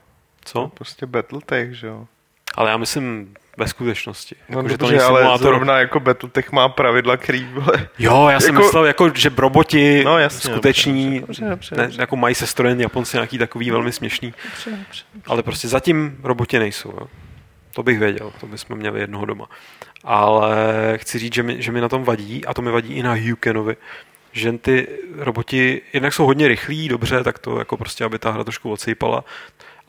Co? 0.49 0.71
Prostě 0.73 1.05
Battletech, 1.05 1.73
že 1.73 1.87
jo? 1.87 2.07
Ale 2.55 2.69
já 2.69 2.77
myslím 2.77 3.33
ve 3.57 3.67
skutečnosti. 3.67 4.35
No, 4.49 4.59
jako, 4.59 4.69
že 4.69 4.77
to 4.77 4.87
není 4.87 4.99
ale 4.99 5.19
simulátor. 5.19 5.47
zrovna 5.47 5.79
jako 5.79 5.99
Battletech 5.99 6.51
má 6.51 6.69
pravidla, 6.69 7.17
který 7.17 7.43
vole. 7.53 7.89
Jo, 7.99 8.27
já 8.31 8.39
jsem 8.39 8.55
jako... 8.55 8.65
myslel, 8.65 8.85
jako, 8.85 9.11
že 9.15 9.31
roboti 9.37 10.03
no, 10.05 10.17
jasně, 10.19 10.51
skuteční, 10.51 11.19
dobře, 11.19 11.45
dobře, 11.49 11.75
dobře, 11.75 11.97
ne, 11.97 12.01
jako 12.01 12.15
mají 12.15 12.35
se 12.35 12.47
strojen 12.47 12.81
Japonci 12.81 13.17
nějaký 13.17 13.37
takový 13.37 13.71
velmi 13.71 13.91
směšný. 13.91 14.33
Dobře, 14.43 14.69
dobře, 14.69 15.03
dobře. 15.13 15.27
Ale 15.27 15.43
prostě 15.43 15.67
zatím 15.67 16.17
roboti 16.23 16.59
nejsou. 16.59 16.89
Jo. 16.89 17.07
To 17.73 17.83
bych 17.83 17.99
věděl, 17.99 18.31
to 18.39 18.47
bychom 18.47 18.77
měli 18.77 18.99
jednoho 18.99 19.25
doma. 19.25 19.49
Ale 20.03 20.57
chci 20.95 21.19
říct, 21.19 21.33
že 21.33 21.43
mi, 21.43 21.61
že 21.61 21.71
mi 21.71 21.81
na 21.81 21.89
tom 21.89 22.03
vadí, 22.03 22.45
a 22.45 22.53
to 22.53 22.61
mi 22.61 22.71
vadí 22.71 22.93
i 22.93 23.03
na 23.03 23.13
Hukenovi, 23.13 23.77
že 24.31 24.51
ty 24.51 24.87
roboti 25.15 25.81
jednak 25.93 26.13
jsou 26.13 26.25
hodně 26.25 26.47
rychlí, 26.47 26.87
dobře, 26.87 27.23
tak 27.23 27.39
to 27.39 27.59
jako 27.59 27.77
prostě, 27.77 28.05
aby 28.05 28.19
ta 28.19 28.31
hra 28.31 28.43
trošku 28.43 28.71
odsejpala, 28.71 29.23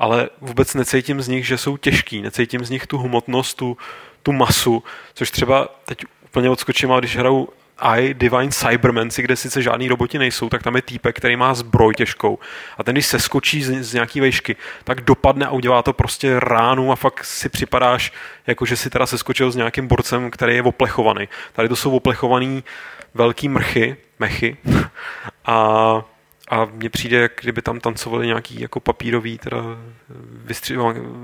ale 0.01 0.29
vůbec 0.41 0.75
necítím 0.75 1.23
z 1.23 1.29
nich, 1.29 1.47
že 1.47 1.59
jsou 1.59 1.77
těžký, 1.77 2.23
necítím 2.23 2.65
z 2.65 2.71
nich 2.71 2.87
tu 2.87 2.99
hmotnost, 2.99 3.57
tu, 3.57 3.77
tu 4.23 4.33
masu, 4.33 4.83
což 5.15 5.31
třeba 5.31 5.69
teď 5.85 6.05
úplně 6.25 6.51
odskočím, 6.51 6.93
ale 6.93 7.01
když 7.01 7.17
hraju 7.17 7.49
i 7.83 8.15
Divine 8.15 8.51
Cybermancy, 8.51 9.23
kde 9.23 9.37
sice 9.37 9.63
žádný 9.63 9.89
roboti 9.89 10.19
nejsou, 10.19 10.49
tak 10.49 10.63
tam 10.63 10.77
je 10.77 10.83
týpek, 10.83 11.17
který 11.17 11.37
má 11.37 11.55
zbroj 11.55 11.95
těžkou. 11.95 12.39
A 12.79 12.85
ten, 12.85 12.95
když 12.95 13.07
se 13.07 13.19
skočí 13.19 13.63
z, 13.63 13.83
z 13.83 13.95
nějaký 13.95 14.21
vejšky, 14.21 14.57
tak 14.85 15.01
dopadne 15.01 15.47
a 15.47 15.51
udělá 15.51 15.83
to 15.83 15.93
prostě 15.93 16.41
ránu 16.41 16.93
a 16.93 16.97
fakt 16.97 17.25
si 17.25 17.49
připadáš, 17.49 18.13
jako 18.47 18.67
že 18.67 18.77
si 18.77 18.91
teda 18.91 19.07
seskočil 19.07 19.51
s 19.51 19.57
nějakým 19.57 19.87
borcem, 19.87 20.31
který 20.31 20.55
je 20.55 20.63
oplechovaný. 20.63 21.29
Tady 21.53 21.69
to 21.69 21.77
jsou 21.77 21.91
oplechovaný 21.91 22.65
velký 23.15 23.49
mrchy, 23.49 23.97
mechy. 24.19 24.57
a 25.45 26.05
a 26.51 26.65
mně 26.65 26.91
přijde, 26.91 27.17
jak 27.21 27.33
kdyby 27.41 27.63
tam 27.63 27.81
tancovali 27.81 28.27
nějaký 28.27 28.61
jako 28.61 28.81
papírový 28.81 29.39
teda 29.39 29.59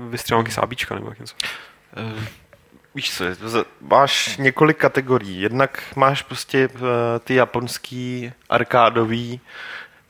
vystřelánky 0.09 0.51
sábíčka 0.51 0.95
nebo 0.95 1.13
něco. 1.19 1.35
Uh 1.97 2.23
víš 2.97 3.11
co, 3.49 3.65
máš 3.81 4.37
několik 4.37 4.77
kategorií. 4.77 5.41
Jednak 5.41 5.83
máš 5.95 6.21
prostě 6.21 6.67
uh, 6.67 6.81
ty 7.23 7.35
japonský 7.35 8.31
arkádový 8.49 9.41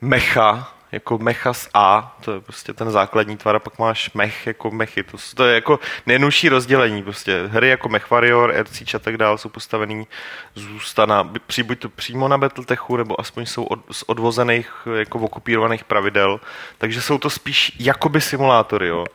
mecha, 0.02 0.77
jako 0.92 1.18
mecha 1.18 1.54
z 1.54 1.70
A, 1.74 2.18
to 2.22 2.34
je 2.34 2.42
prostě 2.42 2.74
ten 2.74 2.92
základní 2.92 3.38
tvar, 3.38 3.56
a 3.56 3.60
pak 3.60 3.80
máš 3.80 4.14
mech 4.14 4.48
jako 4.48 4.72
mechy. 4.72 5.04
To, 5.04 5.18
to 5.36 5.46
je 5.46 5.56
jako 5.56 5.80
nejjednodušší 6.06 6.50
rozdělení. 6.50 7.04
Prostě 7.04 7.44
hry 7.48 7.70
jako 7.70 7.90
Mech 7.90 8.12
Warrior, 8.12 8.52
Ercíč 8.52 8.94
a 8.94 9.00
tak 9.00 9.18
dále 9.18 9.38
jsou 9.38 9.50
postavený 9.50 10.08
zůstana, 10.56 11.30
při, 11.48 11.64
buď 11.64 11.80
to 11.80 11.90
přímo 11.90 12.28
na 12.28 12.38
Battletechu, 12.38 12.98
nebo 12.98 13.20
aspoň 13.20 13.46
jsou 13.46 13.64
od, 13.64 13.80
z 13.92 14.04
odvozených, 14.08 14.72
jako 14.96 15.20
okupírovaných 15.20 15.84
pravidel. 15.84 16.40
Takže 16.78 17.02
jsou 17.02 17.18
to 17.18 17.30
spíš 17.30 17.72
jakoby 17.80 18.22
simulátory, 18.22 18.88
jo 18.88 19.06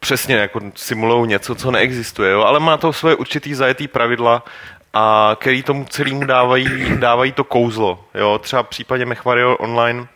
přesně 0.00 0.34
jako 0.34 0.60
simulují 0.74 1.28
něco, 1.28 1.54
co 1.54 1.70
neexistuje, 1.70 2.32
jo? 2.32 2.40
ale 2.40 2.60
má 2.60 2.76
to 2.76 2.92
svoje 2.92 3.14
určitý 3.14 3.54
zajetý 3.54 3.88
pravidla, 3.88 4.44
a 4.94 5.36
který 5.40 5.62
tomu 5.62 5.84
celému 5.84 6.24
dávají, 6.24 6.96
dávají 6.98 7.32
to 7.32 7.44
kouzlo. 7.44 8.04
Jo? 8.14 8.38
Třeba 8.38 8.62
v 8.62 8.68
případě 8.68 9.04
MechWarrior 9.06 9.56
Online 9.60 10.06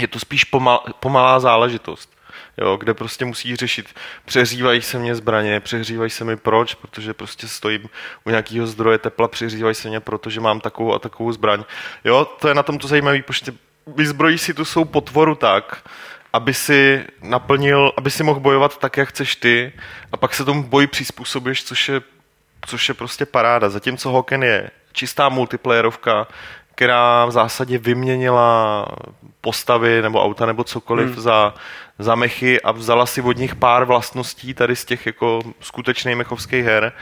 je 0.00 0.08
to 0.08 0.18
spíš 0.18 0.44
pomal, 0.44 0.84
pomalá 1.00 1.40
záležitost. 1.40 2.10
jo, 2.58 2.76
kde 2.76 2.94
prostě 2.94 3.24
musí 3.24 3.56
řešit, 3.56 3.94
přehřívají 4.24 4.82
se 4.82 4.98
mě 4.98 5.14
zbraně, 5.14 5.60
přehřívají 5.60 6.10
se 6.10 6.24
mi 6.24 6.36
proč, 6.36 6.74
protože 6.74 7.14
prostě 7.14 7.48
stojím 7.48 7.88
u 8.24 8.30
nějakého 8.30 8.66
zdroje 8.66 8.98
tepla, 8.98 9.28
přehřívají 9.28 9.74
se 9.74 9.88
mě, 9.88 10.00
protože 10.00 10.40
mám 10.40 10.60
takovou 10.60 10.94
a 10.94 10.98
takovou 10.98 11.32
zbraň. 11.32 11.64
Jo, 12.04 12.24
to 12.24 12.48
je 12.48 12.54
na 12.54 12.62
tom 12.62 12.78
to 12.78 12.88
zajímavé, 12.88 13.22
protože 13.22 13.52
vyzbrojí 13.86 14.38
si 14.38 14.54
tu 14.54 14.64
svou 14.64 14.84
potvoru 14.84 15.34
tak, 15.34 15.88
aby 16.32 16.54
si 16.54 17.04
naplnil, 17.22 17.92
aby 17.96 18.10
si 18.10 18.22
mohl 18.22 18.40
bojovat 18.40 18.78
tak, 18.78 18.96
jak 18.96 19.08
chceš 19.08 19.36
ty 19.36 19.72
a 20.12 20.16
pak 20.16 20.34
se 20.34 20.44
tomu 20.44 20.62
boji 20.62 20.86
přizpůsobíš, 20.86 21.64
což 21.64 21.88
je, 21.88 22.00
což 22.66 22.88
je 22.88 22.94
prostě 22.94 23.26
paráda. 23.26 23.70
Zatímco 23.70 24.10
Hoken 24.10 24.42
je 24.42 24.70
čistá 24.92 25.28
multiplayerovka, 25.28 26.26
která 26.80 27.26
v 27.26 27.30
zásadě 27.30 27.78
vyměnila 27.78 28.86
postavy 29.40 30.02
nebo 30.02 30.24
auta 30.24 30.46
nebo 30.46 30.64
cokoliv 30.64 31.08
hmm. 31.08 31.20
za, 31.20 31.54
za 31.98 32.14
mechy 32.14 32.60
a 32.60 32.72
vzala 32.72 33.06
si 33.06 33.22
od 33.22 33.36
nich 33.36 33.54
pár 33.54 33.84
vlastností 33.84 34.54
tady 34.54 34.76
z 34.76 34.84
těch 34.84 35.06
jako 35.06 35.40
skutečných 35.60 36.16
mechovských 36.16 36.64
her. 36.64 36.92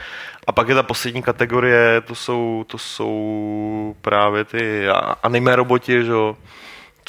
A 0.47 0.51
pak 0.51 0.67
je 0.67 0.75
ta 0.75 0.83
poslední 0.83 1.23
kategorie, 1.23 2.01
to 2.01 2.15
jsou, 2.15 2.65
to 2.67 2.77
jsou 2.77 3.95
právě 4.01 4.43
ty 4.43 4.87
anime 5.23 5.55
roboti, 5.55 6.03
že 6.03 6.11
jo 6.11 6.37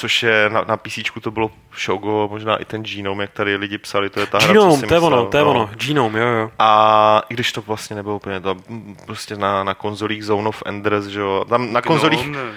což 0.01 0.23
je 0.23 0.51
na, 0.51 0.65
na 0.69 0.77
PC 0.77 0.99
to 1.21 1.31
bylo 1.31 1.51
Shogo, 1.85 2.29
možná 2.31 2.57
i 2.57 2.65
ten 2.65 2.83
Genome, 2.83 3.25
jak 3.25 3.31
tady 3.31 3.57
lidi 3.57 3.79
psali, 3.79 4.11
to 4.11 4.21
je 4.21 4.27
ta 4.27 4.39
Genome, 4.39 4.77
hra, 4.77 4.81
co 4.81 4.87
to 4.87 4.95
je 4.95 5.01
ono, 5.01 5.27
to 5.27 5.37
je 5.37 5.45
no. 5.45 5.51
ono, 5.51 5.71
Genome, 5.75 6.21
jo, 6.21 6.27
jo. 6.27 6.51
A 6.59 7.23
i 7.29 7.35
když 7.35 7.53
to 7.53 7.63
vlastně 7.63 7.97
nebylo 7.97 8.17
úplně 8.17 8.41
to, 8.41 8.57
prostě 9.07 9.37
na, 9.37 9.65
na 9.65 9.75
konzolích 9.75 10.25
Zone 10.25 10.49
of 10.49 10.63
Enders, 10.67 11.07
že 11.07 11.21
jo, 11.21 11.45
tam 11.49 11.73
na 11.73 11.83
konzolích... 11.83 12.29
Gnome, 12.29 12.53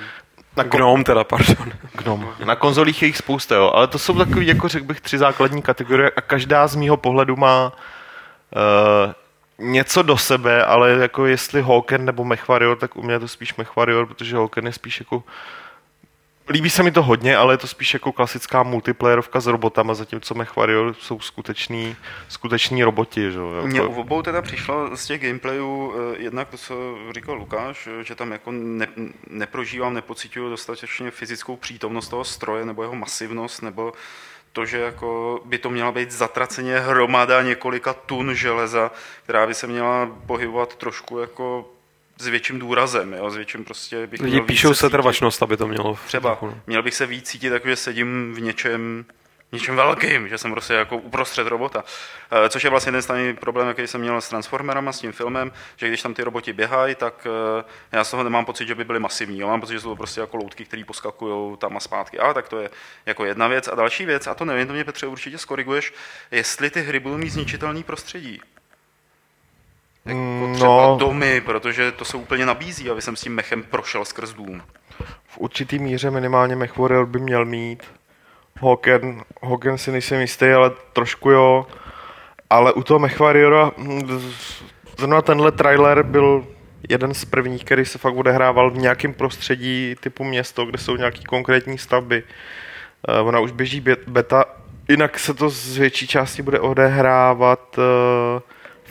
na 0.57 0.63
kon... 0.63 0.79
Gnome 0.79 1.03
teda, 1.03 1.23
pardon. 1.23 1.71
Gnome. 1.93 2.27
Na 2.45 2.55
konzolích 2.55 3.01
je 3.01 3.05
jich 3.05 3.17
spousta, 3.17 3.55
jo, 3.55 3.71
ale 3.73 3.87
to 3.87 3.99
jsou 3.99 4.17
takový, 4.17 4.47
jako 4.47 4.67
řekl 4.67 4.85
bych, 4.85 5.01
tři 5.01 5.17
základní 5.17 5.61
kategorie 5.61 6.11
a 6.15 6.21
každá 6.21 6.67
z 6.67 6.75
mýho 6.75 6.97
pohledu 6.97 7.35
má 7.35 7.71
uh, 7.71 9.13
něco 9.69 10.01
do 10.01 10.17
sebe, 10.17 10.65
ale 10.65 10.91
jako 10.91 11.25
jestli 11.25 11.61
Hawken 11.61 12.05
nebo 12.05 12.23
Mechwarior, 12.23 12.77
tak 12.77 12.95
u 12.95 13.01
mě 13.01 13.13
je 13.13 13.19
to 13.19 13.27
spíš 13.27 13.55
Mechwarior, 13.55 14.05
protože 14.05 14.35
Hawken 14.35 14.65
je 14.65 14.73
spíš 14.73 14.99
jako 14.99 15.23
líbí 16.49 16.69
se 16.69 16.83
mi 16.83 16.91
to 16.91 17.03
hodně, 17.03 17.37
ale 17.37 17.53
je 17.53 17.57
to 17.57 17.67
spíš 17.67 17.93
jako 17.93 18.11
klasická 18.11 18.63
multiplayerovka 18.63 19.39
s 19.39 19.47
robotama, 19.47 19.93
zatímco 19.93 20.35
MechWarrior 20.35 20.95
jsou 20.99 21.19
skuteční, 21.19 21.95
skuteční 22.29 22.83
roboti. 22.83 23.31
Že? 23.31 23.39
Mně 23.63 23.81
u 23.81 23.93
obou 23.93 24.21
teda 24.21 24.41
přišlo 24.41 24.97
z 24.97 25.05
těch 25.05 25.21
gameplayů 25.21 25.93
eh, 25.95 26.23
jednak 26.23 26.49
to, 26.49 26.57
co 26.57 26.97
říkal 27.13 27.35
Lukáš, 27.35 27.87
eh, 27.87 28.03
že 28.03 28.15
tam 28.15 28.31
jako 28.31 28.51
ne, 28.51 28.87
neprožívám, 29.29 29.93
nepocituju 29.93 30.49
dostatečně 30.49 31.11
fyzickou 31.11 31.55
přítomnost 31.55 32.09
toho 32.09 32.23
stroje 32.23 32.65
nebo 32.65 32.83
jeho 32.83 32.95
masivnost, 32.95 33.61
nebo 33.61 33.93
to, 34.53 34.65
že 34.65 34.79
jako 34.79 35.41
by 35.45 35.57
to 35.57 35.69
měla 35.69 35.91
být 35.91 36.11
zatraceně 36.11 36.79
hromada 36.79 37.41
několika 37.41 37.93
tun 37.93 38.35
železa, 38.35 38.91
která 39.23 39.47
by 39.47 39.53
se 39.53 39.67
měla 39.67 40.11
pohybovat 40.25 40.75
trošku 40.75 41.19
jako 41.19 41.72
s 42.17 42.27
větším 42.27 42.59
důrazem, 42.59 43.13
jo, 43.13 43.29
s 43.29 43.35
větším 43.35 43.65
prostě 43.65 44.07
bych 44.07 44.21
Lidi 44.21 44.41
píšou 44.41 44.73
setrvačnost, 44.73 45.43
aby 45.43 45.57
to 45.57 45.67
mělo. 45.67 45.97
Třeba, 46.07 46.39
měl 46.67 46.83
bych 46.83 46.93
se 46.93 47.05
víc 47.05 47.29
cítit 47.29 47.49
tak, 47.49 47.65
že 47.65 47.75
sedím 47.75 48.33
v 48.33 48.41
něčem, 48.41 49.05
něčem 49.51 49.75
velkým, 49.75 50.29
že 50.29 50.37
jsem 50.37 50.51
prostě 50.51 50.73
jako 50.73 50.97
uprostřed 50.97 51.47
robota. 51.47 51.83
E, 52.45 52.49
což 52.49 52.63
je 52.63 52.69
vlastně 52.69 52.91
ten 52.91 53.01
stejný 53.01 53.33
problém, 53.33 53.67
jaký 53.67 53.87
jsem 53.87 54.01
měl 54.01 54.21
s 54.21 54.29
Transformerama, 54.29 54.91
s 54.91 54.99
tím 54.99 55.11
filmem, 55.11 55.51
že 55.75 55.87
když 55.87 56.01
tam 56.01 56.13
ty 56.13 56.23
roboti 56.23 56.53
běhají, 56.53 56.95
tak 56.95 57.27
e, 57.59 57.63
já 57.91 58.03
z 58.03 58.11
toho 58.11 58.23
nemám 58.23 58.45
pocit, 58.45 58.67
že 58.67 58.75
by 58.75 58.83
byly 58.83 58.99
masivní. 58.99 59.39
Jo? 59.39 59.47
Mám 59.47 59.61
pocit, 59.61 59.73
že 59.73 59.79
jsou 59.79 59.89
to 59.89 59.95
prostě 59.95 60.21
jako 60.21 60.37
loutky, 60.37 60.65
které 60.65 60.85
poskakují 60.85 61.57
tam 61.57 61.77
a 61.77 61.79
zpátky. 61.79 62.19
Ale 62.19 62.33
tak 62.33 62.49
to 62.49 62.59
je 62.59 62.69
jako 63.05 63.25
jedna 63.25 63.47
věc. 63.47 63.67
A 63.67 63.75
další 63.75 64.05
věc, 64.05 64.27
a 64.27 64.33
to 64.33 64.45
nevím, 64.45 64.67
to 64.67 64.73
mě 64.73 64.83
Petře 64.83 65.07
určitě 65.07 65.37
skoriguješ, 65.37 65.93
jestli 66.31 66.69
ty 66.69 66.81
hry 66.81 66.99
budou 66.99 67.17
mít 67.17 67.29
zničitelný 67.29 67.83
prostředí. 67.83 68.41
Jako 70.05 70.19
mm, 70.19 70.53
třeba 70.55 70.87
no, 70.87 70.97
domy, 70.99 71.41
protože 71.41 71.91
to 71.91 72.05
se 72.05 72.17
úplně 72.17 72.45
nabízí, 72.45 72.89
aby 72.89 73.01
jsem 73.01 73.15
s 73.15 73.21
tím 73.21 73.35
mechem 73.35 73.63
prošel 73.63 74.05
skrz 74.05 74.33
dům. 74.33 74.61
V 75.25 75.37
určitý 75.37 75.79
míře 75.79 76.11
minimálně 76.11 76.55
mech 76.55 76.77
Warrior 76.77 77.05
by 77.05 77.19
měl 77.19 77.45
mít. 77.45 77.83
Hogan, 78.59 79.23
Hogan 79.41 79.77
si 79.77 79.91
nejsem 79.91 80.21
jistý, 80.21 80.45
ale 80.45 80.71
trošku 80.93 81.29
jo. 81.29 81.67
Ale 82.49 82.73
u 82.73 82.83
toho 82.83 82.99
Mech 82.99 83.19
Warriora, 83.19 83.71
hm, 83.77 84.21
zrovna 84.97 85.21
tenhle 85.21 85.51
trailer 85.51 86.03
byl 86.03 86.47
jeden 86.89 87.13
z 87.13 87.25
prvních, 87.25 87.65
který 87.65 87.85
se 87.85 87.97
fakt 87.97 88.15
odehrával 88.15 88.71
v 88.71 88.77
nějakém 88.77 89.13
prostředí 89.13 89.95
typu 89.99 90.23
město, 90.23 90.65
kde 90.65 90.77
jsou 90.77 90.95
nějaké 90.95 91.23
konkrétní 91.23 91.77
stavby. 91.77 92.23
Eh, 93.07 93.19
ona 93.19 93.39
už 93.39 93.51
běží 93.51 93.83
beta, 94.07 94.45
jinak 94.89 95.19
se 95.19 95.33
to 95.33 95.49
z 95.49 95.77
větší 95.77 96.07
části 96.07 96.41
bude 96.41 96.59
odehrávat 96.59 97.77
uh, 97.77 97.83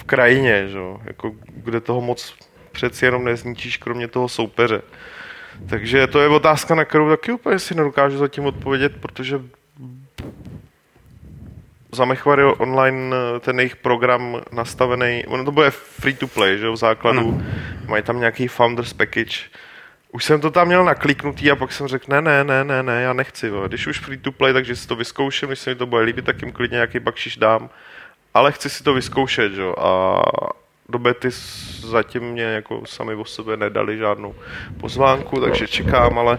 v 0.03 0.05
krajině, 0.05 0.69
že? 0.69 0.79
Jako, 1.05 1.33
kde 1.47 1.81
toho 1.81 2.01
moc 2.01 2.35
přeci 2.73 3.05
jenom 3.05 3.25
nezničíš, 3.25 3.77
kromě 3.77 4.09
toho 4.09 4.29
soupeře. 4.29 4.83
Takže 5.69 6.07
to 6.07 6.21
je 6.21 6.29
otázka, 6.29 6.75
na 6.75 6.85
kterou 6.85 7.09
taky 7.09 7.33
úplně 7.33 7.59
si 7.59 7.75
nedokážu 7.75 8.19
zatím 8.19 8.47
odpovědět, 8.47 8.93
protože 9.01 9.41
za 11.93 12.05
Mechvario 12.05 12.55
online 12.55 13.17
ten 13.41 13.59
jejich 13.59 13.77
program 13.77 14.41
nastavený, 14.53 15.25
ono 15.27 15.45
to 15.45 15.53
bude 15.53 15.71
free 15.71 16.15
to 16.15 16.27
play, 16.27 16.59
že 16.59 16.71
v 16.71 16.77
základu, 16.77 17.21
no. 17.21 17.43
mají 17.88 18.03
tam 18.03 18.21
nějaký 18.21 18.49
founders 18.49 18.93
package. 18.93 19.38
Už 20.12 20.25
jsem 20.25 20.41
to 20.41 20.51
tam 20.51 20.67
měl 20.67 20.85
nakliknutý 20.85 21.51
a 21.51 21.57
pak 21.57 21.73
jsem 21.73 21.88
řekl, 21.88 22.05
ne, 22.09 22.23
ne, 22.23 22.45
ne, 22.45 22.65
ne, 22.65 22.83
ne, 22.83 23.03
já 23.03 23.12
nechci. 23.12 23.47
Jo. 23.47 23.69
Když 23.69 23.87
už 23.87 23.99
free 23.99 24.19
to 24.19 24.33
play, 24.33 24.53
takže 24.53 24.77
si 24.77 24.88
to 24.88 24.97
vyzkouším, 24.97 25.49
když 25.49 25.59
se 25.59 25.71
mi 25.71 25.77
to 25.77 25.87
bude 25.87 26.03
líbit, 26.03 26.25
tak 26.25 26.43
jim 26.43 26.53
klidně 26.53 26.75
nějaký 26.75 26.99
bakšiš 26.99 27.37
dám 27.37 27.71
ale 28.35 28.53
chci 28.53 28.71
si 28.71 28.85
to 28.85 28.95
vyzkoušet, 28.95 29.53
jo, 29.53 29.75
a 29.79 30.23
do 30.88 30.99
bety 30.99 31.29
zatím 31.85 32.23
mě 32.23 32.42
jako 32.42 32.83
sami 32.87 33.14
o 33.14 33.25
sebe 33.25 33.57
nedali 33.57 33.99
žádnou 33.99 34.35
pozvánku, 34.81 35.40
takže 35.40 35.68
čekám, 35.68 36.18
ale, 36.18 36.38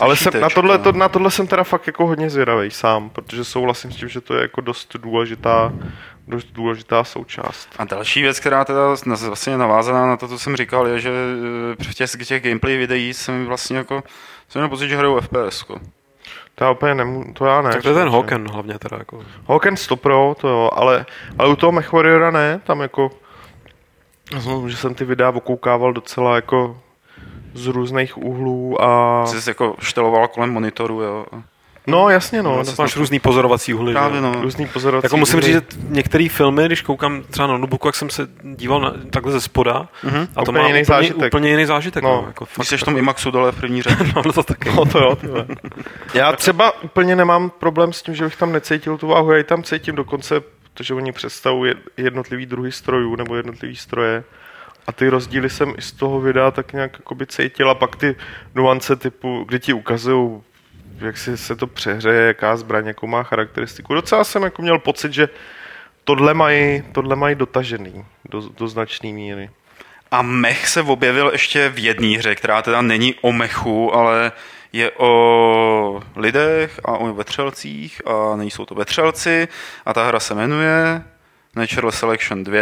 ale 0.00 0.16
jsem, 0.16 0.40
na, 0.40 0.50
tohle, 0.50 0.78
to, 0.78 0.92
na 0.92 1.08
tohle 1.08 1.30
jsem 1.30 1.46
teda 1.46 1.64
fakt 1.64 1.86
jako 1.86 2.06
hodně 2.06 2.30
zvědavý 2.30 2.70
sám, 2.70 3.10
protože 3.10 3.44
souhlasím 3.44 3.92
s 3.92 3.96
tím, 3.96 4.08
že 4.08 4.20
to 4.20 4.34
je 4.34 4.42
jako 4.42 4.60
dost 4.60 4.96
důležitá, 4.96 5.72
dost 6.28 6.48
důležitá 6.52 7.04
součást. 7.04 7.68
A 7.78 7.84
další 7.84 8.22
věc, 8.22 8.40
která 8.40 8.64
teda 8.64 8.94
vlastně 9.26 9.58
navázaná 9.58 10.06
na 10.06 10.16
to, 10.16 10.28
co 10.28 10.38
jsem 10.38 10.56
říkal, 10.56 10.86
je, 10.86 11.00
že 11.00 11.10
eh, 11.80 11.84
v 11.84 11.94
těch, 11.94 12.10
těch 12.10 12.42
gameplay 12.42 12.76
videí 12.76 13.14
jsem 13.14 13.46
vlastně 13.46 13.76
jako, 13.76 14.02
jsem 14.48 14.62
měl 14.62 14.68
pocit, 14.68 14.88
že 14.88 14.96
hraju 14.96 15.20
FPS. 15.20 15.62
Ko. 15.62 15.80
To 16.58 16.64
já 16.64 16.70
úplně 16.70 16.94
nemů- 16.94 17.32
to 17.34 17.46
já 17.46 17.62
ne. 17.62 17.70
Tak 17.70 17.82
to 17.82 17.88
je 17.88 17.94
ten 17.94 18.08
Hawken 18.08 18.50
hlavně 18.50 18.78
teda 18.78 18.96
jako. 18.96 19.22
Hawken 19.48 19.76
100 19.76 19.96
Pro, 19.96 20.36
to 20.40 20.48
jo, 20.48 20.70
ale, 20.72 21.06
ale 21.38 21.48
u 21.48 21.56
toho 21.56 21.72
MechWarriora 21.72 22.30
ne, 22.30 22.60
tam 22.64 22.80
jako 22.80 23.10
že 24.66 24.76
jsem 24.76 24.94
ty 24.94 25.04
videa 25.04 25.28
okoukával 25.28 25.92
docela 25.92 26.34
jako 26.36 26.80
z 27.54 27.66
různých 27.66 28.18
úhlů 28.18 28.82
a... 28.82 29.26
Jsi 29.26 29.50
jako 29.50 29.74
šteloval 29.80 30.28
kolem 30.28 30.52
monitoru, 30.52 31.02
jo? 31.02 31.26
No, 31.88 32.10
jasně, 32.10 32.42
no. 32.42 32.62
no 32.66 32.72
máš 32.78 32.96
různý 32.96 33.20
pozorovací 33.20 33.74
úhly. 33.74 33.92
Právě, 33.92 34.20
no. 34.20 34.42
Různý 34.42 34.66
pozorovací 34.66 35.06
Jako 35.06 35.16
musím 35.16 35.40
říct, 35.40 35.52
že 35.52 35.62
některé 35.88 36.28
filmy, 36.28 36.66
když 36.66 36.82
koukám 36.82 37.22
třeba 37.30 37.46
na 37.46 37.56
notebooku, 37.56 37.88
jak 37.88 37.94
jsem 37.94 38.10
se 38.10 38.28
díval 38.42 38.80
na, 38.80 38.94
takhle 39.10 39.32
ze 39.32 39.40
spoda, 39.40 39.88
mm-hmm. 40.04 40.28
a 40.36 40.44
to 40.44 40.50
úplně 40.50 40.58
má 40.58 40.66
jiný 40.66 40.82
úplně, 40.82 40.84
zážitek. 40.84 41.34
úplně 41.34 41.50
jiný 41.50 41.66
zážitek. 41.66 42.04
No. 42.04 42.10
No, 42.10 42.24
jako 42.26 42.44
fakt, 42.44 42.66
jsi 42.66 42.76
v 42.76 42.82
tom 42.82 42.96
IMAXu 42.96 43.30
dole 43.30 43.52
v 43.52 43.56
první 43.56 43.82
řadě. 43.82 44.04
no, 44.16 44.22
no, 44.26 44.32
to 44.32 44.42
taky. 44.42 44.70
No, 44.70 44.84
to 44.84 44.98
jo. 44.98 45.16
Já 46.14 46.32
třeba 46.32 46.82
úplně 46.82 47.16
nemám 47.16 47.50
problém 47.50 47.92
s 47.92 48.02
tím, 48.02 48.14
že 48.14 48.24
bych 48.24 48.36
tam 48.36 48.52
necítil 48.52 48.98
tu 48.98 49.06
váhu, 49.06 49.30
já 49.30 49.38
ji 49.38 49.44
tam 49.44 49.62
cítím 49.62 49.94
dokonce, 49.94 50.40
protože 50.74 50.94
oni 50.94 51.12
představují 51.12 51.74
jednotlivý 51.96 52.46
druhy 52.46 52.72
strojů 52.72 53.16
nebo 53.16 53.36
jednotlivý 53.36 53.76
stroje. 53.76 54.24
A 54.86 54.92
ty 54.92 55.08
rozdíly 55.08 55.50
jsem 55.50 55.74
i 55.78 55.82
z 55.82 55.92
toho 55.92 56.20
videa 56.20 56.50
tak 56.50 56.72
nějak 56.72 56.92
jakoby 56.92 57.26
cítil 57.26 57.70
a 57.70 57.74
pak 57.74 57.96
ty 57.96 58.16
nuance 58.54 58.96
typu, 58.96 59.44
kdy 59.48 59.60
ti 59.60 59.72
ukazují 59.72 60.40
jak 61.00 61.18
si 61.18 61.36
se 61.36 61.56
to 61.56 61.66
přehřeje, 61.66 62.26
jaká 62.26 62.56
zbraň, 62.56 62.86
jakou 62.86 63.06
má 63.06 63.22
charakteristiku. 63.22 63.94
Docela 63.94 64.24
jsem 64.24 64.42
jako 64.42 64.62
měl 64.62 64.78
pocit, 64.78 65.12
že 65.12 65.28
tohle 66.04 66.34
mají, 66.34 66.82
tohle 66.92 67.16
mají 67.16 67.34
dotažený 67.34 68.04
do, 68.24 68.40
do 68.40 68.68
značné 68.68 69.12
míry. 69.12 69.50
A 70.10 70.22
mech 70.22 70.68
se 70.68 70.82
objevil 70.82 71.30
ještě 71.32 71.68
v 71.68 71.78
jedné 71.78 72.18
hře, 72.18 72.34
která 72.34 72.62
teda 72.62 72.82
není 72.82 73.14
o 73.20 73.32
mechu, 73.32 73.94
ale 73.94 74.32
je 74.72 74.90
o 74.96 76.02
lidech 76.16 76.80
a 76.84 76.92
o 76.92 77.14
vetřelcích 77.14 78.02
a 78.06 78.36
nejsou 78.36 78.64
to 78.64 78.74
vetřelci 78.74 79.48
a 79.86 79.94
ta 79.94 80.06
hra 80.06 80.20
se 80.20 80.34
jmenuje 80.34 81.02
Natural 81.56 81.92
Selection 81.92 82.44
2 82.44 82.60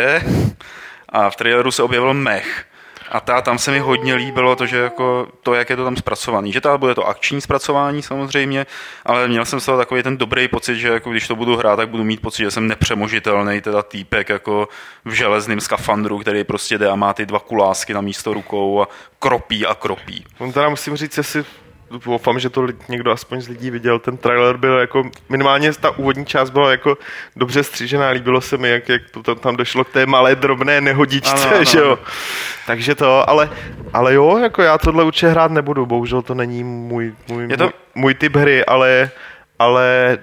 a 1.08 1.30
v 1.30 1.36
traileru 1.36 1.70
se 1.70 1.82
objevil 1.82 2.14
mech. 2.14 2.66
A 3.10 3.20
ta, 3.20 3.40
tam 3.40 3.58
se 3.58 3.70
mi 3.70 3.78
hodně 3.78 4.14
líbilo 4.14 4.56
to, 4.56 4.66
že 4.66 4.76
jako 4.76 5.28
to, 5.42 5.54
jak 5.54 5.70
je 5.70 5.76
to 5.76 5.84
tam 5.84 5.96
zpracovaný. 5.96 6.52
Že 6.52 6.60
ta 6.60 6.78
bude 6.78 6.94
to 6.94 7.06
akční 7.06 7.40
zpracování 7.40 8.02
samozřejmě, 8.02 8.66
ale 9.04 9.28
měl 9.28 9.44
jsem 9.44 9.60
toho 9.60 9.78
takový 9.78 10.02
ten 10.02 10.16
dobrý 10.16 10.48
pocit, 10.48 10.76
že 10.76 10.88
jako 10.88 11.10
když 11.10 11.28
to 11.28 11.36
budu 11.36 11.56
hrát, 11.56 11.76
tak 11.76 11.88
budu 11.88 12.04
mít 12.04 12.20
pocit, 12.20 12.42
že 12.42 12.50
jsem 12.50 12.68
nepřemožitelný, 12.68 13.60
teda 13.60 13.82
týpek 13.82 14.28
jako 14.28 14.68
v 15.04 15.12
železném 15.12 15.60
skafandru, 15.60 16.18
který 16.18 16.44
prostě 16.44 16.78
jde 16.78 16.88
a 16.88 16.94
má 16.94 17.14
ty 17.14 17.26
dva 17.26 17.38
kulásky 17.38 17.94
na 17.94 18.00
místo 18.00 18.34
rukou 18.34 18.82
a 18.82 18.88
kropí 19.18 19.66
a 19.66 19.74
kropí. 19.74 20.24
On 20.38 20.52
teda 20.52 20.68
musím 20.68 20.96
říct, 20.96 21.16
jestli 21.16 21.44
doufám, 21.90 22.38
že 22.38 22.50
to 22.50 22.66
někdo 22.88 23.12
aspoň 23.12 23.40
z 23.40 23.48
lidí 23.48 23.70
viděl, 23.70 23.98
ten 23.98 24.16
trailer 24.16 24.56
byl 24.56 24.78
jako, 24.78 25.10
minimálně 25.28 25.72
ta 25.72 25.90
úvodní 25.90 26.26
část 26.26 26.50
byla 26.50 26.70
jako 26.70 26.98
dobře 27.36 27.62
střížená, 27.62 28.08
líbilo 28.08 28.40
se 28.40 28.56
mi, 28.56 28.68
jak, 28.68 28.88
jak 28.88 29.02
to 29.10 29.22
tam, 29.22 29.36
tam 29.38 29.56
došlo 29.56 29.84
k 29.84 29.92
té 29.92 30.06
malé 30.06 30.34
drobné 30.34 30.80
nehodičce, 30.80 31.46
ano, 31.46 31.56
ano. 31.56 31.64
že 31.64 31.78
jo. 31.78 31.98
Takže 32.66 32.94
to, 32.94 33.30
ale, 33.30 33.50
ale 33.92 34.14
jo, 34.14 34.38
jako 34.38 34.62
já 34.62 34.78
tohle 34.78 35.04
určitě 35.04 35.28
hrát 35.28 35.50
nebudu, 35.50 35.86
bohužel 35.86 36.22
to 36.22 36.34
není 36.34 36.64
můj, 36.64 37.14
můj, 37.28 37.48
to... 37.48 37.64
můj, 37.64 37.72
můj 37.94 38.14
typ 38.14 38.36
hry, 38.36 38.64
ale, 38.64 39.10
ale 39.58 40.18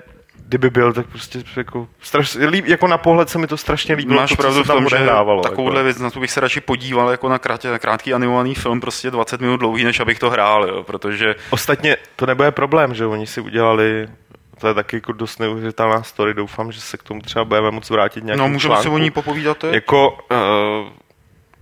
kdyby 0.53 0.69
byl, 0.69 0.93
tak 0.93 1.07
prostě 1.07 1.43
jako, 1.57 1.87
straš, 2.01 2.35
líb, 2.35 2.65
jako 2.65 2.87
na 2.87 2.97
pohled 2.97 3.29
se 3.29 3.37
mi 3.37 3.47
to 3.47 3.57
strašně 3.57 3.95
líbilo. 3.95 4.21
Máš 4.21 4.29
to, 4.29 4.35
pravdu 4.35 4.63
v 4.63 4.67
tom, 4.67 4.89
že 4.89 5.07
takovouhle 5.43 5.79
jako. 5.79 5.83
věc, 5.83 5.99
na 5.99 6.09
to 6.09 6.19
bych 6.19 6.31
se 6.31 6.39
radši 6.39 6.61
podíval 6.61 7.09
jako 7.09 7.29
na 7.29 7.39
krátě, 7.39 7.71
na 7.71 7.79
krátký 7.79 8.13
animovaný 8.13 8.55
film, 8.55 8.81
prostě 8.81 9.11
20 9.11 9.41
minut 9.41 9.57
dlouhý, 9.57 9.83
než 9.83 9.99
abych 9.99 10.19
to 10.19 10.29
hrál, 10.29 10.67
jo, 10.67 10.83
protože... 10.83 11.35
Ostatně 11.49 11.97
to 12.15 12.25
nebude 12.25 12.51
problém, 12.51 12.93
že 12.93 13.05
oni 13.05 13.27
si 13.27 13.41
udělali 13.41 14.07
to 14.59 14.67
je 14.67 14.73
taky 14.73 14.95
jako 14.95 15.11
dost 15.11 15.39
neuvěřitelná 15.39 16.03
story, 16.03 16.33
doufám, 16.33 16.71
že 16.71 16.81
se 16.81 16.97
k 16.97 17.03
tomu 17.03 17.21
třeba 17.21 17.45
budeme 17.45 17.71
moc 17.71 17.89
vrátit 17.89 18.23
nějakým 18.23 18.43
No, 18.43 18.49
můžeme 18.49 18.77
si 18.77 18.89
o 18.89 18.97
ní 18.97 19.11
popovídat, 19.11 19.57
to 19.57 19.67
je? 19.67 19.73
Jako, 19.73 20.17
uh, 20.31 20.89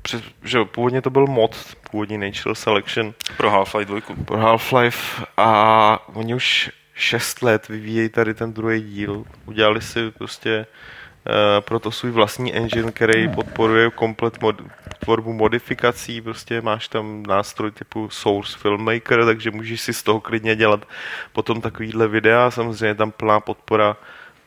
přes, 0.02 0.22
že 0.44 0.66
původně 0.66 1.02
to 1.02 1.10
byl 1.10 1.28
mod, 1.28 1.56
původní 1.92 2.18
Natural 2.18 2.56
Selection. 2.56 3.14
Pro 3.38 3.52
Half-Life 3.52 3.86
2. 3.86 4.00
Pro 4.26 4.38
Half-Life 4.38 5.26
a 5.38 6.00
oni 6.14 6.36
už 6.36 6.72
šest 7.02 7.42
let 7.42 7.68
vyvíjejí 7.68 8.10
tady 8.10 8.34
ten 8.34 8.54
druhý 8.54 8.82
díl. 8.82 9.26
Udělali 9.46 9.82
si 9.82 10.12
prostě 10.12 10.66
uh, 10.66 11.34
proto 11.60 11.92
svůj 11.92 12.12
vlastní 12.12 12.56
engine, 12.56 12.92
který 12.92 13.30
podporuje 13.30 13.90
komplet 13.90 14.42
mod, 14.42 14.62
tvorbu 15.00 15.34
modifikací, 15.34 16.22
prostě 16.22 16.62
máš 16.62 16.88
tam 16.88 17.24
nástroj 17.24 17.72
typu 17.72 18.10
Source 18.10 18.58
Filmmaker, 18.58 19.26
takže 19.26 19.52
můžeš 19.52 19.82
si 19.82 19.94
z 19.94 20.04
toho 20.04 20.20
klidně 20.20 20.56
dělat 20.56 20.88
potom 21.34 21.62
takovýhle 21.62 22.08
videa, 22.08 22.52
samozřejmě 22.52 22.96
tam 22.96 23.12
plná 23.12 23.40
podpora 23.40 23.98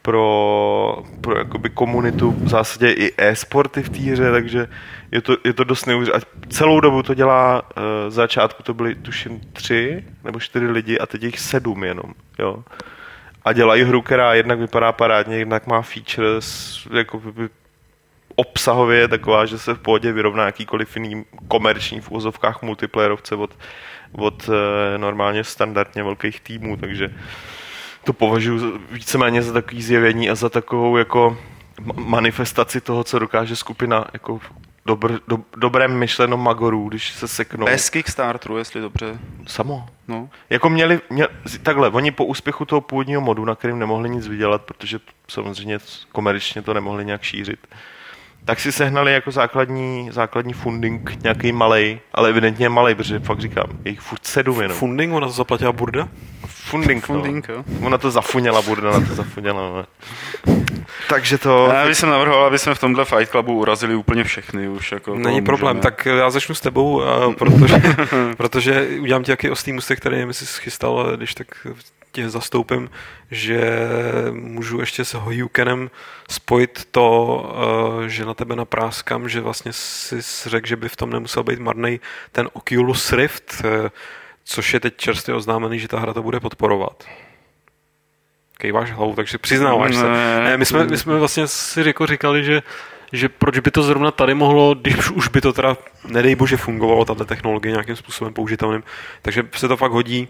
pro, 0.04 1.02
pro 1.20 1.38
jakoby 1.38 1.70
komunitu, 1.70 2.30
v 2.30 2.48
zásadě 2.48 2.92
i 2.92 3.12
e-sporty 3.16 3.82
v 3.82 3.88
té 3.88 3.98
hře, 3.98 4.30
takže 4.30 4.68
je 5.12 5.20
to, 5.20 5.36
je 5.44 5.52
to 5.52 5.64
dost 5.64 5.86
neuvěřitelné. 5.86 6.24
Celou 6.48 6.80
dobu 6.80 7.02
to 7.02 7.14
dělá, 7.14 7.62
uh, 7.62 7.82
začátku 8.08 8.62
to 8.62 8.74
byly 8.74 8.94
tuším 8.94 9.40
tři 9.52 10.04
nebo 10.24 10.40
čtyři 10.40 10.66
lidi 10.66 10.98
a 10.98 11.06
teď 11.06 11.22
jich 11.22 11.40
sedm 11.40 11.84
jenom, 11.84 12.14
jo. 12.38 12.64
A 13.44 13.52
dělají 13.52 13.82
hru, 13.82 14.02
která 14.02 14.34
jednak 14.34 14.58
vypadá 14.58 14.92
parádně, 14.92 15.36
jednak 15.36 15.66
má 15.66 15.82
features, 15.82 16.78
jako 16.92 17.18
by 17.18 17.48
obsahově 18.36 18.98
je 18.98 19.08
taková, 19.08 19.46
že 19.46 19.58
se 19.58 19.74
v 19.74 19.78
pohodě 19.78 20.12
vyrovná 20.12 20.44
jakýkoliv 20.44 20.96
jiný 20.96 21.24
komerční 21.48 22.00
v 22.00 22.10
úzovkách 22.10 22.62
multiplayerovce 22.62 23.34
od, 23.34 23.58
od 24.12 24.48
uh, 24.48 24.54
normálně 24.96 25.44
standardně 25.44 26.02
velkých 26.02 26.40
týmů, 26.40 26.76
takže 26.76 27.10
to 28.04 28.12
považuji 28.12 28.80
víceméně 28.90 29.42
za 29.42 29.52
takový 29.52 29.82
zjevení 29.82 30.30
a 30.30 30.34
za 30.34 30.48
takovou 30.48 30.96
jako 30.96 31.38
manifestaci 31.94 32.80
toho, 32.80 33.04
co 33.04 33.18
dokáže 33.18 33.56
skupina 33.56 34.04
jako 34.12 34.40
dobr, 34.86 35.20
do, 35.28 35.38
dobré 35.56 35.88
myšleno 35.88 36.36
magorů, 36.36 36.88
když 36.88 37.12
se 37.12 37.28
seknou. 37.28 37.66
Bez 37.66 37.90
Kickstarteru, 37.90 38.58
jestli 38.58 38.80
dobře. 38.80 39.18
Samo. 39.46 39.86
No. 40.08 40.28
Jako 40.50 40.70
měli, 40.70 41.00
měli, 41.10 41.28
takhle, 41.62 41.90
oni 41.90 42.10
po 42.10 42.24
úspěchu 42.24 42.64
toho 42.64 42.80
původního 42.80 43.20
modu, 43.20 43.44
na 43.44 43.54
kterým 43.54 43.78
nemohli 43.78 44.10
nic 44.10 44.28
vydělat, 44.28 44.62
protože 44.62 45.00
samozřejmě 45.28 45.78
komerčně 46.12 46.62
to 46.62 46.74
nemohli 46.74 47.04
nějak 47.04 47.22
šířit, 47.22 47.66
tak 48.44 48.60
si 48.60 48.72
sehnali 48.72 49.12
jako 49.12 49.30
základní, 49.30 50.08
základní 50.12 50.52
funding 50.52 51.22
nějaký 51.22 51.52
malý, 51.52 52.00
ale 52.12 52.28
evidentně 52.28 52.68
malý, 52.68 52.94
protože 52.94 53.18
fakt 53.18 53.40
říkám, 53.40 53.66
je 53.84 53.90
jich 53.90 54.00
furt 54.00 54.26
sedm 54.26 54.60
jenom. 54.60 54.76
Funding, 54.76 55.14
ona 55.14 55.26
to 55.26 55.32
zaplatila 55.32 55.72
burda? 55.72 56.08
Funding, 56.46 57.04
Funding 57.04 57.48
no. 57.48 57.54
jo. 57.54 57.64
Ona 57.82 57.98
to 57.98 58.10
zafuněla, 58.10 58.62
burda 58.62 58.90
na 58.90 59.06
to 59.06 59.14
zafuněla. 59.14 59.62
No. 59.62 59.86
Takže 61.08 61.38
to... 61.38 61.68
Já 61.74 61.86
bych 61.86 61.96
jsem 61.96 62.08
navrhoval, 62.08 62.46
aby 62.46 62.58
jsme 62.58 62.74
v 62.74 62.80
tomhle 62.80 63.04
Fight 63.04 63.30
Clubu 63.30 63.58
urazili 63.58 63.94
úplně 63.94 64.24
všechny 64.24 64.68
už. 64.68 64.92
Jako 64.92 65.14
Není 65.14 65.42
problém, 65.42 65.80
tak 65.80 66.06
já 66.06 66.30
začnu 66.30 66.54
s 66.54 66.60
tebou, 66.60 67.02
protože, 67.38 67.82
protože 68.36 68.88
udělám 69.00 69.22
ti 69.22 69.30
jaký 69.30 69.50
ostý 69.50 69.72
mustek, 69.72 70.00
který 70.00 70.14
nevím, 70.14 70.28
jestli 70.28 70.46
schystal, 70.46 71.16
když 71.16 71.34
tak 71.34 71.66
tě 72.14 72.30
zastoupím, 72.30 72.90
že 73.30 73.78
můžu 74.30 74.80
ještě 74.80 75.04
s 75.04 75.14
Hoyukenem 75.14 75.90
spojit 76.30 76.88
to, 76.90 77.06
eh, 78.04 78.08
že 78.08 78.24
na 78.24 78.34
tebe 78.34 78.56
napráskám, 78.56 79.28
že 79.28 79.40
vlastně 79.40 79.72
si 79.72 80.48
řekl, 80.50 80.66
že 80.66 80.76
by 80.76 80.88
v 80.88 80.96
tom 80.96 81.10
nemusel 81.10 81.42
být 81.42 81.58
marný 81.58 82.00
ten 82.32 82.48
Oculus 82.52 83.12
Rift, 83.12 83.62
eh, 83.64 83.90
což 84.44 84.74
je 84.74 84.80
teď 84.80 84.96
čerstvě 84.96 85.34
oznámený, 85.34 85.78
že 85.78 85.88
ta 85.88 85.98
hra 85.98 86.12
to 86.12 86.22
bude 86.22 86.40
podporovat. 86.40 87.04
Kejváš 88.58 88.92
hlavu, 88.92 89.14
takže 89.14 89.38
přiznáváš 89.38 89.94
se. 89.94 90.08
Ne, 90.08 90.56
my, 90.56 90.66
jsme, 90.66 90.84
my 90.84 90.98
jsme 90.98 91.18
vlastně 91.18 91.46
si 91.46 91.82
jako 91.86 92.06
říkali, 92.06 92.44
že 92.44 92.62
že 93.12 93.28
proč 93.28 93.58
by 93.58 93.70
to 93.70 93.82
zrovna 93.82 94.10
tady 94.10 94.34
mohlo, 94.34 94.74
když 94.74 95.10
už 95.10 95.28
by 95.28 95.40
to 95.40 95.52
teda, 95.52 95.76
nedej 96.08 96.34
bože, 96.34 96.56
fungovalo, 96.56 97.04
tato 97.04 97.24
technologie 97.24 97.72
nějakým 97.72 97.96
způsobem 97.96 98.34
použitelným, 98.34 98.82
takže 99.22 99.42
se 99.54 99.68
to 99.68 99.76
fakt 99.76 99.92
hodí 99.92 100.28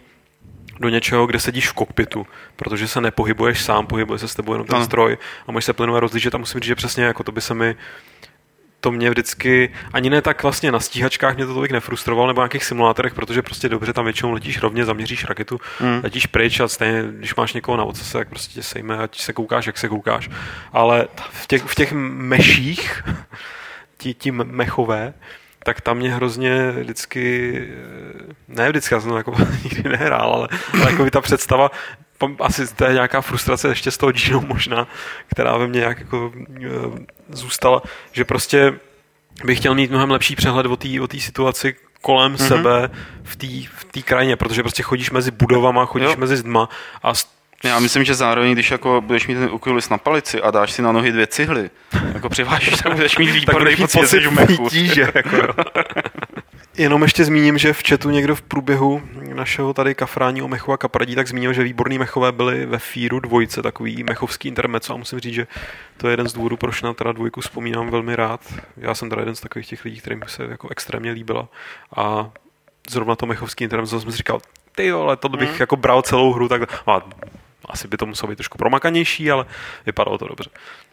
do 0.80 0.88
něčeho, 0.88 1.26
kde 1.26 1.40
sedíš 1.40 1.68
v 1.68 1.72
kokpitu, 1.72 2.26
protože 2.56 2.88
se 2.88 3.00
nepohybuješ 3.00 3.62
sám, 3.62 3.86
pohybuje 3.86 4.18
se 4.18 4.28
s 4.28 4.34
tebou 4.34 4.52
jenom 4.52 4.66
ten 4.66 4.76
ano. 4.76 4.84
stroj 4.84 5.18
a 5.46 5.52
můžeš 5.52 5.64
se 5.64 5.72
plynule 5.72 6.00
rozlížet 6.00 6.34
a 6.34 6.38
musím 6.38 6.60
říct, 6.60 6.68
že 6.68 6.74
přesně 6.74 7.04
jako 7.04 7.22
to 7.22 7.32
by 7.32 7.40
se 7.40 7.54
mi 7.54 7.76
to 8.84 8.92
mě 8.92 9.10
vždycky, 9.10 9.72
ani 9.92 10.10
ne 10.10 10.22
tak 10.22 10.42
vlastně 10.42 10.72
na 10.72 10.80
stíhačkách 10.80 11.36
mě 11.36 11.46
to 11.46 11.54
tolik 11.54 11.70
nefrustrovalo, 11.70 12.26
nebo 12.26 12.40
na 12.40 12.44
nějakých 12.44 12.64
simulátorech, 12.64 13.14
protože 13.14 13.42
prostě 13.42 13.68
dobře 13.68 13.92
tam 13.92 14.04
většinou 14.04 14.32
letíš 14.32 14.62
rovně, 14.62 14.84
zaměříš 14.84 15.24
raketu, 15.24 15.60
mm. 15.80 16.00
letíš 16.02 16.26
pryč 16.26 16.60
a 16.60 16.68
stejně, 16.68 17.04
když 17.10 17.34
máš 17.34 17.52
někoho 17.52 17.76
na 17.76 17.84
ocase, 17.84 18.18
tak 18.18 18.28
prostě 18.28 18.54
tě 18.54 18.62
sejme, 18.62 18.98
ať 18.98 19.20
se 19.20 19.32
koukáš, 19.32 19.66
jak 19.66 19.78
se 19.78 19.88
koukáš. 19.88 20.30
Ale 20.72 21.08
v 21.30 21.46
těch, 21.46 21.62
v 21.62 21.74
těch 21.74 21.92
meších, 21.92 23.02
ti, 23.98 24.14
ti 24.14 24.30
mechové, 24.30 25.14
tak 25.64 25.80
tam 25.80 25.96
mě 25.96 26.14
hrozně 26.14 26.70
vždycky, 26.70 27.52
ne 28.48 28.68
vždycky, 28.68 28.94
já 28.94 29.00
jsem 29.00 29.10
to 29.10 29.16
jako 29.16 29.34
nikdy 29.64 29.88
nehrál, 29.88 30.34
ale, 30.34 30.48
ale 30.72 30.90
jako 30.90 31.04
by 31.04 31.10
ta 31.10 31.20
představa, 31.20 31.70
asi 32.40 32.74
to 32.74 32.84
je 32.84 32.92
nějaká 32.92 33.20
frustrace 33.20 33.68
ještě 33.68 33.90
z 33.90 33.96
toho 33.96 34.12
Gino 34.12 34.40
možná, 34.40 34.88
která 35.26 35.56
ve 35.56 35.66
mně 35.66 35.80
nějak 35.80 35.98
jako 35.98 36.32
e, 36.56 36.68
zůstala, 37.28 37.82
že 38.12 38.24
prostě 38.24 38.74
bych 39.44 39.58
chtěl 39.58 39.74
mít 39.74 39.90
mnohem 39.90 40.10
lepší 40.10 40.36
přehled 40.36 40.66
o 40.66 40.76
té 40.76 40.88
o 41.00 41.08
situaci 41.18 41.74
kolem 42.00 42.34
mm-hmm. 42.34 42.48
sebe 42.48 42.90
v 43.22 43.36
té 43.36 43.46
v 44.00 44.02
krajině, 44.02 44.36
protože 44.36 44.62
prostě 44.62 44.82
chodíš 44.82 45.10
mezi 45.10 45.30
budovama, 45.30 45.86
chodíš 45.86 46.08
jo. 46.08 46.16
mezi 46.18 46.36
zdma 46.36 46.68
a 47.02 47.12
já 47.64 47.78
myslím, 47.78 48.04
že 48.04 48.14
zároveň, 48.14 48.52
když 48.52 48.70
jako 48.70 49.00
budeš 49.00 49.26
mít 49.26 49.34
ten 49.34 49.48
Oculus 49.52 49.88
na 49.88 49.98
palici 49.98 50.42
a 50.42 50.50
dáš 50.50 50.72
si 50.72 50.82
na 50.82 50.92
nohy 50.92 51.12
dvě 51.12 51.26
cihly, 51.26 51.70
jako 52.14 52.28
přivážíš, 52.28 52.74
tak 52.74 52.94
budeš 52.94 53.18
mít 53.18 53.30
výborný 53.30 53.76
pocit, 53.76 54.00
pocit 54.00 54.26
v 54.26 54.30
mechu. 54.30 54.68
Tíže, 54.68 55.12
jako. 55.14 55.36
Jenom 56.78 57.02
ještě 57.02 57.24
zmíním, 57.24 57.58
že 57.58 57.72
v 57.72 57.82
chatu 57.88 58.10
někdo 58.10 58.36
v 58.36 58.42
průběhu 58.42 59.02
našeho 59.34 59.74
tady 59.74 59.94
kafrání 59.94 60.42
o 60.42 60.48
mechu 60.48 60.72
a 60.72 60.76
kapradí 60.76 61.14
tak 61.14 61.28
zmínil, 61.28 61.52
že 61.52 61.62
výborný 61.62 61.98
mechové 61.98 62.32
byly 62.32 62.66
ve 62.66 62.78
Fíru 62.78 63.20
dvojce, 63.20 63.62
takový 63.62 64.04
mechovský 64.04 64.48
intermeco 64.48 64.94
a 64.94 64.96
musím 64.96 65.20
říct, 65.20 65.34
že 65.34 65.46
to 65.96 66.08
je 66.08 66.12
jeden 66.12 66.28
z 66.28 66.32
důvodů, 66.32 66.56
proč 66.56 66.82
na 66.82 66.94
teda 66.94 67.12
dvojku 67.12 67.40
vzpomínám 67.40 67.90
velmi 67.90 68.16
rád. 68.16 68.40
Já 68.76 68.94
jsem 68.94 69.10
teda 69.10 69.22
jeden 69.22 69.34
z 69.34 69.40
takových 69.40 69.68
těch 69.68 69.84
lidí, 69.84 70.00
kterým 70.00 70.22
se 70.26 70.44
jako 70.44 70.68
extrémně 70.68 71.10
líbila 71.10 71.48
a 71.96 72.30
zrovna 72.90 73.16
to 73.16 73.26
mechovský 73.26 73.64
intermeco 73.64 74.00
jsem 74.00 74.10
si 74.10 74.16
říkal, 74.16 74.40
ty 74.76 74.90
ale 74.90 75.16
to 75.16 75.28
bych 75.28 75.50
mm. 75.50 75.56
jako 75.60 75.76
bral 75.76 76.02
celou 76.02 76.32
hru, 76.32 76.48
tak 76.48 76.62
a 76.86 77.00
asi 77.68 77.88
by 77.88 77.96
to 77.96 78.06
muselo 78.06 78.30
být 78.30 78.36
trošku 78.36 78.58
promakanější, 78.58 79.30
ale 79.30 79.46
vypadalo 79.86 80.18
to 80.18 80.28
dobře. 80.28 80.50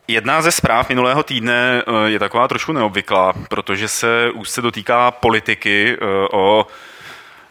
Jedna 0.07 0.41
ze 0.41 0.51
zpráv 0.51 0.89
minulého 0.89 1.23
týdne 1.23 1.83
eh, 1.87 2.09
je 2.09 2.19
taková 2.19 2.47
trošku 2.47 2.71
neobvyklá, 2.71 3.33
protože 3.49 3.87
se 3.87 4.31
úzce 4.31 4.61
dotýká 4.61 5.11
politiky 5.11 5.97
eh, 6.01 6.05
o 6.31 6.67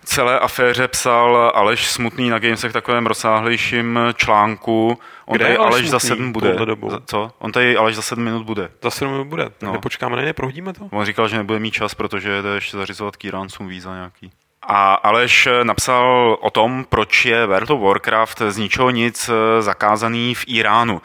celé 0.04 0.38
aféře 0.38 0.88
psal 0.88 1.52
Aleš 1.54 1.86
Smutný 1.86 2.30
na 2.30 2.38
Gamesech 2.38 2.70
v 2.70 2.72
takovém 2.72 3.06
rozsáhlejším 3.06 3.98
článku. 4.14 4.98
On 5.26 5.36
Kde 5.36 5.44
tady 5.44 5.56
Aleš 5.56 5.90
za 5.90 5.98
sedm 5.98 6.32
bude. 6.32 6.52
Dobu? 6.54 6.90
Co? 7.06 7.32
On 7.38 7.52
tady 7.52 7.76
Aleš 7.76 7.96
za 7.96 8.02
sedm 8.02 8.24
minut 8.24 8.42
bude. 8.42 8.70
Za 8.82 8.90
sedm 8.90 9.12
minut 9.12 9.26
bude. 9.26 9.50
No. 9.62 9.72
Nepočkáme 9.72 10.24
ně, 10.24 10.32
prohodíme 10.32 10.72
to? 10.72 10.88
On 10.90 11.04
říkal, 11.04 11.28
že 11.28 11.36
nebude 11.36 11.58
mít 11.58 11.70
čas, 11.70 11.94
protože 11.94 12.42
jde 12.42 12.54
ještě 12.54 12.76
zařizovat 12.76 13.16
Kýrancům 13.16 13.68
víza 13.68 13.94
nějaký. 13.94 14.32
A 14.72 14.94
Aleš 14.94 15.48
napsal 15.62 16.36
o 16.40 16.50
tom, 16.50 16.84
proč 16.88 17.24
je 17.24 17.46
World 17.46 17.70
of 17.70 17.80
Warcraft 17.80 18.42
z 18.48 18.58
ničeho 18.58 18.90
nic 18.90 19.30
zakázaný 19.60 20.34
v 20.34 20.44
Iránu. 20.46 21.02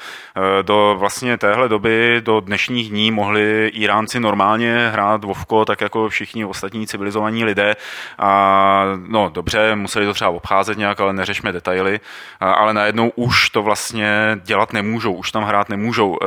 Do 0.61 0.95
vlastně 0.99 1.37
téhle 1.37 1.69
doby, 1.69 2.21
do 2.25 2.39
dnešních 2.39 2.89
dní 2.89 3.11
mohli 3.11 3.67
Iránci 3.67 4.19
normálně 4.19 4.89
hrát 4.93 5.23
Vovko, 5.23 5.65
tak 5.65 5.81
jako 5.81 6.09
všichni 6.09 6.45
ostatní 6.45 6.87
civilizovaní 6.87 7.43
lidé. 7.43 7.75
A 8.19 8.83
no 9.07 9.29
dobře, 9.29 9.75
museli 9.75 10.05
to 10.05 10.13
třeba 10.13 10.29
obcházet 10.29 10.77
nějak, 10.77 10.99
ale 10.99 11.13
neřešme 11.13 11.51
detaily. 11.51 11.99
Ale 12.39 12.73
najednou 12.73 13.11
už 13.15 13.49
to 13.49 13.61
vlastně 13.61 14.37
dělat 14.43 14.73
nemůžou, 14.73 15.13
už 15.13 15.31
tam 15.31 15.43
hrát 15.43 15.69
nemůžou. 15.69 16.17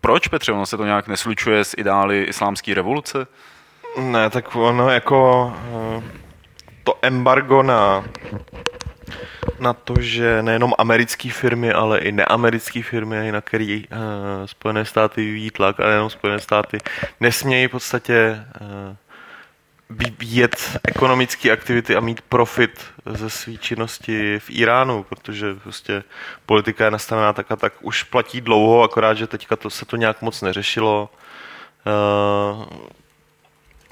Proč, 0.00 0.28
Petře, 0.28 0.52
ono 0.52 0.66
se 0.66 0.76
to 0.76 0.84
nějak 0.84 1.08
neslučuje 1.08 1.64
s 1.64 1.74
ideály 1.78 2.22
islámské 2.22 2.74
revoluce? 2.74 3.26
Ne, 3.96 4.30
tak 4.30 4.56
ono 4.56 4.90
jako 4.90 5.52
to 6.84 6.98
embargo 7.02 7.62
na 7.62 8.04
na 9.58 9.72
to, 9.72 9.94
že 10.00 10.42
nejenom 10.42 10.74
americké 10.78 11.30
firmy, 11.30 11.72
ale 11.72 11.98
i 11.98 12.12
neamerické 12.12 12.82
firmy, 12.82 13.32
na 13.32 13.40
který 13.40 13.86
uh, 13.86 13.96
Spojené 14.46 14.84
státy 14.84 15.24
vyvíjí 15.24 15.50
tlak, 15.50 15.80
a 15.80 15.86
nejenom 15.86 16.10
Spojené 16.10 16.40
státy, 16.40 16.78
nesmějí 17.20 17.66
v 17.66 17.70
podstatě 17.70 18.44
uh, 18.60 18.96
vyvíjet 19.90 20.78
ekonomické 20.88 21.50
aktivity 21.50 21.96
a 21.96 22.00
mít 22.00 22.20
profit 22.20 22.84
ze 23.06 23.30
své 23.30 23.56
činnosti 23.56 24.38
v 24.38 24.50
Iránu, 24.50 25.02
protože 25.02 25.54
prostě 25.54 26.02
politika 26.46 26.84
je 26.84 26.90
nastavená 26.90 27.32
tak 27.32 27.52
a 27.52 27.56
tak 27.56 27.72
už 27.80 28.02
platí 28.02 28.40
dlouho, 28.40 28.82
akorát, 28.82 29.14
že 29.14 29.26
teďka 29.26 29.56
to, 29.56 29.70
se 29.70 29.84
to 29.84 29.96
nějak 29.96 30.22
moc 30.22 30.42
neřešilo. 30.42 31.10
Uh, 31.86 32.64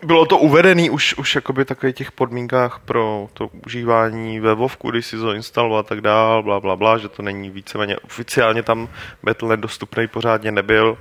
bylo 0.04 0.26
to 0.26 0.38
uvedené 0.38 0.90
už, 0.90 1.14
už 1.14 1.34
jakoby 1.34 1.64
takových 1.64 1.94
těch 1.94 2.12
podmínkách 2.12 2.80
pro 2.84 3.28
to 3.32 3.50
užívání 3.66 4.40
ve 4.40 4.54
Vovku, 4.54 4.90
když 4.90 5.06
si 5.06 5.16
to 5.16 5.32
instalovat 5.32 5.86
a 5.86 5.88
tak 5.88 6.00
dál, 6.00 6.42
bla, 6.42 6.60
bla, 6.60 6.76
bla, 6.76 6.98
že 6.98 7.08
to 7.08 7.22
není 7.22 7.50
víceméně 7.50 7.98
oficiálně 7.98 8.62
tam 8.62 8.88
Battle.net 9.22 9.60
dostupný 9.60 10.06
pořádně 10.06 10.52
nebyl. 10.52 10.98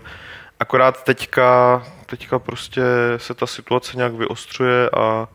Akorát 0.60 1.04
teďka, 1.04 1.84
teďka 2.06 2.40
prostě 2.40 2.82
se 3.18 3.34
ta 3.34 3.48
situace 3.48 3.98
nějak 3.98 4.14
vyostřuje 4.14 4.90
a 4.90 5.28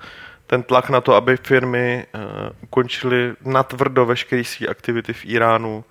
ten 0.47 0.63
tlak 0.63 0.91
na 0.91 1.01
to, 1.01 1.15
aby 1.15 1.37
firmy 1.37 2.07
uh, 2.15 2.21
ukončily 2.63 3.33
natvrdo 3.45 4.07
veškeré 4.07 4.45
své 4.45 4.67
aktivity 4.67 5.13
v 5.13 5.25
Iránu, 5.25 5.85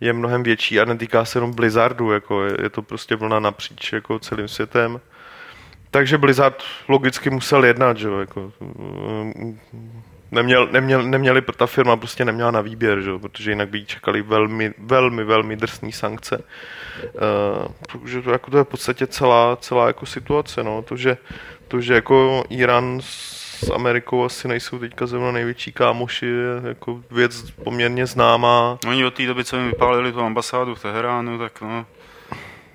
je 0.00 0.12
mnohem 0.12 0.42
větší 0.42 0.80
a 0.80 0.84
netýká 0.84 1.24
se 1.24 1.38
jenom 1.38 1.52
Blizzardu, 1.52 2.12
jako 2.12 2.44
je, 2.44 2.56
je 2.62 2.70
to 2.70 2.82
prostě 2.82 3.16
vlna 3.16 3.40
napříč 3.40 3.92
jako 3.92 4.18
celým 4.18 4.48
světem. 4.48 5.00
Takže 5.96 6.18
Blizzard 6.18 6.62
logicky 6.88 7.30
musel 7.30 7.64
jednat, 7.64 7.96
že 7.96 8.08
jo, 8.08 8.18
jako, 8.18 8.52
mm, 8.60 9.58
neměl, 10.30 10.68
neměl, 10.72 11.02
neměli, 11.02 11.42
ta 11.56 11.66
firma 11.66 11.96
prostě 11.96 12.24
neměla 12.24 12.50
na 12.50 12.60
výběr, 12.60 13.00
že 13.00 13.10
jo, 13.10 13.18
protože 13.18 13.50
jinak 13.50 13.68
by 13.68 13.78
jí 13.78 13.86
čekali 13.86 14.22
velmi, 14.22 14.74
velmi, 14.78 15.24
velmi 15.24 15.56
drsné 15.56 15.92
sankce. 15.92 16.38
Uh, 16.38 17.68
takže 17.92 18.22
to, 18.22 18.30
jako, 18.30 18.50
to 18.50 18.58
je 18.58 18.64
v 18.64 18.68
podstatě 18.68 19.06
celá, 19.06 19.56
celá 19.56 19.86
jako 19.86 20.06
situace, 20.06 20.64
no, 20.64 20.82
to, 20.82 20.96
že, 20.96 21.16
to, 21.68 21.80
že 21.80 21.94
jako 21.94 22.44
Irán 22.50 23.00
s 23.00 23.70
Amerikou 23.70 24.24
asi 24.24 24.48
nejsou 24.48 24.78
teďka 24.78 25.06
mnou 25.06 25.30
největší 25.30 25.72
kámoši, 25.72 26.26
je 26.26 26.68
jako 26.68 27.02
věc 27.10 27.50
poměrně 27.50 28.06
známá. 28.06 28.78
Oni 28.88 29.04
od 29.04 29.14
té 29.14 29.26
doby, 29.26 29.44
co 29.44 29.56
jim 29.56 29.66
vypálili 29.66 30.12
tu 30.12 30.20
ambasádu 30.20 30.74
v 30.74 30.82
Teheránu, 30.82 31.38
tak 31.38 31.60
no, 31.60 31.86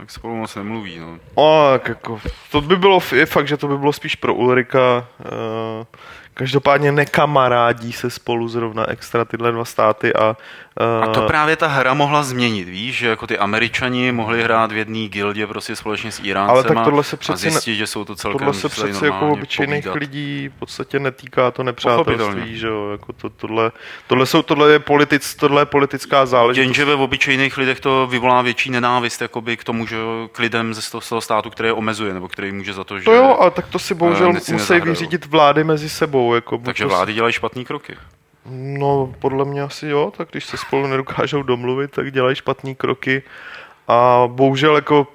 tak 0.01 0.11
spolu 0.11 0.35
moc 0.35 0.55
nemluví. 0.55 0.99
No. 0.99 1.19
Tak 1.71 1.87
jako, 1.87 2.21
to 2.51 2.61
by 2.61 2.75
bylo, 2.75 2.99
je 3.15 3.25
fakt, 3.25 3.47
že 3.47 3.57
to 3.57 3.67
by 3.67 3.77
bylo 3.77 3.93
spíš 3.93 4.15
pro 4.15 4.33
Ulrika. 4.33 5.07
Uh, 5.19 5.85
Každopádně 6.33 6.91
nekamarádí 6.91 7.91
se 7.91 8.09
spolu 8.09 8.47
zrovna 8.47 8.89
extra 8.89 9.25
tyhle 9.25 9.51
dva 9.51 9.65
státy 9.65 10.13
a... 10.13 10.37
A 10.79 11.07
to 11.07 11.21
právě 11.21 11.55
ta 11.55 11.67
hra 11.67 11.93
mohla 11.93 12.23
změnit, 12.23 12.63
víš, 12.63 12.97
že 12.97 13.07
jako 13.07 13.27
ty 13.27 13.37
američani 13.37 14.11
mohli 14.11 14.43
hrát 14.43 14.71
v 14.71 14.77
jedné 14.77 15.07
gildě 15.07 15.47
prostě 15.47 15.75
společně 15.75 16.11
s 16.11 16.19
Iráncema 16.19 16.53
Ale 16.53 16.63
tak 16.63 16.83
tohle 16.83 17.03
se 17.03 17.17
přeci 17.17 17.47
a 17.47 17.51
zjistit, 17.51 17.71
ne... 17.71 17.75
že 17.75 17.87
jsou 17.87 18.05
to 18.05 18.15
celkem 18.15 18.39
Tohle 18.39 18.53
se 18.53 18.69
přeci 18.69 19.05
jako 19.05 19.29
obyčejných 19.29 19.83
povídat. 19.83 19.99
lidí 19.99 20.49
v 20.55 20.59
podstatě 20.59 20.99
netýká 20.99 21.51
to 21.51 21.63
nepřátelství, 21.63 22.57
že 22.57 22.67
jo, 22.67 22.89
jako 22.91 23.13
to, 23.13 23.29
tohle, 23.29 23.71
tohle, 24.07 24.25
jsou, 24.25 24.41
tohle, 24.41 24.71
je 24.71 24.79
politic, 24.79 25.35
tohle 25.35 25.61
je 25.61 25.65
politická 25.65 26.25
záležitost. 26.25 26.63
Jenže 26.63 26.85
ve 26.85 26.93
obyčejných 26.93 27.57
lidech 27.57 27.79
to 27.79 28.07
vyvolá 28.07 28.41
větší 28.41 28.69
nenávist 28.69 29.21
jakoby 29.21 29.57
k 29.57 29.63
tomu, 29.63 29.85
že 29.85 29.97
k 30.31 30.39
lidem 30.39 30.73
ze 30.73 30.91
toho 30.91 31.21
státu, 31.21 31.49
který 31.49 31.69
je 31.69 31.73
omezuje, 31.73 32.13
nebo 32.13 32.27
který 32.27 32.51
může 32.51 32.73
za 32.73 32.83
to, 32.83 32.99
že... 32.99 33.05
To 33.05 33.13
jo, 33.13 33.37
ale 33.39 33.51
tak 33.51 33.67
to 33.67 33.79
si 33.79 33.93
bohužel 33.93 34.33
musí 34.33 34.79
vyřídit 34.79 35.25
vlády 35.25 35.63
mezi 35.63 35.89
sebou, 35.89 36.35
jako 36.35 36.57
Takže 36.57 36.85
vlády 36.85 37.13
dělají 37.13 37.33
špatné 37.33 37.63
kroky. 37.63 37.97
No, 38.49 39.13
podle 39.19 39.45
mě 39.45 39.61
asi 39.61 39.87
jo, 39.87 40.13
tak 40.17 40.29
když 40.31 40.45
se 40.45 40.57
spolu 40.57 40.87
nedokážou 40.87 41.43
domluvit, 41.43 41.91
tak 41.91 42.11
dělají 42.11 42.35
špatné 42.35 42.75
kroky. 42.75 43.23
A 43.87 44.23
bohužel 44.27 44.75
jako 44.75 45.07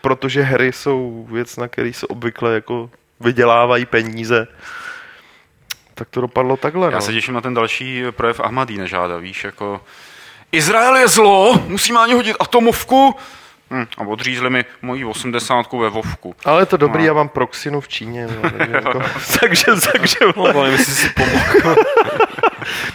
protože 0.00 0.42
hry 0.42 0.72
jsou 0.72 1.26
věc, 1.30 1.56
na 1.56 1.68
který 1.68 1.92
se 1.92 2.06
obvykle 2.06 2.54
jako 2.54 2.90
vydělávají 3.20 3.86
peníze, 3.86 4.46
tak 5.94 6.08
to 6.08 6.20
dopadlo 6.20 6.56
takhle. 6.56 6.86
Já 6.86 6.94
no. 6.94 7.00
se 7.00 7.12
těším 7.12 7.34
na 7.34 7.40
ten 7.40 7.54
další 7.54 8.02
projev 8.10 8.40
Ahmadí 8.40 8.78
nežáda, 8.78 9.16
víš, 9.16 9.44
jako 9.44 9.80
Izrael 10.52 10.96
je 10.96 11.08
zlo, 11.08 11.62
musíme 11.66 11.98
na 11.98 12.06
ně 12.06 12.14
hodit 12.14 12.36
atomovku, 12.40 13.14
Hm, 13.70 13.86
a 13.98 14.00
odřízli 14.00 14.50
mi 14.50 14.64
moji 14.82 15.04
osmdesátku 15.04 15.78
ve 15.78 15.88
Vovku. 15.88 16.34
Ale 16.44 16.62
je 16.62 16.66
to 16.66 16.76
dobrý, 16.76 17.02
no. 17.02 17.06
já 17.06 17.12
mám 17.12 17.28
proxinu 17.28 17.80
v 17.80 17.88
Číně. 17.88 18.26
No, 18.26 18.50
takže, 18.50 18.72
jako, 18.74 19.02
takže, 19.40 19.66
takže... 19.92 20.16
No, 20.36 20.44
ale 20.44 20.70
jestli 20.70 20.92
si 20.92 21.10
pomohl. 21.10 21.76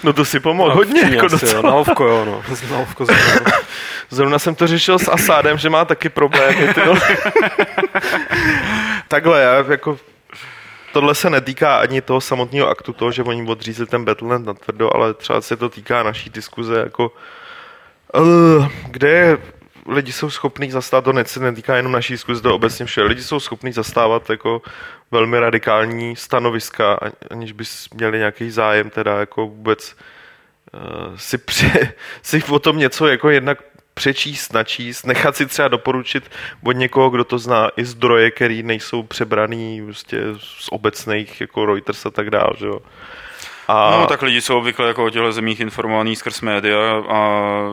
no 0.04 0.14
to 0.14 0.26
si 0.26 0.40
pomohl 0.40 0.70
no, 0.70 0.76
hodně. 0.76 1.02
Číně, 1.02 1.16
jako 1.16 1.36
asi, 1.36 1.56
jo, 1.56 1.62
na 1.62 1.72
Vovko, 1.72 2.06
jo, 2.06 2.26
no. 2.26 2.44
Na 2.72 2.78
Vovko 2.78 3.06
zrovna. 3.06 3.52
zrovna 4.10 4.40
jsem 4.40 4.56
to 4.56 4.68
řešil 4.68 5.00
s 5.00 5.12
Asádem, 5.12 5.58
že 5.58 5.70
má 5.70 5.86
taky 5.86 6.10
problémy. 6.10 6.74
Ty 6.74 6.82
Takhle, 9.08 9.42
já 9.42 9.72
jako 9.72 9.98
tohle 10.94 11.16
se 11.16 11.30
netýká 11.30 11.78
ani 11.78 12.02
toho 12.02 12.22
samotného 12.22 12.70
aktu, 12.70 12.94
toho, 12.94 13.12
že 13.12 13.24
oni 13.24 13.50
odřízli 13.50 13.86
ten 13.86 14.06
Battleland 14.06 14.46
na 14.46 14.54
tvrdo, 14.54 14.96
ale 14.96 15.14
třeba 15.14 15.42
se 15.42 15.58
to 15.58 15.70
týká 15.70 16.04
naší 16.04 16.30
diskuze, 16.30 16.80
jako 16.80 17.12
uh, 18.16 18.68
kde 18.90 19.10
je 19.10 19.38
lidi 19.88 20.12
jsou 20.12 20.30
schopní 20.30 20.72
zastávat, 20.72 21.06
to 21.06 21.14
se 21.26 21.40
netýká 21.40 21.76
jenom 21.76 21.92
naší 21.92 22.18
zkus, 22.18 22.42
to 22.42 22.56
obecně 22.56 22.86
vše, 22.86 23.02
lidi 23.02 23.24
jsou 23.24 23.40
schopní 23.40 23.72
zastávat 23.72 24.30
jako 24.30 24.62
velmi 25.12 25.40
radikální 25.40 26.16
stanoviska, 26.16 27.00
aniž 27.32 27.52
by 27.52 27.64
měli 27.94 28.18
nějaký 28.18 28.50
zájem 28.50 28.90
teda 28.90 29.20
jako 29.20 29.48
vůbec 29.48 29.96
uh, 30.74 31.18
si, 31.18 31.38
pře, 31.38 31.94
si 32.22 32.44
o 32.44 32.60
tom 32.60 32.78
něco 32.78 33.08
jako 33.08 33.30
jednak 33.30 33.58
přečíst, 33.94 34.54
načíst, 34.54 35.06
nechat 35.06 35.36
si 35.36 35.46
třeba 35.46 35.68
doporučit 35.68 36.32
od 36.64 36.72
někoho, 36.72 37.10
kdo 37.10 37.24
to 37.24 37.40
zná, 37.40 37.70
i 37.78 37.86
zdroje, 37.86 38.32
které 38.32 38.62
nejsou 38.64 39.04
přebraný 39.04 39.82
prostě 39.86 40.18
z 40.40 40.70
obecných, 40.72 41.42
jako 41.42 41.66
Reuters 41.66 42.06
a 42.06 42.10
tak 42.10 42.30
dále, 42.30 42.50
že 42.58 42.66
jo. 42.66 42.80
A... 43.74 43.98
No 44.00 44.08
tak 44.08 44.22
lidi 44.22 44.42
jsou 44.42 44.58
obvykle 44.58 44.88
jako 44.88 45.06
o 45.06 45.10
těchto 45.10 45.32
zemích 45.32 45.60
informovaní 45.60 46.16
skrz 46.16 46.42
média 46.42 47.04
a 47.10 47.20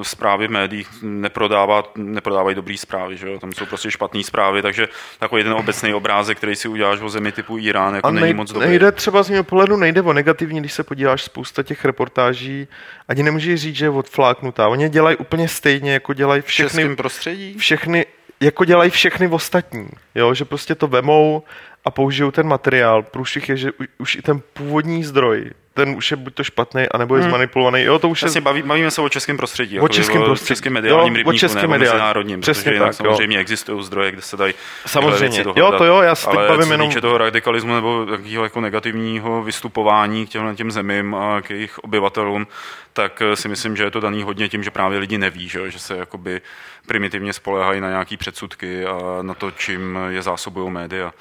zprávy 0.03 0.49
v 0.49 0.51
médiích 0.51 0.89
neprodává, 1.03 1.83
neprodávají 1.97 2.57
dobrý 2.57 2.79
zprávy, 2.79 3.17
že 3.17 3.29
jo? 3.29 3.39
tam 3.39 3.53
jsou 3.53 3.67
prostě 3.67 3.91
špatné 3.91 4.25
zprávy, 4.25 4.63
takže 4.63 4.89
takový 5.19 5.43
ten 5.43 5.53
obecný 5.53 5.95
obrázek, 5.95 6.39
který 6.39 6.57
si 6.57 6.69
uděláš 6.69 7.01
o 7.01 7.09
zemi 7.09 7.33
typu 7.33 7.59
Irán, 7.59 7.95
jako 7.95 8.09
a 8.09 8.11
nej, 8.11 8.23
není 8.23 8.35
moc 8.35 8.53
dobrý. 8.53 8.69
Nejde 8.69 8.93
třeba 8.93 9.23
z 9.23 9.31
mého 9.31 9.45
pohledu, 9.45 9.77
nejde 9.77 10.03
o 10.03 10.13
negativní, 10.13 10.61
když 10.61 10.73
se 10.73 10.85
podíváš 10.85 11.23
spousta 11.23 11.63
těch 11.63 11.85
reportáží, 11.85 12.69
ani 13.09 13.23
nemůžeš 13.23 13.61
říct, 13.61 13.77
že 13.77 13.85
je 13.85 13.91
odfláknutá. 13.91 14.69
Oni 14.69 14.89
dělají 14.89 15.17
úplně 15.17 15.49
stejně, 15.49 15.93
jako 15.93 16.15
dělají 16.15 16.43
všechny... 16.43 16.85
V 16.85 16.97
prostředí? 16.97 17.55
Všechny, 17.59 18.07
jako 18.41 18.65
dělají 18.65 18.91
všechny 18.91 19.29
ostatní, 19.29 19.89
jo? 20.15 20.35
že 20.35 20.45
prostě 20.45 20.75
to 20.75 20.87
vemou 20.87 21.43
a 21.85 21.91
použijou 21.91 22.31
ten 22.31 22.47
materiál. 22.47 23.03
Průšvih 23.03 23.49
je, 23.49 23.57
že 23.57 23.71
už 23.99 24.15
i 24.15 24.23
ten 24.23 24.41
původní 24.53 25.05
zdroj 25.05 25.51
ten 25.75 25.89
už 25.97 26.11
je 26.11 26.17
buď 26.17 26.35
to 26.35 26.45
špatný, 26.45 26.85
anebo 26.91 27.17
je 27.17 27.23
hmm. 27.23 27.31
zmanipulovaný. 27.31 27.83
Jo, 27.83 27.99
to 27.99 28.09
už 28.09 28.23
je... 28.23 28.41
baví, 28.41 28.63
bavíme 28.63 28.91
se 28.91 29.01
o 29.01 29.09
českém 29.09 29.37
prostředí. 29.37 29.75
O 29.75 29.83
jako 29.83 29.89
českém 29.89 30.23
prostředí. 30.23 30.49
českém 30.49 30.73
mediálním 30.73 31.13
jo, 31.13 31.17
rybníku, 31.17 31.37
o 31.37 31.39
českém 31.39 31.71
mediálním. 31.71 31.93
mezinárodním. 31.93 32.41
Přesně 32.41 32.79
tak, 32.79 32.95
samozřejmě 32.95 33.37
jo. 33.37 33.41
existují 33.41 33.85
zdroje, 33.85 34.13
kde 34.13 34.23
se 34.23 34.37
dají 34.37 34.55
Samozřejmě. 34.87 35.45
Jo, 35.57 35.73
to 35.79 35.85
jo, 35.85 36.01
já 36.01 36.15
se 36.15 36.27
teď 36.27 36.39
bavím 36.49 36.71
jenom... 36.71 36.93
toho 36.93 37.19
radikalismu 37.19 37.75
nebo 37.75 38.07
takového 38.07 38.45
jako 38.45 38.61
negativního 38.61 39.43
vystupování 39.43 40.27
k 40.27 40.29
těm, 40.29 40.57
těm 40.57 40.71
zemím 40.71 41.15
a 41.15 41.43
k 41.43 41.51
jejich 41.51 41.79
obyvatelům, 41.79 42.47
tak 42.93 43.23
eh, 43.23 43.37
si 43.37 43.49
myslím, 43.49 43.77
že 43.77 43.85
je 43.85 43.91
to 43.91 44.01
daný 44.01 44.23
hodně 44.23 44.49
tím, 44.49 44.63
že 44.63 44.71
právě 44.71 44.99
lidi 44.99 45.19
neví, 45.19 45.49
že, 45.49 45.71
že 45.71 45.79
se 45.79 45.97
jakoby 45.97 46.41
primitivně 46.87 47.33
spolehají 47.33 47.81
na 47.81 47.89
nějaký 47.89 48.17
předsudky 48.17 48.87
a 48.87 49.19
na 49.23 49.35
to, 49.35 49.51
čím 49.51 49.99
je 50.09 50.23
zásobují 50.23 50.71
média. 50.71 51.13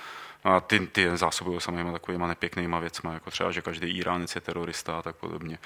A 0.44 0.60
ty, 0.60 0.80
ty 0.80 1.18
zásobují 1.18 1.62
samými 1.62 1.92
takovými 1.92 2.28
nepěknými 2.28 2.76
věcmi, 2.80 3.10
jako 3.14 3.32
třeba, 3.32 3.52
že 3.52 3.62
každý 3.62 3.88
Iránec 3.88 4.36
je 4.36 4.42
terorista 4.42 5.00
a 5.00 5.02
tak 5.02 5.16
podobně. 5.16 5.58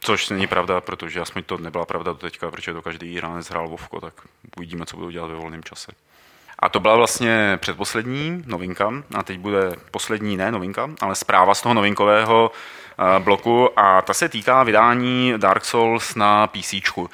Což 0.00 0.28
není 0.28 0.46
pravda, 0.46 0.80
protože 0.80 1.20
aspoň 1.20 1.42
to 1.42 1.58
nebyla 1.58 1.86
pravda 1.86 2.12
do 2.12 2.18
teďka, 2.18 2.50
protože 2.50 2.72
to 2.72 2.82
každý 2.82 3.14
Iránec 3.14 3.50
hrál 3.50 3.68
Vovko, 3.68 4.00
tak 4.00 4.14
uvidíme, 4.56 4.86
co 4.86 4.96
budou 4.96 5.10
dělat 5.10 5.26
ve 5.26 5.34
volném 5.34 5.64
čase. 5.64 5.92
A 6.58 6.68
to 6.68 6.80
byla 6.80 6.96
vlastně 6.96 7.58
předposlední 7.60 8.42
novinka, 8.46 8.92
a 9.14 9.22
teď 9.22 9.38
bude 9.38 9.72
poslední, 9.90 10.36
ne 10.36 10.52
novinka, 10.52 10.90
ale 11.00 11.14
zpráva 11.14 11.54
z 11.54 11.62
toho 11.62 11.74
novinkového 11.74 12.50
eh, 12.98 13.20
bloku 13.20 13.78
a 13.78 14.02
ta 14.02 14.14
se 14.14 14.28
týká 14.28 14.62
vydání 14.62 15.34
Dark 15.36 15.64
Souls 15.64 16.14
na 16.14 16.46
PC. 16.46 16.74
Eh, 16.74 17.08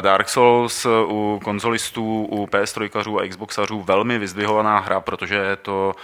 Dark 0.00 0.28
Souls 0.28 0.86
u 1.06 1.40
konzolistů, 1.44 2.24
u 2.24 2.46
PS3 2.46 3.20
a 3.20 3.28
Xboxařů 3.28 3.82
velmi 3.82 4.18
vyzdvihovaná 4.18 4.78
hra, 4.78 5.00
protože 5.00 5.34
je 5.34 5.56
to 5.56 5.94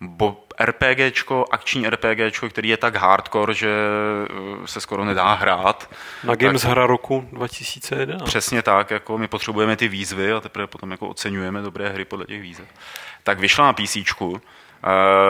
bo 0.00 0.44
RPGčko, 0.60 1.44
akční 1.50 1.88
RPGčko, 1.88 2.48
který 2.48 2.68
je 2.68 2.76
tak 2.76 2.96
hardcore, 2.96 3.54
že 3.54 3.70
eh, 3.70 4.66
se 4.66 4.80
skoro 4.80 5.04
nedá 5.04 5.34
hrát. 5.34 5.90
Na 6.24 6.34
Games 6.34 6.62
tak, 6.62 6.70
hra 6.70 6.86
roku 6.86 7.28
2001. 7.32 8.18
Přesně 8.24 8.62
tak, 8.62 8.90
jako 8.90 9.18
my 9.18 9.28
potřebujeme 9.28 9.76
ty 9.76 9.88
výzvy 9.88 10.32
a 10.32 10.40
teprve 10.40 10.66
potom 10.66 10.90
jako 10.90 11.08
oceňujeme 11.08 11.62
dobré 11.62 11.88
hry 11.88 12.04
podle 12.04 12.24
těch 12.24 12.42
výzev. 12.42 12.66
Tak 13.22 13.38
vyšla 13.38 13.66
na 13.66 13.72
PC 13.72 13.96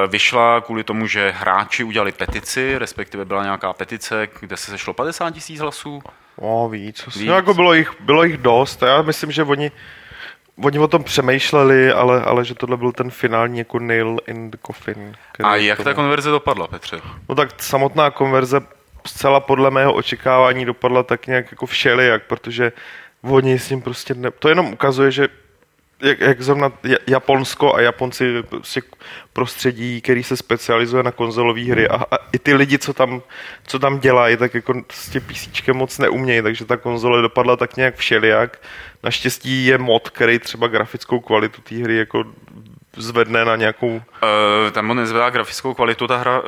Vyšla 0.09 0.61
kvůli 0.61 0.85
tomu, 0.85 1.07
že 1.07 1.35
hráči 1.37 1.85
udělali 1.85 2.13
petici, 2.13 2.79
respektive 2.79 3.25
byla 3.25 3.43
nějaká 3.43 3.73
petice, 3.73 4.29
kde 4.41 4.57
se 4.57 4.71
sešlo 4.71 4.95
50 4.95 5.31
tisíc 5.31 5.61
hlasů. 5.61 6.03
O, 6.37 6.69
víc. 6.69 7.07
víc. 7.07 7.29
No, 7.29 7.35
jako 7.35 7.55
bylo 7.55 7.75
jich, 7.75 8.01
bylo 8.01 8.25
jich 8.25 8.37
dost. 8.37 8.83
Já 8.83 9.03
myslím, 9.03 9.33
že 9.33 9.45
oni, 9.45 9.71
oni 10.65 10.79
o 10.79 10.89
tom 10.89 11.05
přemýšleli, 11.05 11.93
ale, 11.93 12.23
ale 12.23 12.45
že 12.45 12.55
tohle 12.55 12.77
byl 12.77 12.93
ten 12.93 13.11
finální 13.11 13.59
jako 13.59 13.79
nail 13.79 14.17
in 14.27 14.51
the 14.51 14.57
coffin. 14.67 15.15
A 15.45 15.57
jak 15.57 15.77
tomu... 15.77 15.85
ta 15.85 15.95
konverze 15.95 16.31
dopadla, 16.31 16.67
Petře? 16.67 17.01
No 17.29 17.35
tak 17.35 17.63
samotná 17.63 18.11
konverze 18.11 18.61
zcela 19.07 19.41
podle 19.41 19.71
mého 19.71 19.93
očekávání 19.93 20.65
dopadla 20.65 21.03
tak 21.03 21.27
nějak 21.27 21.51
jako 21.51 21.67
všelijak, 21.67 22.23
protože 22.23 22.73
oni 23.23 23.59
s 23.59 23.69
tím 23.69 23.83
prostě 23.83 24.15
ne... 24.15 24.31
To 24.31 24.49
jenom 24.49 24.73
ukazuje, 24.73 25.11
že 25.11 25.29
jak, 26.03 26.21
jak 26.21 26.43
zrovna 26.43 26.73
Japonsko 27.07 27.75
a 27.75 27.81
Japonci 27.81 28.43
prostě 28.43 28.83
prostředí, 29.33 30.01
který 30.01 30.23
se 30.23 30.37
specializuje 30.37 31.03
na 31.03 31.13
konzolové 31.13 31.65
hry 31.65 31.89
a, 31.89 31.95
a 31.95 32.17
i 32.33 32.39
ty 32.39 32.55
lidi, 32.55 32.79
co 32.79 32.93
tam, 32.93 33.23
co 33.67 33.79
tam 33.79 33.99
dělají, 33.99 34.37
tak 34.37 34.55
jako 34.55 34.83
s 34.91 35.11
tím 35.11 35.23
PC 35.23 35.69
moc 35.73 35.99
neumějí, 35.99 36.43
takže 36.43 36.65
ta 36.65 36.77
konzole 36.77 37.23
dopadla 37.23 37.57
tak 37.57 37.77
nějak 37.77 37.97
všelijak. 37.97 38.61
Naštěstí 39.03 39.67
je 39.67 39.79
mod, 39.79 40.11
který 40.11 40.39
třeba 40.39 40.67
grafickou 40.67 41.21
kvalitu 41.21 41.63
té 41.63 41.75
hry 41.75 41.97
jako 41.97 42.25
zvedne 42.99 43.45
na 43.45 43.57
nějakou... 43.57 43.89
Uh, 43.89 44.71
tam 44.73 44.97
nezvedá 44.97 45.31
grafickou 45.31 45.75
kvalitu, 45.75 46.07
ta 46.07 46.17
hra 46.17 46.41
uh, 46.41 46.45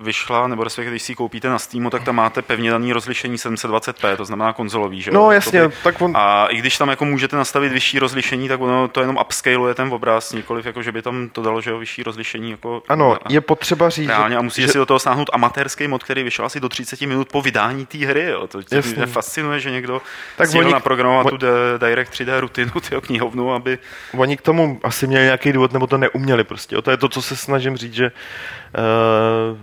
vyšla, 0.00 0.46
nebo 0.46 0.64
respektive 0.64 0.90
když 0.90 1.02
si 1.02 1.12
ji 1.12 1.16
koupíte 1.16 1.48
na 1.48 1.58
Steamu, 1.58 1.90
tak 1.90 2.04
tam 2.04 2.16
máte 2.16 2.42
pevně 2.42 2.70
daný 2.70 2.92
rozlišení 2.92 3.36
720p, 3.36 4.16
to 4.16 4.24
znamená 4.24 4.52
konzolový, 4.52 5.02
že 5.02 5.10
No 5.10 5.30
jasně, 5.30 5.68
by... 5.68 5.74
tak 5.84 6.02
on... 6.02 6.12
A 6.16 6.46
i 6.46 6.56
když 6.56 6.78
tam 6.78 6.88
jako 6.88 7.04
můžete 7.04 7.36
nastavit 7.36 7.72
vyšší 7.72 7.98
rozlišení, 7.98 8.48
tak 8.48 8.60
ono 8.60 8.88
to 8.88 9.00
jenom 9.00 9.18
upscaluje 9.20 9.74
ten 9.74 9.92
obraz, 9.92 10.32
nikoliv 10.32 10.66
jako, 10.66 10.82
že 10.82 10.92
by 10.92 11.02
tam 11.02 11.28
to 11.28 11.42
dalo, 11.42 11.60
že 11.60 11.70
jo, 11.70 11.78
vyšší 11.78 12.02
rozlišení 12.02 12.50
jako... 12.50 12.82
Ano, 12.88 13.18
je 13.28 13.40
potřeba 13.40 13.90
říct, 13.90 14.08
Reálně, 14.08 14.36
a 14.36 14.42
musíte 14.42 14.66
že... 14.66 14.72
si 14.72 14.78
do 14.78 14.86
toho 14.86 14.98
stáhnout 14.98 15.30
amatérský 15.32 15.88
mod, 15.88 16.04
který 16.04 16.22
vyšel 16.22 16.44
asi 16.44 16.60
do 16.60 16.68
30 16.68 17.00
minut 17.00 17.28
po 17.28 17.42
vydání 17.42 17.86
té 17.86 17.98
hry, 17.98 18.24
jo. 18.24 18.46
To 18.46 18.60
mě 18.96 19.06
fascinuje, 19.06 19.60
že 19.60 19.70
někdo 19.70 20.02
tak 20.36 20.48
oni... 20.58 20.72
naprogramovat 20.72 21.26
tu 21.26 21.38
Direct 21.78 22.12
3D 22.12 22.40
rutinu, 22.40 22.70
tyho 22.88 23.00
knihovnu, 23.00 23.54
aby... 23.54 23.78
Oni 24.16 24.36
k 24.36 24.42
tomu 24.42 24.80
asi 24.82 25.06
měli 25.06 25.24
nějaký 25.24 25.52
důvod, 25.52 25.72
nebo 25.72 25.86
to 25.86 25.93
neuměli 25.98 26.44
prostě. 26.44 26.76
O 26.76 26.82
to 26.82 26.90
je 26.90 26.96
to, 26.96 27.08
co 27.08 27.22
se 27.22 27.36
snažím 27.36 27.76
říct, 27.76 27.94
že 27.94 28.12
uh, 28.12 29.58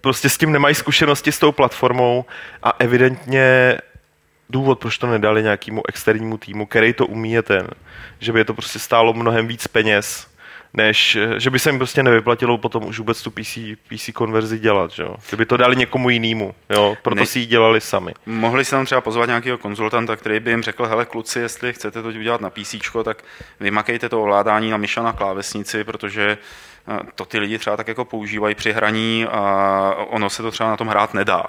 prostě 0.00 0.28
s 0.28 0.38
tím 0.38 0.52
nemají 0.52 0.74
zkušenosti 0.74 1.32
s 1.32 1.38
tou 1.38 1.52
platformou 1.52 2.24
a 2.62 2.72
evidentně 2.78 3.78
důvod, 4.50 4.78
proč 4.78 4.98
to 4.98 5.06
nedali 5.06 5.42
nějakému 5.42 5.82
externímu 5.88 6.38
týmu, 6.38 6.66
který 6.66 6.92
to 6.92 7.06
umí, 7.06 7.32
je 7.32 7.42
ten, 7.42 7.68
že 8.18 8.32
by 8.32 8.40
je 8.40 8.44
to 8.44 8.54
prostě 8.54 8.78
stálo 8.78 9.12
mnohem 9.12 9.46
víc 9.46 9.66
peněz, 9.66 10.28
než, 10.74 11.18
že 11.36 11.50
by 11.50 11.58
se 11.58 11.70
jim 11.70 11.78
prostě 11.78 12.02
nevyplatilo 12.02 12.58
potom 12.58 12.84
už 12.84 12.98
vůbec 12.98 13.22
tu 13.22 13.30
PC, 13.30 13.58
PC 13.88 14.10
konverzi 14.14 14.58
dělat, 14.58 14.90
že 14.90 15.02
jo? 15.02 15.16
Kdyby 15.28 15.46
to 15.46 15.56
dali 15.56 15.76
někomu 15.76 16.10
jinému, 16.10 16.54
jo? 16.70 16.96
Proto 17.02 17.20
ne, 17.20 17.26
si 17.26 17.38
ji 17.38 17.46
dělali 17.46 17.80
sami. 17.80 18.14
Mohli 18.26 18.64
se 18.64 18.70
tam 18.70 18.84
třeba 18.84 19.00
pozvat 19.00 19.26
nějakého 19.26 19.58
konzultanta, 19.58 20.16
který 20.16 20.40
by 20.40 20.50
jim 20.50 20.62
řekl, 20.62 20.86
hele 20.86 21.04
kluci, 21.04 21.38
jestli 21.38 21.72
chcete 21.72 22.02
to 22.02 22.08
udělat 22.08 22.40
na 22.40 22.50
PC, 22.50 22.74
tak 23.04 23.24
vymakejte 23.60 24.08
to 24.08 24.22
ovládání 24.22 24.70
na 24.70 24.76
myša 24.76 25.02
na 25.02 25.12
klávesnici, 25.12 25.84
protože 25.84 26.38
eh, 26.88 26.98
to 27.14 27.24
ty 27.24 27.38
lidi 27.38 27.58
třeba 27.58 27.76
tak 27.76 27.88
jako 27.88 28.04
používají 28.04 28.54
při 28.54 28.72
hraní 28.72 29.26
a 29.26 29.94
ono 30.08 30.30
se 30.30 30.42
to 30.42 30.50
třeba 30.50 30.70
na 30.70 30.76
tom 30.76 30.88
hrát 30.88 31.14
nedá. 31.14 31.44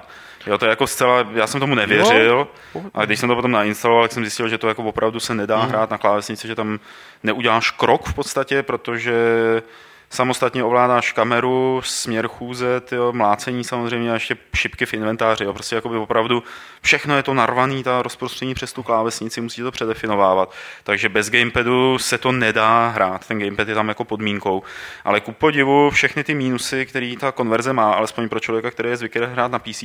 Jo, 0.48 0.58
to 0.58 0.64
je 0.64 0.70
jako 0.70 0.86
zcela, 0.86 1.26
já 1.34 1.46
jsem 1.46 1.60
tomu 1.60 1.74
nevěřil, 1.74 2.48
a 2.94 3.04
když 3.04 3.20
jsem 3.20 3.28
to 3.28 3.34
potom 3.34 3.50
nainstaloval, 3.50 4.04
tak 4.04 4.12
jsem 4.12 4.24
zjistil, 4.24 4.48
že 4.48 4.58
to 4.58 4.68
jako 4.68 4.82
opravdu 4.82 5.20
se 5.20 5.34
nedá 5.34 5.62
mm. 5.62 5.68
hrát 5.68 5.90
na 5.90 5.98
klávesnici, 5.98 6.48
že 6.48 6.54
tam 6.54 6.80
neuděláš 7.22 7.70
krok 7.70 8.08
v 8.08 8.14
podstatě, 8.14 8.62
protože 8.62 9.12
samostatně 10.10 10.64
ovládáš 10.64 11.12
kameru, 11.12 11.80
směr 11.84 12.28
chůze, 12.28 12.80
tyjo, 12.80 13.12
mlácení 13.12 13.64
samozřejmě 13.64 14.10
a 14.10 14.14
ještě 14.14 14.36
šipky 14.54 14.86
v 14.86 14.94
inventáři. 14.94 15.44
Jo. 15.44 15.52
Prostě 15.52 15.74
jakoby 15.74 15.96
opravdu 15.96 16.42
všechno 16.82 17.16
je 17.16 17.22
to 17.22 17.34
narvaný, 17.34 17.82
ta 17.82 18.02
rozprostření 18.02 18.54
přes 18.54 18.72
tu 18.72 18.82
klávesnici, 18.82 19.40
musíte 19.40 19.62
to 19.62 19.70
předefinovávat. 19.70 20.52
Takže 20.84 21.08
bez 21.08 21.30
gamepadu 21.30 21.98
se 21.98 22.18
to 22.18 22.32
nedá 22.32 22.88
hrát, 22.88 23.26
ten 23.26 23.38
gamepad 23.38 23.68
je 23.68 23.74
tam 23.74 23.88
jako 23.88 24.04
podmínkou. 24.04 24.62
Ale 25.04 25.20
ku 25.20 25.32
podivu 25.32 25.90
všechny 25.90 26.24
ty 26.24 26.34
mínusy, 26.34 26.86
které 26.86 27.14
ta 27.20 27.32
konverze 27.32 27.72
má, 27.72 27.92
alespoň 27.92 28.28
pro 28.28 28.40
člověka, 28.40 28.70
který 28.70 28.88
je 28.88 28.96
zvyklý 28.96 29.26
hrát 29.26 29.52
na 29.52 29.58
PC, 29.58 29.84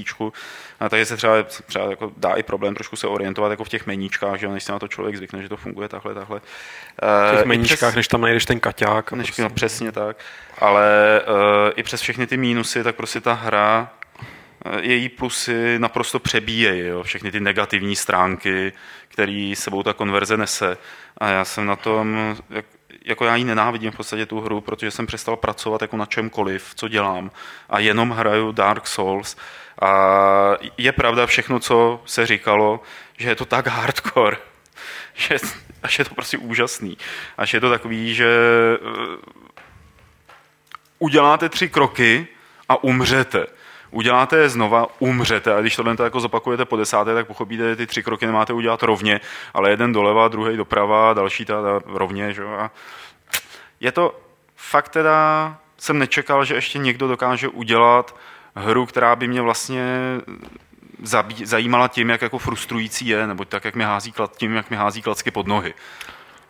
takže 0.90 1.06
se 1.06 1.18
třeba, 1.18 1.44
třeba 1.44 1.90
jako 1.90 2.12
dá 2.18 2.34
i 2.34 2.44
problém 2.44 2.74
trošku 2.74 2.96
se 2.96 3.08
orientovat 3.08 3.52
jako 3.52 3.64
v 3.64 3.70
těch 3.70 3.88
meníčkách, 3.88 4.40
že 4.40 4.48
než 4.48 4.64
se 4.64 4.72
na 4.72 4.80
to 4.80 4.88
člověk 4.88 5.16
zvykne, 5.18 5.42
že 5.42 5.50
to 5.50 5.58
funguje 5.58 5.90
takhle, 5.90 6.14
takhle. 6.14 6.40
V 6.40 7.32
těch 7.32 7.42
eh, 7.42 7.46
meníčkách, 7.46 7.90
přes, 7.90 7.96
než 7.96 8.08
tam 8.08 8.22
najdeš 8.22 8.46
ten 8.46 8.60
kaťák. 8.60 9.12
Než, 9.12 9.28
prostě. 9.28 9.42
no, 9.42 9.50
přesně 9.50 9.92
tak. 9.92 10.13
Ale 10.60 11.22
uh, 11.28 11.72
i 11.76 11.84
přes 11.84 12.02
všechny 12.02 12.28
ty 12.28 12.38
mínusy, 12.38 12.84
tak 12.84 12.96
prostě 12.96 13.22
ta 13.22 13.34
hra 13.34 13.92
eh, 14.66 14.82
její 14.82 15.10
plusy 15.10 15.80
naprosto 15.80 16.20
přebíjejí, 16.20 16.88
jo? 16.88 17.04
všechny 17.04 17.32
ty 17.32 17.40
negativní 17.40 17.96
stránky, 17.96 18.74
které 19.08 19.54
sebou 19.56 19.84
ta 19.84 19.94
konverze 19.94 20.38
nese. 20.38 20.78
A 21.18 21.30
já 21.30 21.46
jsem 21.46 21.66
na 21.66 21.76
tom, 21.76 22.36
jak, 22.50 22.66
jako 23.06 23.26
já 23.26 23.36
ji 23.36 23.44
nenávidím 23.44 23.92
v 23.92 23.98
podstatě 23.98 24.26
tu 24.26 24.42
hru, 24.42 24.62
protože 24.62 24.92
jsem 24.92 25.06
přestal 25.06 25.36
pracovat 25.36 25.82
jako 25.82 25.98
na 25.98 26.06
čemkoliv, 26.06 26.72
co 26.76 26.88
dělám 26.88 27.32
a 27.70 27.80
jenom 27.80 28.12
hraju 28.12 28.52
Dark 28.52 28.88
Souls 28.88 29.36
a 29.82 30.58
je 30.78 30.92
pravda 30.92 31.26
všechno, 31.26 31.60
co 31.60 32.02
se 32.06 32.26
říkalo, 32.26 32.82
že 33.18 33.30
je 33.30 33.36
to 33.36 33.46
tak 33.46 33.68
hardcore, 33.68 34.38
že 35.14 35.36
až 35.84 36.00
je 36.00 36.06
to 36.06 36.16
prostě 36.16 36.38
úžasný. 36.38 36.98
Až 37.38 37.54
je 37.54 37.60
to 37.60 37.70
takový, 37.70 38.16
že 38.16 38.28
eh, 38.76 39.18
uděláte 41.04 41.50
tři 41.50 41.70
kroky 41.70 42.28
a 42.70 42.84
umřete. 42.84 43.46
Uděláte 43.92 44.38
je 44.38 44.50
znova, 44.50 44.88
umřete 45.00 45.56
a 45.56 45.62
když 45.62 45.76
tohle 45.76 45.96
jako 46.04 46.20
zopakujete 46.20 46.66
po 46.66 46.78
desáté, 46.78 47.14
tak 47.14 47.28
pochopíte, 47.28 47.70
že 47.70 47.76
ty 47.76 47.88
tři 47.88 48.04
kroky 48.04 48.26
nemáte 48.26 48.54
udělat 48.54 48.84
rovně, 48.84 49.22
ale 49.54 49.70
jeden 49.70 49.94
doleva, 49.94 50.28
druhý 50.28 50.58
doprava, 50.58 51.14
další 51.14 51.46
ta 51.46 51.56
rovně. 51.86 52.34
Že? 52.34 52.44
A 52.44 52.72
je 53.80 53.92
to 53.92 54.20
fakt 54.56 54.90
teda, 54.90 55.58
jsem 55.78 56.00
nečekal, 56.00 56.46
že 56.46 56.56
ještě 56.56 56.80
někdo 56.80 57.08
dokáže 57.08 57.48
udělat 57.48 58.16
hru, 58.56 58.86
která 58.86 59.16
by 59.16 59.28
mě 59.28 59.42
vlastně 59.42 59.84
zajímala 61.44 61.88
tím, 61.88 62.10
jak 62.10 62.22
jako 62.22 62.38
frustrující 62.38 63.08
je, 63.08 63.28
nebo 63.28 63.46
tak, 63.46 63.66
jak 63.66 63.76
mi 63.76 63.84
hází, 63.84 64.14
tím, 64.38 64.56
jak 64.56 64.70
mi 64.70 64.78
hází 64.78 65.02
klacky 65.02 65.32
pod 65.32 65.48
nohy. 65.48 65.74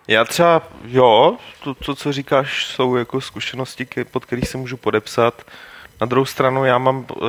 Já 0.07 0.25
třeba, 0.25 0.61
jo, 0.85 1.37
to, 1.63 1.73
to, 1.73 1.95
co 1.95 2.13
říkáš, 2.13 2.65
jsou 2.65 2.95
jako 2.95 3.21
zkušenosti, 3.21 3.87
pod 4.11 4.25
který 4.25 4.41
se 4.41 4.57
můžu 4.57 4.77
podepsat. 4.77 5.43
Na 6.01 6.07
druhou 6.07 6.25
stranu 6.25 6.65
já 6.65 6.77
mám 6.77 6.97
uh, 6.97 7.27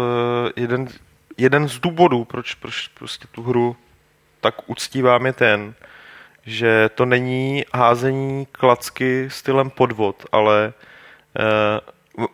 jeden, 0.57 0.89
jeden 1.37 1.68
z 1.68 1.79
důvodů, 1.79 2.25
proč, 2.25 2.55
proč 2.55 2.89
prostě 2.89 3.27
tu 3.33 3.43
hru 3.43 3.77
tak 4.41 4.55
uctívám 4.66 5.27
je 5.27 5.33
ten, 5.33 5.75
že 6.47 6.91
to 6.95 7.05
není 7.05 7.64
házení 7.75 8.47
klacky 8.53 9.31
stylem 9.31 9.70
podvod, 9.70 10.27
ale 10.33 10.72
uh, 12.18 12.27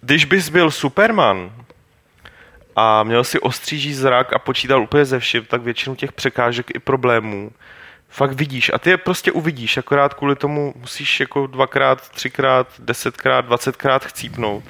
když 0.00 0.24
bys 0.24 0.48
byl 0.48 0.70
Superman 0.70 1.52
a 2.76 3.02
měl 3.02 3.24
si 3.24 3.40
ostříží 3.40 3.94
zrak 3.94 4.32
a 4.32 4.38
počítal 4.38 4.82
úplně 4.82 5.04
ze 5.04 5.18
vším, 5.18 5.44
tak 5.44 5.62
většinu 5.62 5.96
těch 5.96 6.12
překážek 6.12 6.74
i 6.74 6.78
problémů 6.78 7.50
fakt 8.14 8.32
vidíš 8.32 8.70
a 8.74 8.78
ty 8.78 8.90
je 8.90 8.96
prostě 8.96 9.32
uvidíš, 9.32 9.76
akorát 9.76 10.14
kvůli 10.14 10.36
tomu 10.36 10.74
musíš 10.76 11.20
jako 11.20 11.46
dvakrát, 11.46 12.08
třikrát, 12.08 12.66
desetkrát, 12.78 13.44
dvacetkrát 13.44 14.04
chcípnout. 14.04 14.64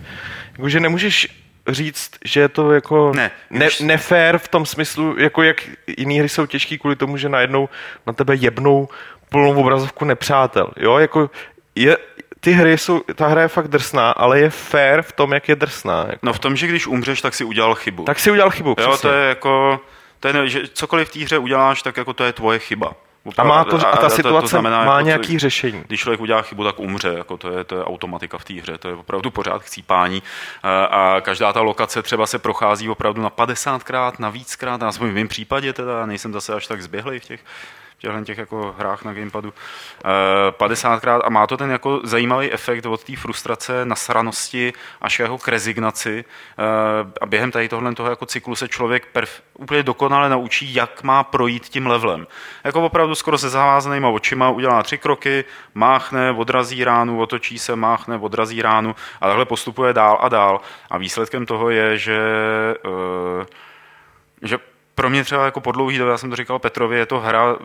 Jakože 0.53 0.81
nemůžeš 0.81 1.29
říct, 1.69 2.11
že 2.25 2.41
je 2.41 2.49
to 2.49 2.73
jako 2.73 3.13
ne, 3.15 3.31
ne, 3.51 3.69
nefér 3.81 4.39
v 4.39 4.49
tom 4.49 4.67
smyslu, 4.67 5.19
jako 5.19 5.43
jak 5.43 5.57
jiné 5.99 6.15
hry 6.15 6.29
jsou 6.29 6.47
těžké 6.47 6.79
kvůli 6.79 6.97
tomu, 6.97 7.17
že 7.17 7.29
najednou 7.29 7.69
na 8.07 8.13
tebe 8.13 8.35
jebnou 8.35 8.89
plnou 9.29 9.61
obrazovku 9.61 10.05
nepřátel. 10.05 10.71
Jo, 10.77 10.99
jako 10.99 11.31
je, 11.75 11.97
ty 12.41 12.53
hry 12.53 12.79
jsou, 12.79 13.01
ta 13.15 13.27
hra 13.27 13.43
je 13.43 13.49
fakt 13.49 13.69
drsná, 13.69 14.11
ale 14.11 14.41
je 14.41 14.51
fair 14.51 15.03
v 15.03 15.13
tom, 15.13 15.33
jak 15.33 15.49
je 15.49 15.57
drsná. 15.57 16.07
Jako. 16.09 16.27
No 16.27 16.33
v 16.33 16.39
tom, 16.39 16.57
že 16.57 16.67
když 16.67 16.87
umřeš, 16.87 17.21
tak 17.21 17.35
si 17.35 17.45
udělal 17.45 17.75
chybu. 17.75 18.05
Tak 18.05 18.19
si 18.19 18.31
udělal 18.31 18.51
chybu, 18.51 18.75
Jo, 18.81 18.97
to 18.97 19.13
je 19.13 19.29
jako, 19.29 19.81
to 20.21 20.29
je, 20.29 20.49
že 20.49 20.61
cokoliv 20.73 21.09
v 21.09 21.13
té 21.13 21.21
hře 21.21 21.39
uděláš, 21.39 21.83
tak 21.83 21.97
jako 21.97 22.13
to 22.13 22.25
je 22.25 22.33
tvoje 22.33 22.59
chyba. 22.59 22.93
A, 23.39 23.45
má 23.45 23.65
to, 23.65 23.89
a 23.89 23.97
ta 23.97 24.09
situace 24.09 24.23
to, 24.23 24.41
to 24.41 24.47
znamená, 24.47 24.85
má 24.85 24.95
jako, 24.95 25.07
nějaký 25.07 25.39
řešení. 25.39 25.83
Když 25.87 26.01
člověk 26.01 26.21
udělá 26.21 26.43
chybu, 26.43 26.65
tak 26.65 26.79
umře. 26.79 27.09
Jako 27.09 27.37
to, 27.37 27.51
je, 27.51 27.65
to 27.65 27.77
je 27.77 27.85
automatika 27.85 28.39
v 28.39 28.45
té 28.45 28.55
hře. 28.55 28.79
To 28.79 28.89
je 28.89 28.95
opravdu 28.95 29.31
pořád 29.31 29.63
chcípání. 29.63 30.23
A, 30.63 30.85
a 30.85 31.21
každá 31.21 31.53
ta 31.53 31.61
lokace 31.61 32.03
třeba 32.03 32.27
se 32.27 32.39
prochází 32.39 32.89
opravdu 32.89 33.23
na 33.23 33.31
50krát, 33.31 34.13
na 34.19 34.31
víckrát. 34.31 34.83
A 34.83 34.89
aspoň 34.89 35.11
v 35.11 35.15
mém 35.15 35.29
případě 35.29 35.73
teda, 35.73 36.07
nejsem 36.07 36.33
zase 36.33 36.55
až 36.55 36.67
tak 36.67 36.83
zběhlý 36.83 37.19
v 37.19 37.25
těch 37.25 37.41
v 37.99 38.01
těchto 38.01 38.25
těch 38.25 38.39
jako 38.39 38.75
hrách 38.79 39.05
na 39.05 39.13
gamepadu 39.13 39.55
50krát 40.51 41.21
a 41.25 41.31
má 41.31 41.47
to 41.47 41.57
ten 41.57 41.71
jako 41.71 42.01
zajímavý 42.05 42.53
efekt 42.53 42.87
od 42.87 43.05
té 43.05 43.17
frustrace, 43.17 43.85
nasranosti 43.85 44.73
až 45.01 45.19
jako 45.19 45.39
k 45.39 45.49
rezignaci 45.49 46.25
a 47.21 47.27
během 47.27 47.51
tady 47.51 47.69
tohle 47.69 47.95
toho 47.95 48.11
jako 48.11 48.27
cyklu 48.27 48.57
se 48.57 48.69
člověk 48.69 49.09
perf- 49.15 49.41
úplně 49.59 49.83
dokonale 49.83 50.29
naučí, 50.29 50.75
jak 50.75 51.03
má 51.03 51.25
projít 51.25 51.69
tím 51.69 51.87
levelem. 51.87 52.27
Jako 52.65 52.83
opravdu 52.83 53.15
skoro 53.15 53.39
se 53.39 53.49
zavázanýma 53.49 54.09
očima 54.09 54.51
udělá 54.51 54.83
tři 54.83 54.99
kroky, 54.99 55.45
máchne, 55.75 56.31
odrazí 56.31 56.85
ránu, 56.85 57.21
otočí 57.21 57.59
se, 57.59 57.77
máchne, 57.77 58.19
odrazí 58.19 58.63
ránu 58.63 58.95
a 59.21 59.27
takhle 59.27 59.45
postupuje 59.45 59.93
dál 59.93 60.19
a 60.21 60.29
dál. 60.29 60.61
A 60.91 60.99
výsledkem 60.99 61.47
toho 61.47 61.71
je, 61.71 61.99
že, 61.99 62.21
uh, 62.85 63.45
že 64.43 64.59
pro 64.95 65.11
mě 65.11 65.25
třeba 65.25 65.45
jako 65.45 65.61
po 65.61 65.73
dlouhý 65.73 65.99
době, 65.99 66.11
já 66.11 66.19
jsem 66.19 66.31
to 66.31 66.37
říkal 66.37 66.59
Petrovi, 66.59 66.99
je 66.99 67.07
to 67.07 67.21
hra, 67.21 67.57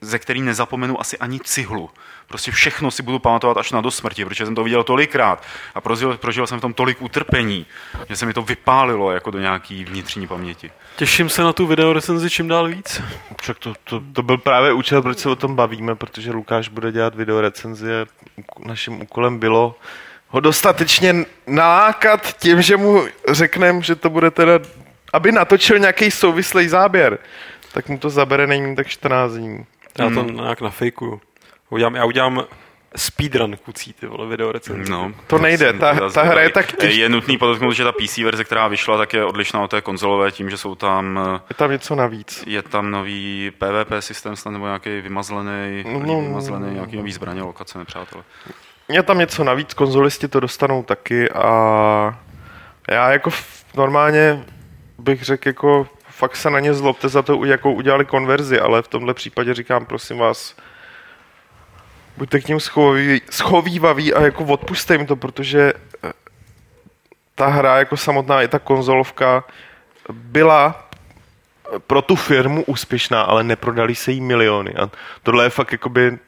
ze 0.00 0.18
který 0.18 0.42
nezapomenu 0.42 1.00
asi 1.00 1.18
ani 1.18 1.40
cihlu. 1.40 1.90
Prostě 2.26 2.50
všechno 2.50 2.90
si 2.90 3.02
budu 3.02 3.18
pamatovat 3.18 3.56
až 3.56 3.72
na 3.72 3.80
do 3.80 3.90
smrti, 3.90 4.24
protože 4.24 4.46
jsem 4.46 4.54
to 4.54 4.64
viděl 4.64 4.84
tolikrát 4.84 5.42
a 5.74 5.80
prožil, 5.80 6.16
prožil 6.16 6.46
jsem 6.46 6.58
v 6.58 6.60
tom 6.60 6.74
tolik 6.74 7.02
utrpení, 7.02 7.66
že 8.08 8.16
se 8.16 8.26
mi 8.26 8.32
to 8.32 8.42
vypálilo 8.42 9.12
jako 9.12 9.30
do 9.30 9.38
nějaký 9.38 9.84
vnitřní 9.84 10.26
paměti. 10.26 10.70
Těším 10.96 11.28
se 11.28 11.42
na 11.42 11.52
tu 11.52 11.66
videorecenzi 11.66 12.30
čím 12.30 12.48
dál 12.48 12.68
víc. 12.68 13.02
Však 13.42 13.58
to, 13.58 13.72
to, 13.84 14.02
to 14.12 14.22
byl 14.22 14.38
právě 14.38 14.72
účel, 14.72 15.02
proč 15.02 15.18
se 15.18 15.28
o 15.28 15.36
tom 15.36 15.56
bavíme, 15.56 15.94
protože 15.94 16.32
Lukáš 16.32 16.68
bude 16.68 16.92
dělat 16.92 17.14
videorecenzi 17.14 17.94
a 17.94 18.06
naším 18.58 19.02
úkolem 19.02 19.38
bylo 19.38 19.76
ho 20.28 20.40
dostatečně 20.40 21.14
nalákat 21.46 22.36
tím, 22.38 22.62
že 22.62 22.76
mu 22.76 23.06
řekneme, 23.28 23.82
že 23.82 23.94
to 23.94 24.10
bude 24.10 24.30
teda, 24.30 24.52
aby 25.14 25.32
natočil 25.32 25.78
nějaký 25.78 26.10
souvislý 26.10 26.68
záběr, 26.68 27.18
tak 27.72 27.88
mu 27.88 27.98
to 27.98 28.10
zabere 28.10 28.46
není 28.46 28.76
tak 28.76 28.86
14 28.86 29.32
dní. 29.32 29.66
Já 29.98 30.10
to 30.10 30.22
hmm. 30.22 30.36
nějak 30.36 30.60
nafejkuju. 30.60 31.20
Udělám, 31.70 31.94
já 31.94 32.04
udělám 32.04 32.44
speedrun 32.96 33.56
kucí, 33.56 33.92
ty 33.92 34.06
vole, 34.06 34.26
video 34.26 34.52
recenzi. 34.52 34.92
No, 34.92 35.12
to 35.26 35.38
nejde, 35.38 35.72
ta, 35.72 36.10
ta 36.10 36.22
hra 36.22 36.40
je 36.40 36.50
tak 36.50 36.72
těž... 36.76 36.96
Je 36.96 37.08
nutný 37.08 37.38
podotknout, 37.38 37.72
že 37.72 37.84
ta 37.84 37.92
PC 37.92 38.18
verze, 38.18 38.44
která 38.44 38.68
vyšla, 38.68 38.98
tak 38.98 39.12
je 39.12 39.24
odlišná 39.24 39.62
od 39.62 39.70
té 39.70 39.80
konzolové 39.80 40.30
tím, 40.30 40.50
že 40.50 40.56
jsou 40.56 40.74
tam... 40.74 41.20
Je 41.48 41.54
tam 41.54 41.70
něco 41.70 41.94
navíc. 41.94 42.44
Je 42.46 42.62
tam 42.62 42.90
nový 42.90 43.52
PvP 43.58 43.92
systém 44.00 44.36
snad, 44.36 44.50
nebo 44.50 44.66
nějaký 44.66 45.00
vymazlený, 45.00 45.84
no, 45.86 45.98
no, 45.98 46.20
vymazlený, 46.20 46.74
nějaký 46.74 46.96
nový 46.96 47.12
zbraně, 47.12 47.42
lokace, 47.42 47.78
nepřátelé. 47.78 48.24
Je 48.88 49.02
tam 49.02 49.18
něco 49.18 49.44
navíc, 49.44 49.74
konzolisti 49.74 50.28
to 50.28 50.40
dostanou 50.40 50.82
taky 50.82 51.30
a 51.30 52.18
já 52.90 53.12
jako 53.12 53.30
normálně 53.76 54.44
bych 54.98 55.22
řekl 55.22 55.48
jako 55.48 55.88
fakt 56.08 56.36
se 56.36 56.50
na 56.50 56.60
ně 56.60 56.74
zlobte 56.74 57.08
za 57.08 57.22
to, 57.22 57.44
jakou 57.44 57.72
udělali 57.72 58.04
konverzi, 58.04 58.60
ale 58.60 58.82
v 58.82 58.88
tomhle 58.88 59.14
případě 59.14 59.54
říkám, 59.54 59.86
prosím 59.86 60.18
vás, 60.18 60.56
buďte 62.16 62.40
k 62.40 62.48
ním 62.48 62.60
schovývaví 63.30 64.14
a 64.14 64.22
jako 64.22 64.44
odpuste 64.44 64.94
jim 64.94 65.06
to, 65.06 65.16
protože 65.16 65.72
eh, 66.04 66.12
ta 67.34 67.46
hra 67.46 67.78
jako 67.78 67.96
samotná, 67.96 68.42
i 68.42 68.48
ta 68.48 68.58
konzolovka 68.58 69.44
byla 70.12 70.88
pro 71.86 72.02
tu 72.02 72.16
firmu 72.16 72.64
úspěšná, 72.64 73.22
ale 73.22 73.44
neprodali 73.44 73.94
se 73.94 74.12
jí 74.12 74.20
miliony. 74.20 74.74
A 74.74 74.90
tohle 75.22 75.44
je 75.44 75.50
fakt 75.50 75.72
jakoby 75.72 76.18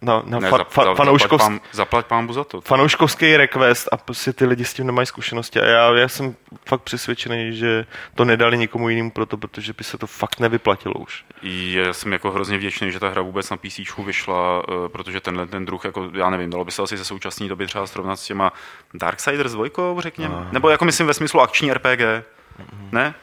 na, 0.00 0.22
na 0.24 0.38
ne, 0.38 0.50
fa, 0.50 0.64
fa, 0.64 0.94
fanouškovsk... 0.94 1.44
zaplať, 1.44 1.60
pán, 1.60 1.60
zaplať 1.72 2.06
pámbu 2.06 2.32
za 2.32 2.44
to. 2.44 2.60
Fanouškovský 2.60 3.36
request 3.36 3.88
a 3.92 3.96
prostě 3.96 4.32
ty 4.32 4.46
lidi 4.46 4.64
s 4.64 4.74
tím 4.74 4.86
nemají 4.86 5.06
zkušenosti 5.06 5.60
a 5.60 5.64
já, 5.64 5.94
já 5.94 6.08
jsem 6.08 6.36
fakt 6.66 6.82
přesvědčený, 6.82 7.56
že 7.56 7.86
to 8.14 8.24
nedali 8.24 8.58
nikomu 8.58 8.88
jinému 8.88 9.10
proto, 9.10 9.36
protože 9.36 9.72
by 9.72 9.84
se 9.84 9.98
to 9.98 10.06
fakt 10.06 10.40
nevyplatilo 10.40 10.94
už. 10.94 11.24
Já 11.42 11.92
jsem 11.92 12.12
jako 12.12 12.30
hrozně 12.30 12.58
vděčný, 12.58 12.92
že 12.92 13.00
ta 13.00 13.08
hra 13.08 13.22
vůbec 13.22 13.50
na 13.50 13.56
PC 13.56 13.80
vyšla, 13.98 14.62
eh, 14.68 14.88
protože 14.88 15.20
tenhle 15.20 15.46
ten 15.46 15.64
druh, 15.64 15.84
jako 15.84 16.10
já 16.14 16.30
nevím, 16.30 16.50
dalo 16.50 16.64
by 16.64 16.70
se 16.70 16.82
asi 16.82 16.96
ze 16.96 17.04
současné 17.04 17.48
doby 17.48 17.66
třeba 17.66 17.86
srovnat 17.86 18.16
s 18.16 18.24
těma 18.24 18.52
Darksiders 18.94 19.52
2, 19.52 19.66
řekněme, 19.98 20.34
a... 20.34 20.48
nebo 20.52 20.68
jako 20.68 20.84
myslím 20.84 21.06
ve 21.06 21.14
smyslu 21.14 21.40
akční 21.40 21.72
RPG, 21.72 22.24
ne? 22.92 23.14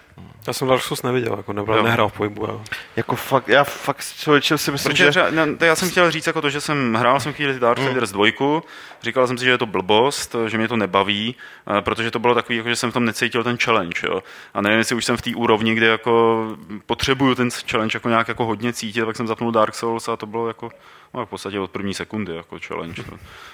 Já 0.48 0.54
jsem 0.54 0.68
Dark 0.68 0.82
Souls 0.82 1.04
neviděl, 1.04 1.34
jako 1.38 1.54
nebyl, 1.54 1.84
nehrál 1.84 2.10
v 2.10 2.14
pohybu. 2.14 2.46
Jo. 2.48 2.62
Jako 2.96 3.16
fakt, 3.16 3.48
já 3.48 3.64
fakt 3.64 4.06
člověče 4.20 4.58
si 4.58 4.72
myslím, 4.72 4.92
Protože, 4.92 5.12
že... 5.12 5.32
Ne, 5.32 5.48
já 5.60 5.76
jsem 5.76 5.90
chtěl 5.90 6.12
říct 6.12 6.28
jako 6.28 6.42
to, 6.42 6.50
že 6.50 6.62
jsem 6.62 6.94
hrál 6.94 7.20
jsem 7.20 7.34
chvíli 7.34 7.60
Dark 7.60 7.78
Souls 7.78 8.12
hmm. 8.12 8.32
2, 8.40 8.62
říkal 9.02 9.28
jsem 9.28 9.38
si, 9.38 9.46
že 9.46 9.52
je 9.52 9.58
to 9.58 9.66
blbost, 9.66 10.36
že 10.48 10.58
mě 10.58 10.68
to 10.68 10.78
nebaví, 10.78 11.36
eh, 11.78 11.82
protože 11.82 12.12
to 12.12 12.20
bylo 12.20 12.36
takový, 12.36 12.58
jako, 12.58 12.70
že 12.70 12.76
jsem 12.76 12.92
v 12.92 12.94
tom 12.94 13.06
necítil 13.06 13.44
ten 13.44 13.58
challenge. 13.58 14.08
Jo. 14.08 14.24
A 14.54 14.62
nevím, 14.62 14.80
jestli 14.80 14.96
už 14.96 15.06
jsem 15.06 15.18
v 15.18 15.22
té 15.22 15.36
úrovni, 15.36 15.76
kde 15.76 15.88
jako 15.88 16.46
potřebuju 16.86 17.36
ten 17.36 17.50
challenge 17.72 17.96
jako 17.96 18.10
nějak 18.10 18.28
jako 18.28 18.46
hodně 18.46 18.74
cítit, 18.74 19.06
tak 19.06 19.16
jsem 19.16 19.28
zapnul 19.28 19.52
Dark 19.52 19.76
Souls 19.76 20.08
a 20.08 20.16
to 20.16 20.26
bylo 20.26 20.48
jako 20.48 20.70
No, 21.16 21.26
v 21.26 21.30
podstatě 21.30 21.60
od 21.60 21.72
první 21.72 21.94
sekundy 21.94 22.36
jako 22.36 22.58
challenge. 22.68 23.04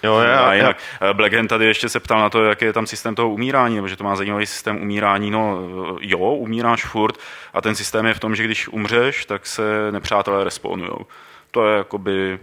Jo, 0.03 0.19
já, 0.19 0.39
a 0.39 0.53
jinak 0.53 0.77
já. 1.01 1.09
Eh, 1.09 1.13
Black 1.13 1.33
Hand 1.33 1.49
tady 1.49 1.65
ještě 1.65 1.89
se 1.89 1.99
ptal 1.99 2.19
na 2.19 2.29
to, 2.29 2.43
jaký 2.43 2.65
je 2.65 2.73
tam 2.73 2.87
systém 2.87 3.15
toho 3.15 3.29
umírání, 3.29 3.75
nebo 3.75 3.87
že 3.87 3.95
to 3.95 4.03
má 4.03 4.15
zajímavý 4.15 4.45
systém 4.45 4.81
umírání. 4.81 5.31
No 5.31 5.57
eh, 5.95 5.97
jo, 6.01 6.19
umíráš 6.19 6.80
furt 6.85 7.17
a 7.53 7.61
ten 7.61 7.75
systém 7.75 8.05
je 8.05 8.13
v 8.13 8.19
tom, 8.19 8.35
že 8.35 8.43
když 8.43 8.67
umřeš, 8.67 9.25
tak 9.25 9.45
se 9.45 9.91
nepřátelé 9.91 10.43
respawnujou. 10.43 11.05
To 11.51 11.67
je 11.67 11.77
jakoby 11.77 12.39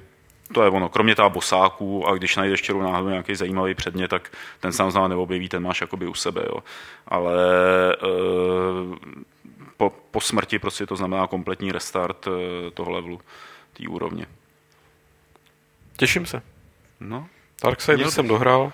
to 0.53 0.62
je 0.62 0.70
ono, 0.70 0.89
kromě 0.89 1.14
toho 1.14 1.30
bosáků 1.30 2.09
a 2.09 2.14
když 2.14 2.36
najdeš 2.36 2.62
čerou 2.62 2.82
náhodou 2.82 3.09
nějaký 3.09 3.34
zajímavý 3.34 3.74
předmět, 3.74 4.09
tak 4.09 4.32
ten 4.61 4.72
sám 4.72 4.91
znamená 4.91 5.09
neobjeví, 5.09 5.49
ten 5.49 5.62
máš 5.62 5.80
jakoby 5.80 6.07
u 6.07 6.14
sebe, 6.14 6.43
jo. 6.47 6.62
Ale 7.07 7.34
e, 7.93 7.97
po, 9.76 9.93
po 10.11 10.20
smrti 10.20 10.59
prostě 10.59 10.86
to 10.86 10.97
znamená 10.97 11.26
kompletní 11.26 11.72
restart 11.72 12.26
e, 12.26 12.70
toho 12.70 12.91
levelu, 12.91 13.20
té 13.72 13.89
úrovně. 13.89 14.26
Těším 15.97 16.26
se. 16.26 16.43
No. 17.01 17.26
Darksiders 17.64 18.14
jsem 18.14 18.28
dohrál. 18.28 18.72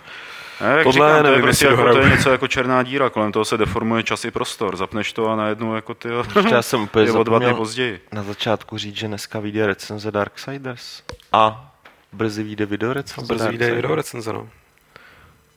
Ne, 0.61 0.83
Tohle 0.85 0.93
říkám, 0.93 1.23
nevím, 1.23 1.25
to, 1.25 1.37
je 1.37 1.43
prostě 1.43 1.67
jako, 1.67 1.93
to 1.93 1.99
je 1.99 2.09
něco 2.09 2.31
jako 2.31 2.49
černá 2.49 2.83
díra, 2.83 3.11
kolem 3.11 3.33
toho 3.33 3.45
se 3.45 3.57
deformuje 3.57 4.03
čas 4.03 4.25
i 4.25 4.31
prostor. 4.31 4.77
Zapneš 4.77 5.13
to 5.13 5.29
a 5.29 5.37
najednou 5.37 5.75
jako 5.75 5.95
ty 5.95 6.09
Já 6.51 6.63
jsem 6.63 6.83
úplně 6.83 7.13
o 7.13 7.23
dva 7.23 7.39
dny 7.39 7.55
později. 7.55 8.01
na 8.13 8.23
začátku 8.23 8.79
říct, 8.79 8.97
že 8.97 9.09
dneska 9.09 9.41
vyjde 9.41 9.67
recenze 9.67 10.11
Darksiders. 10.11 11.03
A 11.33 11.73
brzy 12.13 12.43
vyjde 12.43 12.67
video 12.67 12.93
recenze 12.93 13.35
Brzy 13.35 13.49
vyjde 13.49 13.75
video 13.75 13.95
recenze, 13.95 14.33
no. 14.33 14.49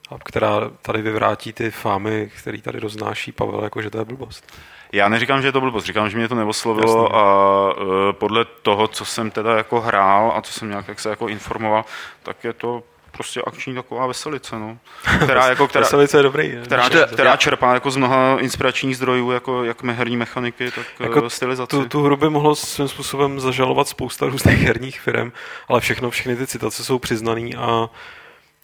A 0.10 0.16
která 0.26 0.62
tady 0.82 1.02
vyvrátí 1.02 1.54
ty 1.54 1.72
fámy, 1.72 2.32
který 2.39 2.62
tady 2.62 2.80
roznáší 2.80 3.32
Pavel, 3.32 3.64
jako 3.64 3.82
že 3.82 3.89
to 3.89 3.98
je 3.98 4.06
blbost. 4.06 4.54
Já 4.91 5.10
neříkám, 5.10 5.41
že 5.41 5.48
je 5.48 5.52
to 5.52 5.62
blbost, 5.62 5.86
říkám, 5.86 6.10
že 6.10 6.18
mě 6.18 6.28
to 6.28 6.36
neoslovilo 6.36 7.04
Jasně. 7.04 7.18
a 7.18 7.74
uh, 7.74 8.12
podle 8.12 8.45
toho, 8.45 8.88
co 8.88 9.06
jsem 9.06 9.32
teda 9.32 9.58
jako 9.58 9.82
hrál 9.82 10.34
a 10.36 10.41
co 10.41 10.54
jsem 10.54 10.70
nějak 10.70 10.88
jak 10.88 11.00
se 11.00 11.10
jako 11.10 11.28
informoval, 11.28 11.86
tak 12.24 12.43
je 12.43 12.54
to 12.54 12.84
prostě 13.18 13.41
akční 13.47 13.76
taková 13.76 14.07
veselice, 14.07 14.59
no. 14.59 14.78
Která, 15.24 15.49
jako, 15.49 15.68
která, 15.68 15.84
veselice 15.84 16.18
je 16.18 16.24
dobrý. 16.24 16.57
Která, 16.63 16.89
která, 16.89 17.07
která 17.07 17.36
čerpá 17.36 17.74
jako 17.74 17.91
z 17.91 17.97
mnoha 17.97 18.38
inspiračních 18.39 18.97
zdrojů, 18.97 19.32
jako 19.32 19.63
jak 19.63 19.84
herní 19.84 20.18
mechaniky, 20.18 20.72
tak 20.72 20.86
jako 20.99 21.26
eh, 21.26 21.30
stylizace. 21.30 21.78
Tu, 21.78 21.86
tu 21.86 22.03
hru 22.03 22.18
by 22.18 22.30
mohlo 22.30 22.55
svým 22.55 22.88
způsobem 22.88 23.39
zažalovat 23.39 23.88
spousta 23.88 24.26
různých 24.26 24.59
herních 24.59 25.01
firm, 25.01 25.32
ale 25.68 25.82
všechno, 25.82 26.09
všechny 26.09 26.36
ty 26.36 26.47
citace 26.47 26.84
jsou 26.84 26.99
přiznaný 26.99 27.55
a 27.55 27.89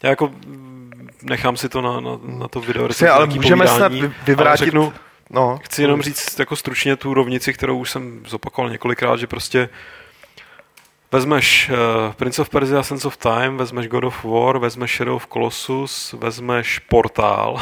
já 0.02 0.10
jako 0.10 0.30
nechám 1.22 1.56
si 1.56 1.68
to 1.68 1.80
na, 1.80 2.00
na, 2.00 2.18
na 2.22 2.48
to 2.48 2.60
video. 2.60 2.88
ale 3.12 3.26
můžeme 3.26 3.68
snad 3.68 3.92
vyvrátit, 4.26 4.64
řeknu, 4.64 4.92
No, 5.30 5.58
Chci 5.62 5.82
jenom 5.82 6.02
říct 6.02 6.38
jako 6.38 6.56
stručně 6.56 6.96
tu 6.96 7.14
rovnici, 7.14 7.52
kterou 7.52 7.78
už 7.78 7.90
jsem 7.90 8.22
zopakoval 8.26 8.70
několikrát, 8.70 9.16
že 9.16 9.26
prostě 9.26 9.68
vezmeš 11.14 11.70
uh, 11.70 12.12
Prince 12.12 12.42
of 12.42 12.48
Persia 12.48 12.82
Sense 12.82 13.06
of 13.08 13.16
Time, 13.16 13.56
vezmeš 13.56 13.86
God 13.86 14.04
of 14.04 14.24
War, 14.24 14.58
vezmeš 14.58 14.96
Shadow 14.96 15.16
of 15.16 15.26
Colossus, 15.26 16.12
vezmeš 16.12 16.78
Portal 16.78 17.60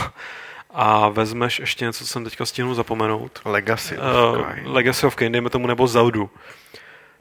a 0.71 1.09
vezmeš 1.09 1.59
ještě 1.59 1.85
něco, 1.85 2.05
co 2.05 2.11
jsem 2.11 2.25
teďka 2.25 2.47
stihnul 2.47 2.75
zapomenout. 2.75 3.41
Legacy 3.45 3.99
of 3.99 4.37
uh, 4.39 4.43
Kain. 4.43 4.69
Legacy 4.69 5.07
of 5.07 5.17
Kain, 5.17 5.33
dejme 5.33 5.51
tomu, 5.51 5.67
nebo 5.67 5.87
Zeldu. 5.87 6.31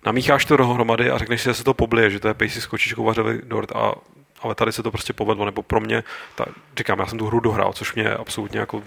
Namícháš 0.06 0.46
to 0.46 0.58
dohromady 0.58 1.12
a 1.12 1.18
řekneš 1.18 1.42
si, 1.42 1.50
že 1.50 1.54
se 1.54 1.64
to 1.64 1.74
poblije, 1.74 2.10
že 2.10 2.20
to 2.20 2.28
je 2.28 2.34
pejsi 2.34 2.62
skočíš 2.62 2.94
kovařový 2.94 3.40
dort 3.44 3.72
a 3.72 3.94
ale 4.42 4.56
tady 4.56 4.72
se 4.72 4.84
to 4.84 4.92
prostě 4.92 5.14
povedlo, 5.14 5.46
nebo 5.46 5.64
pro 5.64 5.80
mě, 5.80 6.04
ta, 6.36 6.46
říkám, 6.78 7.00
já 7.00 7.06
jsem 7.06 7.18
tu 7.18 7.26
hru 7.26 7.40
dohrál, 7.40 7.74
což 7.74 7.94
mě 7.94 8.10
absolutně 8.10 8.60
jako 8.60 8.84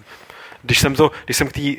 když 0.64 0.78
jsem, 0.78 0.94
to, 0.94 1.10
když 1.24 1.36
jsem, 1.36 1.48
k 1.48 1.52
tý, 1.52 1.76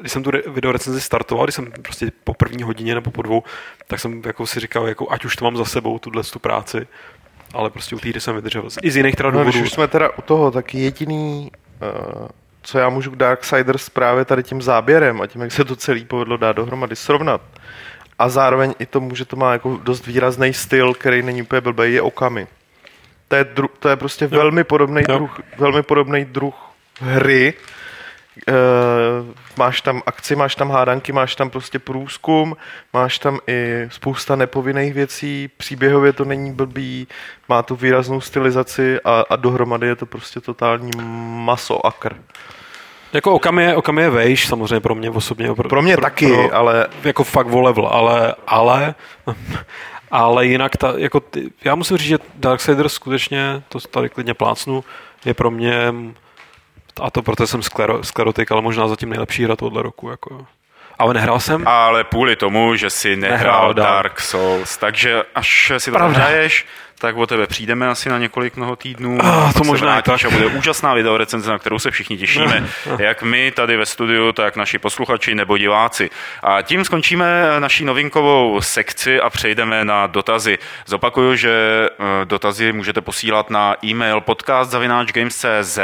když 0.00 0.12
jsem 0.12 0.22
tu 0.22 0.30
video 0.46 0.72
recenzi 0.72 1.00
startoval, 1.00 1.46
když 1.46 1.54
jsem 1.54 1.72
prostě 1.82 2.12
po 2.24 2.34
první 2.34 2.62
hodině 2.62 2.94
nebo 2.94 3.10
po 3.10 3.22
dvou, 3.22 3.42
tak 3.86 4.00
jsem 4.00 4.22
jako 4.26 4.46
si 4.46 4.60
říkal, 4.60 4.88
jako 4.88 5.10
ať 5.10 5.24
už 5.24 5.36
to 5.36 5.44
mám 5.44 5.56
za 5.56 5.64
sebou, 5.64 5.98
tuhle 5.98 6.22
tu 6.22 6.38
práci, 6.38 6.86
ale 7.54 7.70
prostě 7.70 7.96
u 7.96 7.98
týdy 7.98 8.20
jsem 8.20 8.34
vydržel. 8.34 8.68
I 8.82 8.90
z 8.90 8.96
jiných 8.96 9.16
teda 9.16 9.30
důvodů. 9.30 9.46
No, 9.46 9.52
když 9.52 9.62
už 9.62 9.72
jsme 9.72 9.88
teda 9.88 10.10
u 10.18 10.22
toho, 10.22 10.50
tak 10.50 10.74
jediný, 10.74 11.50
uh, 12.20 12.28
co 12.62 12.78
já 12.78 12.88
můžu 12.88 13.10
k 13.10 13.16
Darksiders 13.16 13.88
právě 13.88 14.24
tady 14.24 14.42
tím 14.42 14.62
záběrem 14.62 15.20
a 15.20 15.26
tím, 15.26 15.42
jak 15.42 15.52
se 15.52 15.64
to 15.64 15.76
celý 15.76 16.04
povedlo 16.04 16.36
dát 16.36 16.52
dohromady, 16.52 16.96
srovnat. 16.96 17.40
A 18.18 18.28
zároveň 18.28 18.74
i 18.78 18.86
tomu, 18.86 19.14
že 19.14 19.24
to 19.24 19.36
má 19.36 19.52
jako 19.52 19.80
dost 19.82 20.06
výrazný 20.06 20.52
styl, 20.52 20.94
který 20.94 21.22
není 21.22 21.42
úplně 21.42 21.60
blbý, 21.60 21.94
je 21.94 22.02
Okami. 22.02 22.46
To 23.28 23.36
je, 23.36 23.44
dru, 23.44 23.68
to 23.78 23.88
je 23.88 23.96
prostě 23.96 24.24
jo. 24.24 24.30
velmi 24.30 24.64
podobný 24.64 25.02
druh, 25.02 25.40
velmi 25.58 25.82
podobný 25.82 26.24
druh 26.24 26.54
hry, 27.00 27.54
e, 28.48 28.52
máš 29.56 29.80
tam 29.80 30.02
akci, 30.06 30.36
máš 30.36 30.54
tam 30.54 30.70
hádanky, 30.70 31.12
máš 31.12 31.36
tam 31.36 31.50
prostě 31.50 31.78
průzkum, 31.78 32.56
máš 32.92 33.18
tam 33.18 33.38
i 33.46 33.88
spousta 33.88 34.36
nepovinných 34.36 34.94
věcí, 34.94 35.50
příběhově 35.56 36.12
to 36.12 36.24
není 36.24 36.52
blbý, 36.52 37.08
má 37.48 37.62
to 37.62 37.76
výraznou 37.76 38.20
stylizaci 38.20 39.00
a, 39.04 39.24
a 39.30 39.36
dohromady 39.36 39.86
je 39.86 39.96
to 39.96 40.06
prostě 40.06 40.40
totální 40.40 40.90
maso 41.44 41.86
akr. 41.86 42.14
Jako 43.12 43.34
Okam 43.34 43.58
je, 43.58 43.76
Okam 43.76 43.98
je 43.98 44.10
vejš, 44.10 44.46
samozřejmě 44.46 44.80
pro 44.80 44.94
mě 44.94 45.10
osobně. 45.10 45.54
Pro, 45.54 45.68
pro 45.68 45.82
mě 45.82 45.94
pro, 45.94 46.02
taky, 46.02 46.26
pro, 46.26 46.54
ale... 46.54 46.86
Jako 47.04 47.24
fakt 47.24 47.46
o 47.46 47.60
level, 47.60 47.86
ale, 47.86 48.34
ale, 48.46 48.94
ale 50.10 50.46
jinak 50.46 50.76
ta, 50.76 50.94
jako 50.96 51.20
ty, 51.20 51.50
já 51.64 51.74
musím 51.74 51.96
říct, 51.96 52.08
že 52.08 52.18
Darksiders 52.34 52.92
skutečně, 52.92 53.62
to 53.68 53.80
tady 53.80 54.08
klidně 54.08 54.34
plácnu, 54.34 54.84
je 55.24 55.34
pro 55.34 55.50
mě, 55.50 55.94
a 57.00 57.10
to 57.10 57.22
proto 57.22 57.46
jsem 57.46 57.62
sklero, 57.62 58.02
sklerotik, 58.02 58.52
ale 58.52 58.62
možná 58.62 58.88
zatím 58.88 59.08
nejlepší 59.08 59.44
hra 59.44 59.56
tohoto 59.56 59.82
roku. 59.82 60.10
Jako. 60.10 60.46
Ale 60.98 61.14
nehrál 61.14 61.40
jsem. 61.40 61.68
Ale 61.68 62.04
půli 62.04 62.36
tomu, 62.36 62.76
že 62.76 62.90
si 62.90 63.16
nehrál, 63.16 63.38
nehrál 63.38 63.74
Dark 63.74 64.20
Souls, 64.20 64.76
takže 64.76 65.22
až 65.34 65.72
si 65.78 65.90
to 65.90 65.98
hraješ, 65.98 66.66
tak 66.98 67.16
o 67.16 67.26
tebe 67.26 67.46
přijdeme 67.46 67.88
asi 67.88 68.08
na 68.08 68.18
několik 68.18 68.56
mnoho 68.56 68.76
týdnů. 68.76 69.18
Ah, 69.22 69.52
to 69.52 69.64
možná 69.64 70.02
tak. 70.02 70.24
A 70.24 70.30
bude 70.30 70.46
úžasná 70.46 70.94
video 70.94 71.16
recenze, 71.16 71.50
na 71.50 71.58
kterou 71.58 71.78
se 71.78 71.90
všichni 71.90 72.16
těšíme, 72.16 72.68
jak 72.98 73.22
my 73.22 73.50
tady 73.50 73.76
ve 73.76 73.86
studiu, 73.86 74.32
tak 74.32 74.56
naši 74.56 74.78
posluchači 74.78 75.34
nebo 75.34 75.58
diváci. 75.58 76.10
A 76.42 76.62
tím 76.62 76.84
skončíme 76.84 77.26
naší 77.58 77.84
novinkovou 77.84 78.60
sekci 78.60 79.20
a 79.20 79.30
přejdeme 79.30 79.84
na 79.84 80.06
dotazy. 80.06 80.58
Zopakuju, 80.86 81.36
že 81.36 81.50
eh, 81.52 82.24
dotazy 82.24 82.72
můžete 82.72 83.00
posílat 83.00 83.50
na 83.50 83.76
e-mail 83.84 84.20
podcast.games.cz 84.20 85.78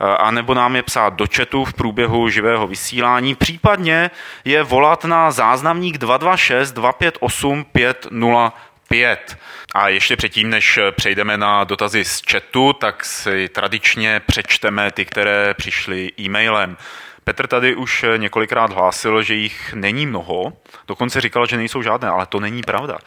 a 0.00 0.30
nebo 0.30 0.54
nám 0.54 0.76
je 0.76 0.82
psát 0.82 1.14
do 1.14 1.24
chatu 1.36 1.64
v 1.64 1.74
průběhu 1.74 2.28
živého 2.28 2.66
vysílání, 2.66 3.34
případně 3.34 4.10
je 4.44 4.62
volat 4.62 5.04
na 5.04 5.30
záznamník 5.30 5.98
226 5.98 6.72
258 6.72 7.64
505. 7.64 9.38
A 9.74 9.88
ještě 9.88 10.16
předtím, 10.16 10.50
než 10.50 10.78
přejdeme 10.90 11.36
na 11.36 11.64
dotazy 11.64 12.04
z 12.04 12.22
chatu, 12.30 12.72
tak 12.72 13.04
si 13.04 13.48
tradičně 13.48 14.20
přečteme 14.26 14.90
ty, 14.90 15.04
které 15.04 15.54
přišly 15.54 16.12
e-mailem. 16.20 16.76
Petr 17.28 17.46
tady 17.46 17.74
už 17.74 18.04
několikrát 18.16 18.72
hlásil, 18.72 19.22
že 19.22 19.34
jich 19.34 19.74
není 19.74 20.06
mnoho, 20.06 20.52
dokonce 20.86 21.20
říkal, 21.20 21.46
že 21.46 21.56
nejsou 21.56 21.82
žádné, 21.82 22.08
ale 22.08 22.26
to 22.26 22.40
není 22.40 22.62
pravda. 22.62 22.98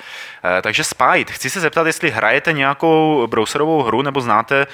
Eh, 0.44 0.62
takže 0.62 0.84
Spite, 0.84 1.34
chci 1.34 1.50
se 1.50 1.60
zeptat, 1.60 1.88
jestli 1.88 2.10
hrajete 2.10 2.54
nějakou 2.54 3.28
browserovou 3.28 3.84
hru 3.84 4.02
nebo 4.02 4.22
znáte 4.22 4.68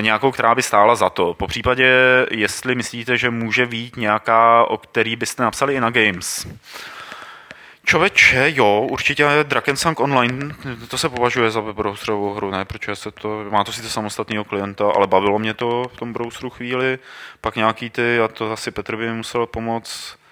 nějakou, 0.00 0.30
která 0.30 0.54
by 0.54 0.62
stála 0.62 0.94
za 0.94 1.10
to. 1.10 1.34
Po 1.34 1.46
případě, 1.46 1.92
jestli 2.30 2.74
myslíte, 2.74 3.16
že 3.16 3.30
může 3.30 3.66
být 3.66 3.96
nějaká, 3.96 4.64
o 4.64 4.78
který 4.78 5.16
byste 5.16 5.42
napsali 5.42 5.74
i 5.74 5.80
na 5.80 5.90
Games. 5.90 6.46
Čověče, 7.84 8.52
jo, 8.56 8.86
určitě 8.90 9.26
Drakensang 9.42 10.00
Online, 10.00 10.54
to 10.88 10.98
se 10.98 11.08
považuje 11.08 11.50
za 11.50 11.60
browserovou 11.60 12.34
hru, 12.34 12.50
ne, 12.50 12.64
protože 12.64 12.96
se 12.96 13.10
to, 13.10 13.44
má 13.50 13.64
to 13.64 13.72
sice 13.72 13.90
samostatného 13.90 14.44
klienta, 14.44 14.92
ale 14.96 15.06
bavilo 15.06 15.38
mě 15.38 15.54
to 15.54 15.82
v 15.94 15.96
tom 15.96 16.12
browseru 16.12 16.50
chvíli, 16.50 16.98
pak 17.40 17.56
nějaký 17.56 17.90
ty, 17.90 18.20
a 18.20 18.28
to 18.28 18.52
asi 18.52 18.70
Petr 18.70 18.96
by 18.96 19.08
mi 19.08 19.14
musel 19.14 19.46
pomoct, 19.46 20.18
Eh, 20.18 20.27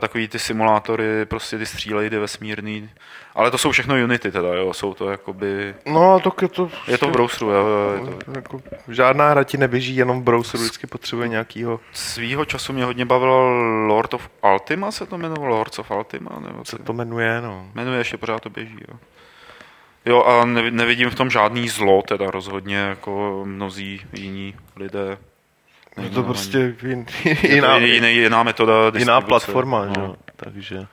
takový 0.00 0.28
ty 0.28 0.38
simulátory, 0.38 1.24
prostě 1.24 1.58
ty 1.58 1.66
střílejdy 1.66 2.18
vesmírný. 2.18 2.90
Ale 3.34 3.50
to 3.50 3.58
jsou 3.58 3.70
všechno 3.70 3.94
Unity 3.94 4.32
teda, 4.32 4.54
jo, 4.54 4.72
jsou 4.72 4.94
to 4.94 5.10
jakoby... 5.10 5.74
No, 5.86 6.20
to 6.20 6.32
je 6.42 6.48
to... 6.48 6.70
Je 6.86 6.98
to 6.98 7.08
v 7.08 7.12
browseru, 7.12 7.50
jo. 7.50 7.66
Je 7.94 8.00
to... 8.00 8.32
Jako, 8.34 8.62
žádná 8.88 9.30
hra 9.30 9.44
ti 9.44 9.58
neběží 9.58 9.96
jenom 9.96 10.20
v 10.20 10.24
browseru, 10.24 10.62
vždycky 10.62 10.86
potřebuje 10.86 11.28
nějakýho... 11.28 11.80
Svýho 11.92 12.44
času 12.44 12.72
mě 12.72 12.84
hodně 12.84 13.04
bavilo 13.04 13.50
Lord 13.86 14.14
of 14.14 14.30
Ultima, 14.52 14.90
se 14.90 15.06
to 15.06 15.16
jmenovalo, 15.16 15.56
Lords 15.56 15.78
of 15.78 15.90
Ultima, 15.90 16.30
nebo... 16.46 16.64
Se 16.64 16.78
to 16.78 16.92
jmenuje, 16.92 17.40
no. 17.40 17.66
Jmenuje, 17.74 17.98
ještě 17.98 18.16
pořád 18.16 18.42
to 18.42 18.50
běží, 18.50 18.78
jo. 18.88 18.98
Jo, 20.06 20.22
a 20.22 20.44
nevidím 20.44 21.10
v 21.10 21.14
tom 21.14 21.30
žádný 21.30 21.68
zlo, 21.68 22.02
teda 22.02 22.30
rozhodně, 22.30 22.76
jako 22.76 23.42
mnozí 23.44 24.00
jiní 24.12 24.54
lidé. 24.76 25.18
Je 26.02 26.10
to 26.10 26.22
prostě 26.22 26.74
jin, 26.82 27.06
jiná, 27.42 27.76
jiná, 27.76 28.08
jiná 28.08 28.42
metoda 28.42 28.72
Jiná 28.98 29.20
platforma, 29.20 29.84
no. 29.84 29.92
že? 29.94 30.32
takže... 30.36 30.86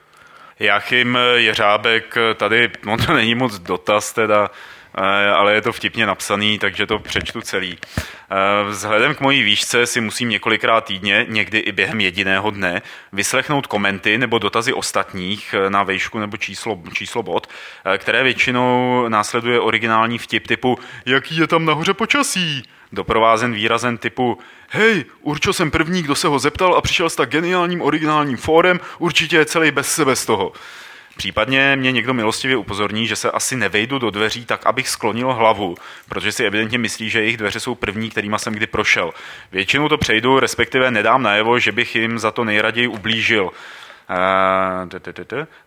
Jachim 0.60 1.18
Jeřábek, 1.34 2.14
tady, 2.34 2.70
no 2.86 2.96
to 2.96 3.12
není 3.12 3.34
moc 3.34 3.58
dotaz 3.58 4.12
teda, 4.12 4.50
eh, 4.98 5.28
ale 5.30 5.54
je 5.54 5.62
to 5.62 5.72
vtipně 5.72 6.06
napsaný, 6.06 6.58
takže 6.58 6.86
to 6.86 6.98
přečtu 6.98 7.40
celý. 7.40 7.78
Eh, 7.98 8.64
vzhledem 8.68 9.14
k 9.14 9.20
mojí 9.20 9.42
výšce 9.42 9.86
si 9.86 10.00
musím 10.00 10.28
několikrát 10.28 10.84
týdně, 10.84 11.26
někdy 11.28 11.58
i 11.58 11.72
během 11.72 12.00
jediného 12.00 12.50
dne, 12.50 12.82
vyslechnout 13.12 13.66
komenty 13.66 14.18
nebo 14.18 14.38
dotazy 14.38 14.72
ostatních 14.72 15.54
eh, 15.54 15.70
na 15.70 15.82
vejšku 15.82 16.18
nebo 16.18 16.36
číslo, 16.36 16.82
číslo 16.92 17.22
bod, 17.22 17.46
které 17.98 18.22
většinou 18.22 19.04
následuje 19.08 19.60
originální 19.60 20.18
vtip 20.18 20.46
typu 20.46 20.78
jaký 21.06 21.36
je 21.36 21.46
tam 21.46 21.64
nahoře 21.64 21.94
počasí? 21.94 22.62
Doprovázen 22.92 23.52
výrazem 23.52 23.98
typu 23.98 24.38
hej, 24.68 25.04
určil 25.20 25.52
jsem 25.52 25.70
první, 25.70 26.02
kdo 26.02 26.14
se 26.14 26.28
ho 26.28 26.38
zeptal 26.38 26.74
a 26.74 26.80
přišel 26.80 27.10
s 27.10 27.16
tak 27.16 27.30
geniálním 27.30 27.82
originálním 27.82 28.36
fórem, 28.36 28.80
určitě 28.98 29.36
je 29.36 29.44
celý 29.44 29.70
bez 29.70 29.92
sebe 29.92 30.16
z 30.16 30.26
toho. 30.26 30.52
Případně 31.16 31.76
mě 31.76 31.92
někdo 31.92 32.14
milostivě 32.14 32.56
upozorní, 32.56 33.06
že 33.06 33.16
se 33.16 33.30
asi 33.30 33.56
nevejdu 33.56 33.98
do 33.98 34.10
dveří 34.10 34.44
tak, 34.44 34.66
abych 34.66 34.88
sklonil 34.88 35.32
hlavu, 35.32 35.74
protože 36.08 36.32
si 36.32 36.44
evidentně 36.44 36.78
myslí, 36.78 37.10
že 37.10 37.20
jejich 37.20 37.36
dveře 37.36 37.60
jsou 37.60 37.74
první, 37.74 38.10
kterýma 38.10 38.38
jsem 38.38 38.52
kdy 38.52 38.66
prošel. 38.66 39.12
Většinou 39.52 39.88
to 39.88 39.98
přejdu, 39.98 40.40
respektive 40.40 40.90
nedám 40.90 41.22
najevo, 41.22 41.58
že 41.58 41.72
bych 41.72 41.96
jim 41.96 42.18
za 42.18 42.30
to 42.30 42.44
nejraději 42.44 42.88
ublížil. 42.88 43.44
Uh, 43.44 43.50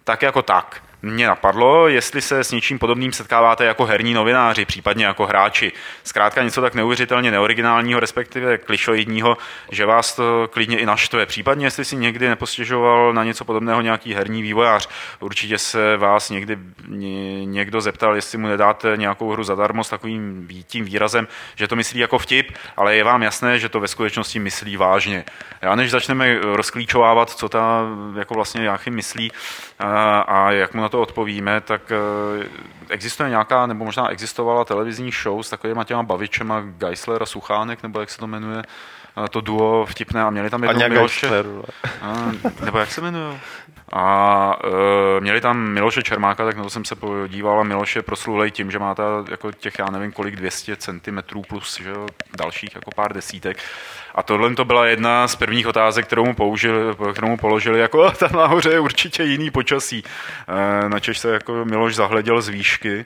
tak 0.04 0.22
jako 0.22 0.42
tak 0.42 0.84
mě 1.02 1.28
napadlo, 1.28 1.88
jestli 1.88 2.22
se 2.22 2.44
s 2.44 2.52
něčím 2.52 2.80
podobným 2.80 3.14
setkáváte 3.14 3.66
jako 3.66 3.86
herní 3.86 4.14
novináři, 4.14 4.66
případně 4.66 5.06
jako 5.06 5.26
hráči. 5.26 5.72
Zkrátka 6.04 6.44
něco 6.44 6.62
tak 6.62 6.76
neuvěřitelně 6.76 7.32
neoriginálního, 7.32 8.00
respektive 8.00 8.58
klišoidního, 8.58 9.38
že 9.72 9.86
vás 9.86 10.16
to 10.16 10.48
klidně 10.52 10.80
i 10.80 10.86
naštve. 10.86 11.26
Případně, 11.26 11.66
jestli 11.66 11.86
si 11.86 11.96
někdy 11.96 12.30
nepostěžoval 12.30 13.14
na 13.14 13.24
něco 13.24 13.46
podobného 13.46 13.82
nějaký 13.82 14.14
herní 14.14 14.42
vývojář. 14.42 14.90
Určitě 15.20 15.58
se 15.58 15.98
vás 15.98 16.30
někdy 16.30 16.58
někdo 17.46 17.82
zeptal, 17.82 18.16
jestli 18.16 18.38
mu 18.38 18.48
nedáte 18.48 18.94
nějakou 18.96 19.32
hru 19.32 19.44
zadarmo 19.44 19.84
s 19.84 19.90
takovým 19.90 20.48
tím 20.68 20.86
výrazem, 20.86 21.28
že 21.56 21.68
to 21.68 21.76
myslí 21.76 22.00
jako 22.00 22.18
vtip, 22.18 22.58
ale 22.78 22.96
je 22.96 23.04
vám 23.04 23.24
jasné, 23.24 23.60
že 23.60 23.70
to 23.70 23.80
ve 23.80 23.88
skutečnosti 23.88 24.40
myslí 24.40 24.78
vážně. 24.78 25.26
Já 25.62 25.76
než 25.76 25.92
začneme 25.92 26.40
rozklíčovávat, 26.40 27.30
co 27.30 27.50
ta 27.50 27.84
jako 28.18 28.34
vlastně 28.34 28.66
Jáchy 28.66 28.90
myslí 28.90 29.32
a, 29.82 30.52
jak 30.52 30.74
mu 30.74 30.82
na 30.82 30.90
to 30.90 31.02
odpovíme, 31.02 31.62
tak 31.62 31.92
eh, 31.92 32.48
existuje 32.92 33.30
nějaká, 33.30 33.66
nebo 33.66 33.86
možná 33.86 34.10
existovala 34.10 34.66
televizní 34.66 35.12
show 35.12 35.42
s 35.42 35.50
takovýma 35.50 35.84
těma 35.84 36.04
bavičema 36.04 36.62
Geisler 36.62 37.24
a 37.24 37.26
Suchánek, 37.26 37.84
nebo 37.84 38.00
jak 38.00 38.10
se 38.10 38.18
to 38.18 38.28
jmenuje, 38.28 38.64
to 39.30 39.42
duo 39.42 39.86
vtipné 39.86 40.22
a 40.22 40.30
měli 40.30 40.50
tam 40.50 40.64
jednou 40.64 40.90
Miloše. 40.90 41.30
A, 42.02 42.32
nebo 42.66 42.78
jak 42.78 42.92
se 42.92 43.02
jmenuje? 43.02 43.40
A 43.94 44.56
e, 45.18 45.22
měli 45.22 45.42
tam 45.42 45.58
Miloše 45.58 46.04
Čermáka, 46.04 46.46
tak 46.46 46.58
na 46.58 46.64
to 46.64 46.70
jsem 46.70 46.86
se 46.86 46.96
podíval 46.96 47.60
a 47.60 47.64
Miloš 47.64 47.96
je 47.96 48.02
proslulej 48.02 48.52
tím, 48.52 48.72
že 48.72 48.80
má 48.80 48.96
ta, 48.96 49.04
jako 49.32 49.52
těch, 49.52 49.80
já 49.80 49.86
nevím 49.92 50.12
kolik, 50.12 50.36
200 50.36 50.76
cm 50.76 51.20
plus 51.48 51.80
že 51.80 51.94
dalších 52.38 52.76
jako 52.76 52.92
pár 52.96 53.14
desítek. 53.14 53.58
A 54.16 54.24
tohle 54.24 54.56
to 54.56 54.66
byla 54.66 54.86
jedna 54.86 55.28
z 55.28 55.36
prvních 55.36 55.68
otázek, 55.68 56.06
kterou 56.06 56.26
mu, 56.26 56.36
použili, 56.36 56.96
kterou 57.12 57.28
mu 57.28 57.38
položili, 57.38 57.80
jako 57.80 58.12
tam 58.12 58.32
nahoře 58.34 58.70
je 58.70 58.80
určitě 58.80 59.24
jiný 59.24 59.52
počasí. 59.52 60.04
E, 60.84 60.90
načež 60.90 61.20
se 61.20 61.34
jako 61.34 61.66
Miloš 61.66 61.96
zahleděl 61.96 62.42
z 62.42 62.50
výšky 62.50 62.81
e, 62.90 63.06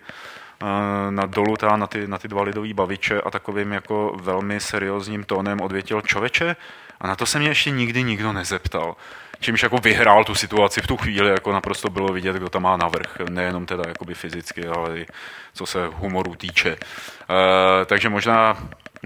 na 1.10 1.26
dolu 1.26 1.58
ta, 1.58 1.78
na, 1.78 1.88
ty, 1.88 2.08
na 2.08 2.18
ty 2.18 2.28
dva 2.28 2.44
lidový 2.44 2.74
baviče 2.74 3.22
a 3.22 3.32
takovým 3.32 3.72
jako 3.72 4.18
velmi 4.22 4.60
seriózním 4.60 5.24
tónem 5.24 5.62
odvětil 5.62 6.02
čověče 6.02 6.56
a 7.00 7.08
na 7.08 7.16
to 7.16 7.26
se 7.26 7.40
mě 7.40 7.48
ještě 7.48 7.72
nikdy 7.72 8.04
nikdo 8.04 8.34
nezeptal 8.34 8.96
čímž 9.40 9.64
jako 9.64 9.78
vyhrál 9.78 10.24
tu 10.24 10.36
situaci 10.36 10.82
v 10.82 10.88
tu 10.88 10.98
chvíli, 10.98 11.30
jako 11.30 11.52
naprosto 11.52 11.90
bylo 11.90 12.14
vidět, 12.14 12.36
kdo 12.36 12.50
tam 12.50 12.64
má 12.64 12.78
navrh, 12.78 13.20
nejenom 13.30 13.66
teda 13.66 13.84
jakoby 13.88 14.14
fyzicky, 14.14 14.68
ale 14.68 15.00
i 15.00 15.06
co 15.54 15.66
se 15.66 15.88
humoru 15.94 16.36
týče. 16.36 16.70
E, 16.72 17.86
takže 17.86 18.10
možná 18.10 18.58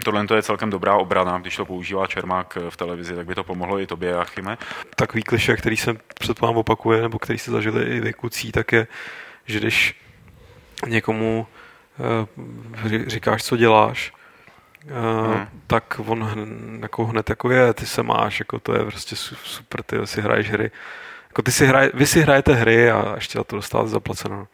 tohle 0.04 0.26
je 0.36 0.42
celkem 0.42 0.70
dobrá 0.70 0.96
obrana, 0.96 1.38
když 1.38 1.56
to 1.56 1.66
používá 1.66 2.08
Čermák 2.08 2.58
v 2.70 2.78
televizi, 2.78 3.16
tak 3.16 3.26
by 3.26 3.36
to 3.36 3.44
pomohlo 3.44 3.80
i 3.80 3.88
tobě, 3.88 4.18
Achime. 4.18 4.58
Takový 4.96 5.24
kliše, 5.24 5.58
který 5.58 5.78
se 5.78 5.94
před 6.20 6.40
vám 6.40 6.58
opakuje, 6.58 7.02
nebo 7.02 7.20
který 7.20 7.40
se 7.40 7.52
zažili 7.52 7.84
i 7.84 8.00
vykucí, 8.00 8.52
tak 8.52 8.72
je, 8.72 8.88
že 9.46 9.60
když 9.60 9.96
někomu 10.88 11.48
e, 12.86 13.10
říkáš, 13.10 13.44
co 13.44 13.58
děláš, 13.58 14.14
hmm. 14.88 15.48
tak 15.68 16.02
on 16.06 16.30
jako 16.82 17.06
hned 17.06 17.30
jako 17.30 17.52
je, 17.52 17.74
ty 17.74 17.86
se 17.86 18.04
máš, 18.04 18.40
jako 18.40 18.60
to 18.60 18.74
je 18.76 18.86
prostě 18.86 19.16
super, 19.16 19.84
ty 19.84 20.08
si 20.08 20.22
hraješ 20.22 20.50
hry. 20.52 20.72
Jako 21.30 21.42
ty 21.42 21.52
si 21.52 21.66
hraj, 21.66 21.90
vy 21.94 22.08
si 22.08 22.22
hrajete 22.22 22.54
hry 22.54 22.92
a 22.92 23.16
ještě 23.16 23.40
za 23.40 23.44
to 23.44 23.56
dostáváte 23.56 23.90
zaplaceno. 23.90 24.48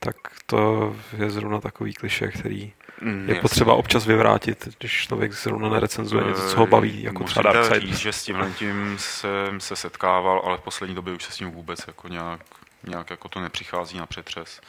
Tak 0.00 0.16
to 0.46 0.96
je 1.18 1.30
zrovna 1.30 1.60
takový 1.60 1.94
kliše, 1.94 2.28
který 2.28 2.72
mm, 3.00 3.20
je 3.28 3.34
jasný. 3.34 3.40
potřeba 3.40 3.74
občas 3.74 4.06
vyvrátit, 4.06 4.68
když 4.78 5.06
člověk 5.06 5.32
zrovna 5.32 5.68
nerecenzuje 5.68 6.24
něco, 6.24 6.48
co 6.48 6.56
ho 6.56 6.66
baví, 6.66 7.02
jako 7.02 7.22
Musím 7.22 7.30
třeba 7.30 7.52
Darkseid. 7.52 7.82
říct, 7.82 7.98
že 7.98 8.12
s 8.12 8.22
tímhle 8.22 8.50
tím 8.50 8.96
jsem 8.98 9.60
se 9.60 9.76
setkával, 9.76 10.42
ale 10.44 10.56
v 10.56 10.60
poslední 10.60 10.94
době 10.94 11.14
už 11.14 11.24
se 11.24 11.32
s 11.32 11.40
ním 11.40 11.50
vůbec 11.50 11.80
jako 11.86 12.08
nějak, 12.08 12.40
nějak 12.86 13.10
jako 13.10 13.28
to 13.28 13.40
nepřichází 13.40 13.98
na 13.98 14.06
přetřes. 14.06 14.60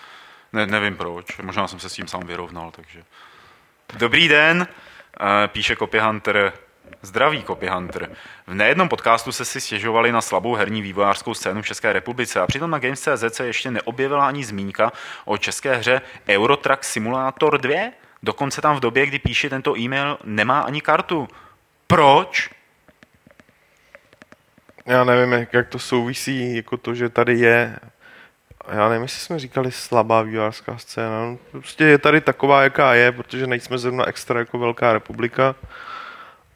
Ne, 0.54 0.66
nevím 0.66 0.95
proč, 0.95 1.38
možná 1.38 1.68
jsem 1.68 1.80
se 1.80 1.89
s 1.89 1.93
tím 1.93 2.08
sám 2.08 2.28
vyrovnal, 2.28 2.72
takže... 2.72 3.04
Dobrý 3.97 4.28
den, 4.28 4.68
eh, 5.20 5.47
píše 5.47 5.76
Copy 5.76 6.00
Hunter. 6.00 6.54
Zdraví, 7.02 7.43
Copy 7.43 7.68
Hunter. 7.68 8.12
V 8.47 8.54
nejednom 8.54 8.89
podcastu 8.89 9.32
se 9.32 9.45
si 9.45 9.62
stěžovali 9.62 10.12
na 10.12 10.22
slabou 10.22 10.56
herní 10.56 10.82
vývojářskou 10.82 11.34
scénu 11.34 11.62
v 11.62 11.66
České 11.66 11.93
republice 11.93 12.39
a 12.39 12.47
přitom 12.47 12.72
na 12.72 12.80
Games.cz 12.80 13.36
se 13.36 13.47
ještě 13.47 13.72
neobjevila 13.72 14.28
ani 14.28 14.43
zmínka 14.43 14.91
o 15.26 15.38
české 15.38 15.76
hře 15.76 16.02
Eurotrack 16.28 16.84
Simulator 16.84 17.62
2. 17.62 17.91
Dokonce 18.24 18.62
tam 18.62 18.76
v 18.76 18.80
době, 18.80 19.06
kdy 19.06 19.20
píše 19.20 19.50
tento 19.50 19.78
e-mail, 19.78 20.18
nemá 20.24 20.60
ani 20.62 20.82
kartu. 20.82 21.28
Proč? 21.88 22.50
Já 24.86 25.04
nevím, 25.04 25.47
jak 25.52 25.68
to 25.68 25.80
souvisí, 25.80 26.56
jako 26.56 26.78
to, 26.78 26.95
že 26.95 27.10
tady 27.10 27.39
je 27.39 27.80
já 28.72 28.89
nevím, 28.89 29.01
jestli 29.01 29.20
jsme 29.20 29.39
říkali 29.39 29.72
slabá 29.72 30.22
vývojářská 30.22 30.78
scéna. 30.78 31.26
No, 31.26 31.38
prostě 31.51 31.84
je 31.84 31.97
tady 31.97 32.22
taková, 32.22 32.63
jaká 32.63 32.93
je, 32.93 33.11
protože 33.11 33.47
nejsme 33.47 33.78
zrovna 33.78 34.05
extra 34.07 34.39
jako 34.39 34.59
velká 34.59 34.93
republika. 34.93 35.55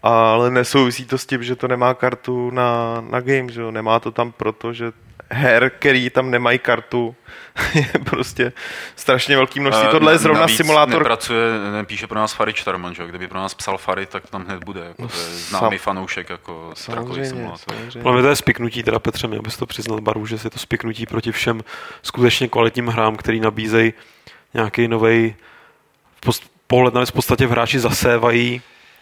Ale 0.03 0.51
nesouvisí 0.51 1.05
to 1.05 1.17
s 1.17 1.25
tím, 1.25 1.43
že 1.43 1.55
to 1.55 1.67
nemá 1.67 1.93
kartu 1.93 2.51
na, 2.51 3.01
na 3.09 3.19
game, 3.21 3.51
že 3.51 3.61
jo? 3.61 3.71
Nemá 3.71 3.99
to 3.99 4.11
tam 4.11 4.31
proto, 4.31 4.73
že 4.73 4.91
her, 5.33 5.71
který 5.79 6.09
tam 6.09 6.31
nemají 6.31 6.59
kartu, 6.59 7.15
je 7.73 7.89
prostě 8.05 8.53
strašně 8.95 9.35
velký 9.35 9.59
množství. 9.59 9.87
Tohle 9.91 10.13
je 10.13 10.17
zrovna 10.17 10.41
Navíc 10.41 10.57
simulátor. 10.57 10.99
Nepracuje, 10.99 11.45
nepíše 11.71 12.07
pro 12.07 12.19
nás 12.19 12.33
Farid 12.33 12.55
Štarman, 12.55 12.95
že? 12.95 13.07
Kdyby 13.07 13.27
pro 13.27 13.39
nás 13.39 13.53
psal 13.53 13.77
Farid, 13.77 14.09
tak 14.09 14.29
tam 14.29 14.45
hned 14.45 14.63
bude. 14.63 14.81
Jako, 14.81 15.07
to 15.07 15.17
je 15.17 15.25
známý 15.25 15.77
Sam... 15.77 15.83
fanoušek 15.83 16.29
jako 16.29 16.71
samozřejmě, 16.73 17.25
simulátor. 17.25 17.75
Podle 18.01 18.21
to 18.21 18.27
je 18.27 18.35
spiknutí, 18.35 18.83
teda 18.83 18.99
Petře, 18.99 19.27
mi, 19.27 19.37
abys 19.37 19.57
to 19.57 19.65
přiznal 19.65 20.01
baru, 20.01 20.25
že 20.25 20.37
je 20.43 20.49
to 20.49 20.59
spiknutí 20.59 21.05
proti 21.05 21.31
všem 21.31 21.61
skutečně 22.03 22.47
kvalitním 22.47 22.87
hrám, 22.87 23.15
který 23.15 23.39
nabízejí 23.39 23.93
nějaký 24.53 24.87
nový 24.87 25.35
pohled 26.67 26.93
na 26.93 27.05
v 27.05 27.11
podstatě 27.11 27.47
v 27.47 27.51
hráči 27.51 27.79
zasévají 27.79 28.61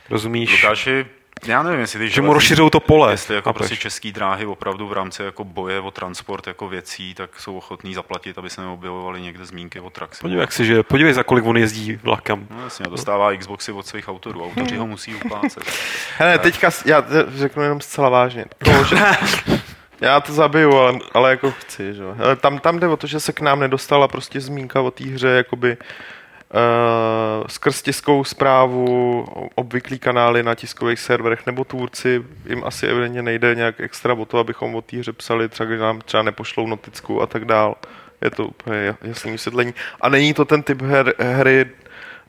Rozumíš? 0.09 0.63
Lukáši, 0.63 1.05
já 1.45 1.63
nevím, 1.63 1.79
jestli 1.79 2.09
že 2.09 2.21
mu 2.21 2.33
rozšiřují 2.33 2.69
to 2.69 2.79
pole. 2.79 3.13
Jestli 3.13 3.35
jako 3.35 3.53
prostě 3.53 3.75
český 3.75 4.11
dráhy 4.11 4.45
opravdu 4.45 4.87
v 4.87 4.93
rámci 4.93 5.23
jako 5.23 5.43
boje 5.43 5.79
o 5.79 5.91
transport 5.91 6.47
jako 6.47 6.67
věcí, 6.67 7.13
tak 7.13 7.39
jsou 7.39 7.57
ochotní 7.57 7.93
zaplatit, 7.93 8.37
aby 8.37 8.49
se 8.49 8.61
neobjevovaly 8.61 9.21
někde 9.21 9.45
zmínky 9.45 9.79
o 9.79 9.89
Traxi. 9.89 10.21
Podívej, 10.21 10.41
jak 10.41 10.51
si, 10.51 10.65
že, 10.65 10.83
podívej, 10.83 11.13
za 11.13 11.23
kolik 11.23 11.45
on 11.45 11.57
jezdí 11.57 11.99
vlakem. 12.03 12.47
No 12.49 12.63
jasně, 12.63 12.85
dostává 12.89 13.37
Xboxy 13.37 13.71
od 13.71 13.87
svých 13.87 14.09
autorů. 14.09 14.45
Autoři 14.45 14.77
ho 14.77 14.87
musí 14.87 15.15
uplácet. 15.15 15.63
Hele, 16.17 16.39
teďka 16.39 16.69
já 16.85 17.05
řeknu 17.35 17.63
jenom 17.63 17.81
zcela 17.81 18.09
vážně. 18.09 18.45
To, 18.57 18.83
že... 18.83 18.95
Já 20.01 20.19
to 20.19 20.33
zabiju, 20.33 20.73
ale, 20.73 20.99
ale 21.13 21.29
jako 21.31 21.51
chci, 21.51 21.93
že? 21.93 22.03
Hele, 22.13 22.35
tam, 22.35 22.59
tam 22.59 22.79
jde 22.79 22.87
o 22.87 22.97
to, 22.97 23.07
že 23.07 23.19
se 23.19 23.33
k 23.33 23.41
nám 23.41 23.59
nedostala 23.59 24.07
prostě 24.07 24.41
zmínka 24.41 24.81
o 24.81 24.91
té 24.91 25.03
hře, 25.03 25.27
jakoby 25.27 25.77
skrz 27.47 27.81
tiskovou 27.81 28.23
zprávu, 28.23 29.25
obvyklý 29.55 29.99
kanály 29.99 30.43
na 30.43 30.55
tiskových 30.55 30.99
serverech 30.99 31.45
nebo 31.45 31.63
tvůrci, 31.63 32.23
jim 32.49 32.63
asi 32.63 32.87
evidentně 32.87 33.21
nejde 33.21 33.55
nějak 33.55 33.79
extra 33.79 34.13
o 34.13 34.25
to, 34.25 34.37
abychom 34.37 34.75
o 34.75 34.81
té 34.81 34.97
hře 34.97 35.13
psali, 35.13 35.49
třeba 35.49 35.67
když 35.67 35.79
nám 35.79 36.01
třeba 36.01 36.23
nepošlou 36.23 36.67
noticku 36.67 37.21
a 37.21 37.27
tak 37.27 37.45
dál. 37.45 37.75
Je 38.21 38.29
to 38.29 38.47
úplně 38.47 38.95
jasný 39.01 39.31
vysvětlení. 39.31 39.73
A 40.01 40.09
není 40.09 40.33
to 40.33 40.45
ten 40.45 40.63
typ 40.63 40.81
her, 40.81 41.13
hry, 41.19 41.65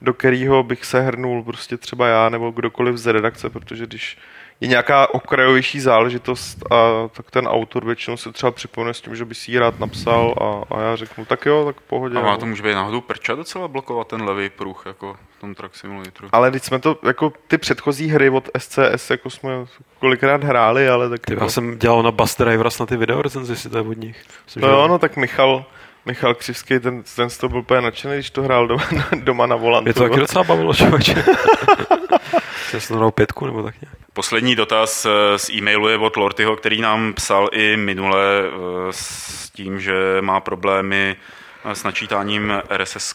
do 0.03 0.15
kterého 0.15 0.63
bych 0.63 0.85
se 0.85 1.01
hrnul 1.01 1.43
prostě 1.43 1.77
třeba 1.77 2.09
já 2.09 2.29
nebo 2.29 2.51
kdokoliv 2.51 2.97
z 2.97 3.13
redakce, 3.13 3.51
protože 3.51 3.87
když 3.87 4.19
je 4.63 4.69
nějaká 4.69 5.15
okrajovější 5.15 5.81
záležitost 5.81 6.73
a 6.73 7.09
tak 7.09 7.31
ten 7.31 7.49
autor 7.49 7.85
většinou 7.85 8.17
se 8.17 8.33
třeba 8.33 8.51
připomene 8.51 8.95
s 8.95 9.01
tím, 9.01 9.17
že 9.17 9.25
by 9.25 9.35
si 9.35 9.51
ji 9.51 9.59
rád 9.59 9.81
napsal 9.81 10.35
a, 10.41 10.75
a 10.75 10.81
já 10.81 10.97
řeknu, 10.97 11.25
tak 11.25 11.47
jo, 11.47 11.65
tak 11.65 11.81
pohodě. 11.81 12.19
A 12.19 12.23
má 12.23 12.37
to 12.37 12.47
může 12.47 12.63
být 12.63 12.75
náhodou 12.75 13.01
prča 13.01 13.35
docela 13.35 13.69
blokovat 13.69 14.09
ten 14.09 14.23
levý 14.23 14.51
pruh, 14.51 14.83
jako 14.87 15.17
v 15.39 15.41
tom 15.41 15.55
Truck 15.55 15.77
Simulatoru. 15.77 16.29
Ale 16.33 16.51
teď 16.51 16.63
jsme 16.63 16.79
to, 16.79 16.97
jako 17.07 17.33
ty 17.47 17.59
předchozí 17.59 18.09
hry 18.09 18.31
od 18.31 18.49
SCS, 18.59 19.11
jako 19.11 19.31
jsme 19.31 19.51
kolikrát 19.99 20.45
hráli, 20.45 20.89
ale 20.89 21.09
tak... 21.09 21.27
Ty, 21.27 21.33
jako... 21.33 21.45
Já 21.45 21.51
jsem 21.51 21.79
dělal 21.79 22.03
na 22.03 22.11
Bus 22.11 22.37
Driver 22.37 22.69
na 22.81 22.87
ty 22.87 22.97
video 22.97 23.23
recenzi, 23.23 23.57
si 23.57 23.71
to 23.71 23.79
je 23.79 23.85
od 23.85 23.99
nich. 23.99 24.25
Myslím, 24.45 24.63
no 24.63 24.69
jo, 24.69 24.89
no 24.89 24.99
tak 24.99 25.17
Michal, 25.17 25.65
Michal 26.07 26.35
Křivský, 26.35 26.79
ten, 26.79 27.03
ten 27.17 27.31
z 27.31 27.39
toho 27.39 27.49
byl 27.49 27.59
úplně 27.59 27.81
nadšený, 27.81 28.15
když 28.15 28.31
to 28.31 28.43
hrál 28.43 28.67
doma, 28.67 28.85
doma 29.23 29.47
na 29.47 29.57
volantu. 29.57 29.85
Mě 29.85 29.95
to 29.95 30.03
taky 30.03 30.21
docela 30.21 30.45
bavilo, 30.45 30.75
člověče. 30.75 31.25
Jsem 32.79 33.11
pětku 33.11 33.47
nebo 33.47 33.63
tak 33.63 33.75
nějak. 33.81 34.02
Poslední 34.15 34.57
dotaz 34.57 35.07
eh, 35.07 35.39
z 35.39 35.51
e-mailu 35.51 35.89
je 35.89 35.99
od 35.99 36.17
Lortyho, 36.17 36.57
který 36.57 36.81
nám 36.81 37.13
psal 37.15 37.49
i 37.53 37.77
minule 37.77 38.43
eh, 38.45 38.49
s 38.91 39.51
tím, 39.51 39.81
že 39.81 39.95
má 40.21 40.41
problémy 40.41 41.17
eh, 41.65 41.75
s 41.75 41.85
načítáním 41.85 42.63
RSS 42.77 43.15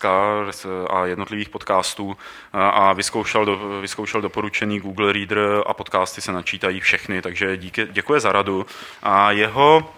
a 0.90 1.06
jednotlivých 1.06 1.50
podcastů 1.50 2.18
a 2.54 2.94
vyzkoušel, 2.94 3.46
do, 3.46 3.80
vyzkoušel 3.82 4.22
doporučený 4.22 4.80
Google 4.80 5.14
Reader 5.14 5.40
a 5.66 5.74
podcasty 5.74 6.22
se 6.22 6.32
načítají 6.32 6.80
všechny, 6.80 7.22
takže 7.22 7.58
díky, 7.58 7.88
děkuje 7.92 8.20
za 8.20 8.32
radu. 8.32 8.66
A 9.04 9.32
jeho 9.32 9.94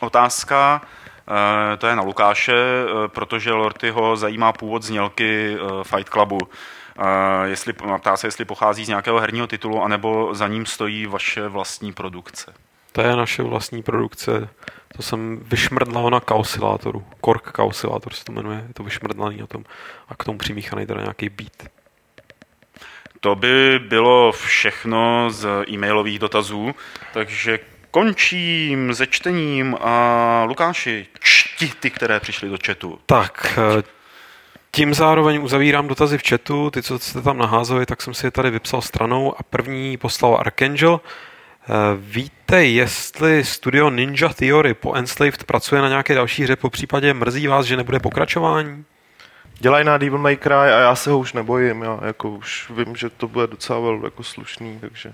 otázka 0.00 0.80
to 1.78 1.86
je 1.86 1.96
na 1.96 2.02
Lukáše, 2.02 2.54
protože 3.06 3.52
Lortyho 3.52 4.16
zajímá 4.16 4.52
původ 4.52 4.82
znělky 4.82 5.56
Fight 5.82 6.08
Clubu 6.08 6.38
jestli, 7.44 7.72
ptá 7.98 8.16
se, 8.16 8.26
jestli 8.26 8.44
pochází 8.44 8.84
z 8.84 8.88
nějakého 8.88 9.20
herního 9.20 9.46
titulu, 9.46 9.82
anebo 9.82 10.34
za 10.34 10.48
ním 10.48 10.66
stojí 10.66 11.06
vaše 11.06 11.48
vlastní 11.48 11.92
produkce. 11.92 12.54
To 12.92 13.00
je 13.00 13.16
naše 13.16 13.42
vlastní 13.42 13.82
produkce. 13.82 14.48
To 14.96 15.02
jsem 15.02 15.40
vyšmrdlal 15.42 16.10
na 16.10 16.20
kausilátoru. 16.20 17.06
Kork 17.20 17.52
kausilátor 17.52 18.12
se 18.12 18.24
to 18.24 18.32
jmenuje. 18.32 18.64
Je 18.68 18.74
to 18.74 18.82
vyšmrdlaný 18.82 19.36
na 19.36 19.46
tom. 19.46 19.64
A 20.08 20.14
k 20.14 20.24
tomu 20.24 20.38
přimíchaný 20.38 20.86
teda 20.86 21.00
nějaký 21.00 21.28
beat. 21.28 21.62
To 23.20 23.34
by 23.34 23.78
bylo 23.78 24.32
všechno 24.32 25.30
z 25.30 25.48
e-mailových 25.68 26.18
dotazů, 26.18 26.74
takže 27.12 27.58
končím 27.90 28.94
se 28.94 29.06
čtením 29.06 29.76
a 29.80 30.44
Lukáši, 30.48 31.06
čti 31.20 31.72
ty, 31.80 31.90
které 31.90 32.20
přišly 32.20 32.48
do 32.48 32.58
chatu. 32.66 32.98
Tak, 33.06 33.58
tím 34.76 34.94
zároveň 34.94 35.42
uzavírám 35.42 35.88
dotazy 35.88 36.18
v 36.18 36.28
chatu, 36.28 36.70
ty, 36.70 36.82
co 36.82 36.98
jste 36.98 37.22
tam 37.22 37.38
naházeli, 37.38 37.86
tak 37.86 38.02
jsem 38.02 38.14
si 38.14 38.26
je 38.26 38.30
tady 38.30 38.50
vypsal 38.50 38.82
stranou 38.82 39.34
a 39.38 39.42
první 39.42 39.96
poslal 39.96 40.36
Archangel. 40.40 41.00
Eh, 41.00 41.68
víte, 41.96 42.64
jestli 42.64 43.44
studio 43.44 43.90
Ninja 43.90 44.28
Theory 44.28 44.74
po 44.74 44.94
Enslaved 44.94 45.44
pracuje 45.44 45.82
na 45.82 45.88
nějaké 45.88 46.14
další 46.14 46.42
hře, 46.42 46.56
po 46.56 46.70
případě 46.70 47.14
mrzí 47.14 47.46
vás, 47.46 47.66
že 47.66 47.76
nebude 47.76 48.00
pokračování? 48.00 48.84
Dělají 49.58 49.84
na 49.84 49.98
Devil 49.98 50.18
May 50.18 50.36
Cry 50.36 50.54
a 50.54 50.64
já 50.64 50.94
se 50.94 51.10
ho 51.10 51.18
už 51.18 51.32
nebojím, 51.32 51.82
já 51.82 52.00
jako 52.06 52.30
už 52.30 52.70
vím, 52.70 52.96
že 52.96 53.10
to 53.10 53.28
bude 53.28 53.46
docela 53.46 53.98
jako 54.04 54.22
slušný, 54.22 54.78
takže... 54.80 55.12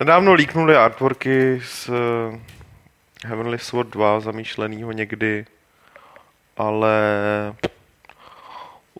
Nedávno 0.00 0.32
líknuli 0.32 0.76
artworky 0.76 1.62
z 1.64 1.88
eh, 1.88 2.40
Heavenly 3.26 3.58
Sword 3.58 3.88
2 3.88 4.20
zamýšlenýho 4.20 4.92
někdy, 4.92 5.46
ale 6.56 6.92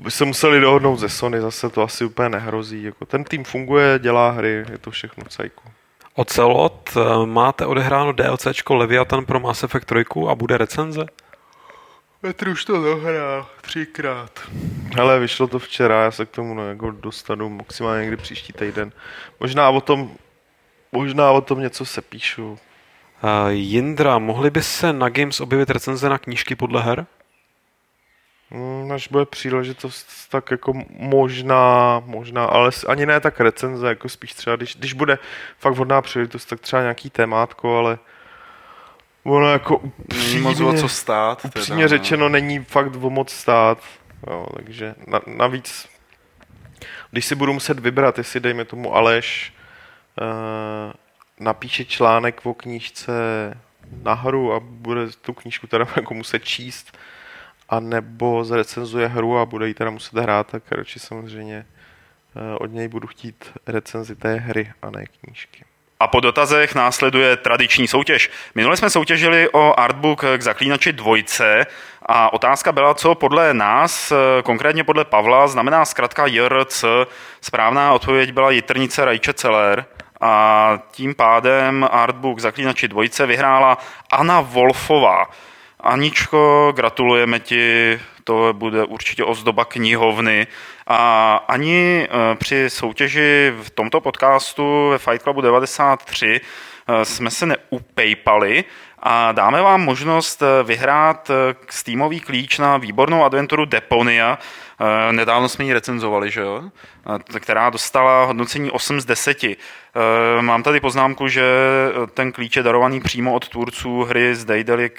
by 0.03 0.11
se 0.11 0.25
museli 0.25 0.61
dohodnout 0.61 0.97
ze 0.97 1.09
Sony, 1.09 1.41
zase 1.41 1.71
to 1.71 1.83
asi 1.83 2.05
úplně 2.05 2.29
nehrozí. 2.29 2.83
Jako 2.83 3.07
ten 3.07 3.25
tým 3.25 3.45
funguje, 3.45 3.99
dělá 3.99 4.31
hry, 4.31 4.65
je 4.71 4.79
to 4.79 4.91
všechno 4.91 5.25
cajku. 5.29 5.63
Ocelot, 6.15 6.91
eh, 6.97 7.27
máte 7.27 7.67
odehráno 7.67 8.13
DLCčko 8.13 8.75
Leviathan 8.75 9.25
pro 9.25 9.41
Mass 9.41 9.65
Effect 9.65 9.87
3 9.87 10.05
a 10.29 10.35
bude 10.35 10.59
recenze? 10.59 11.07
Petr 12.21 12.49
už 12.49 12.65
to 12.65 12.83
dohrál 12.83 13.47
třikrát. 13.61 14.41
Hele, 14.97 15.21
vyšlo 15.21 15.47
to 15.47 15.59
včera, 15.59 16.03
já 16.03 16.11
se 16.11 16.27
k 16.27 16.31
tomu 16.31 16.55
no, 16.55 16.69
jako 16.69 16.91
dostanu 16.91 17.49
maximálně 17.49 18.01
někdy 18.01 18.17
příští 18.17 18.53
týden. 18.53 18.93
Možná 19.41 19.71
o 19.71 19.81
tom, 19.81 20.11
možná 20.93 21.31
o 21.31 21.41
tom 21.41 21.61
něco 21.61 21.85
se 21.85 22.03
píšu. 22.03 22.51
Uh, 22.53 22.59
Jindra, 23.49 24.19
mohly 24.19 24.51
by 24.51 24.63
se 24.63 24.93
na 24.93 25.09
Games 25.09 25.41
objevit 25.41 25.71
recenze 25.71 26.09
na 26.09 26.19
knížky 26.19 26.57
podle 26.57 26.83
her? 26.83 27.07
Mm, 28.53 28.93
až 28.93 29.09
bude 29.09 29.27
příležitost, 29.27 30.29
tak 30.31 30.51
jako 30.51 30.73
možná, 30.91 32.03
možná, 32.07 32.45
ale 32.45 32.71
ani 32.89 33.07
ne 33.07 33.21
tak 33.21 33.41
recenze, 33.41 33.89
jako 33.89 34.09
spíš 34.09 34.35
třeba, 34.35 34.57
když, 34.57 34.77
když 34.77 34.93
bude 34.93 35.19
fakt 35.59 35.73
vhodná 35.73 36.03
příležitost, 36.03 36.45
tak 36.45 36.61
třeba 36.61 36.83
nějaký 36.83 37.11
témátko, 37.11 37.79
ale 37.79 37.99
ono 39.25 39.53
jako 39.53 39.77
upřímně, 39.77 40.41
moc 40.41 40.61
o 40.61 40.73
co 40.73 40.89
stát. 40.89 41.45
Upřímně 41.45 41.67
teda, 41.67 41.83
no. 41.83 41.89
řečeno, 41.89 42.29
není 42.29 42.65
fakt 42.65 42.95
o 42.95 43.11
moc 43.11 43.31
stát, 43.31 43.79
jo, 44.27 44.47
takže 44.57 44.95
na, 45.07 45.21
navíc, 45.27 45.89
když 47.11 47.27
si 47.27 47.35
budu 47.35 47.53
muset 47.53 47.79
vybrat, 47.79 48.19
jestli 48.19 48.41
dejme 48.41 48.65
tomu 48.65 48.95
Aleš 48.95 49.55
uh, 50.21 50.93
napíše 51.41 51.85
článek 51.85 52.47
o 52.47 52.55
knížce 52.55 53.13
na 54.03 54.15
hru 54.15 54.53
a 54.53 54.61
bude 54.61 55.07
tu 55.07 55.33
knížku 55.33 55.67
teda 55.67 55.87
jako 55.97 56.15
muset 56.15 56.45
číst, 56.45 56.99
a 57.73 57.81
nebo 57.81 58.45
zrecenzuje 58.45 59.09
hru 59.09 59.39
a 59.39 59.47
bude 59.47 59.69
ji 59.69 59.75
teda 59.75 59.91
muset 59.91 60.19
hrát, 60.19 60.47
tak 60.47 60.63
radši 60.73 60.99
samozřejmě 60.99 61.67
eh, 62.37 62.57
od 62.59 62.67
něj 62.67 62.89
budu 62.89 63.07
chtít 63.07 63.53
recenzi 63.67 64.17
té 64.17 64.35
hry 64.35 64.73
a 64.83 64.91
ne 64.91 65.05
knížky. 65.07 65.65
A 66.01 66.07
po 66.07 66.21
dotazech 66.21 66.75
následuje 66.75 67.37
tradiční 67.37 67.89
soutěž. 67.89 68.31
Minule 68.55 68.77
jsme 68.77 68.91
soutěžili 68.91 69.49
o 69.53 69.75
artbook 69.81 70.25
k 70.37 70.43
zaklínači 70.43 70.93
dvojce 70.93 71.67
a 72.07 72.33
otázka 72.33 72.73
byla, 72.73 72.95
co 72.95 73.15
podle 73.15 73.55
nás, 73.55 74.13
konkrétně 74.45 74.85
podle 74.85 75.05
Pavla, 75.05 75.49
znamená 75.49 75.85
zkrátka 75.85 76.27
JRC. 76.27 76.85
Správná 77.41 77.93
odpověď 77.93 78.33
byla 78.33 78.51
Jitrnice 78.51 79.05
Rajče 79.05 79.33
Celer 79.33 79.85
a 80.21 80.79
tím 80.91 81.15
pádem 81.15 81.89
artbook 81.91 82.39
Zaklínači 82.39 82.89
dvojce 82.89 83.27
vyhrála 83.27 83.79
Anna 84.11 84.41
Wolfová. 84.41 85.27
Aničko, 85.83 86.73
gratulujeme 86.77 87.41
ti, 87.41 88.01
to 88.25 88.53
bude 88.53 88.85
určitě 88.85 89.25
ozdoba 89.25 89.65
knihovny. 89.65 90.47
A 90.87 91.37
ani 91.49 92.09
e, 92.11 92.35
při 92.35 92.71
soutěži 92.71 93.53
v 93.63 93.71
tomto 93.71 94.01
podcastu 94.01 94.89
ve 94.91 94.99
Fight 94.99 95.23
Clubu 95.23 95.41
93 95.41 96.41
e, 96.87 97.05
jsme 97.05 97.31
se 97.31 97.47
neupejpali 97.47 98.65
a 98.99 99.33
dáme 99.33 99.63
vám 99.63 99.81
možnost 99.81 100.43
e, 100.43 100.63
vyhrát 100.63 101.31
Steamový 101.71 102.21
klíč 102.21 102.59
na 102.59 102.77
výbornou 102.77 103.25
adventuru 103.25 103.65
Deponia. 103.65 104.39
Nedávno 105.11 105.49
jsme 105.49 105.65
ji 105.65 105.73
recenzovali, 105.73 106.31
že 106.31 106.41
jo? 106.41 106.63
která 107.41 107.71
dostala 107.71 108.25
hodnocení 108.25 108.71
8 108.71 109.01
z 109.01 109.05
10. 109.05 109.39
Mám 110.41 110.63
tady 110.63 110.81
poznámku, 110.81 111.29
že 111.29 111.45
ten 112.15 112.33
klíč 112.33 112.57
je 112.57 112.63
darovaný 112.63 113.01
přímo 113.01 113.35
od 113.35 113.49
tvůrců 113.49 114.03
hry 114.03 114.35
z 114.35 114.45
Daedalic 114.45 114.93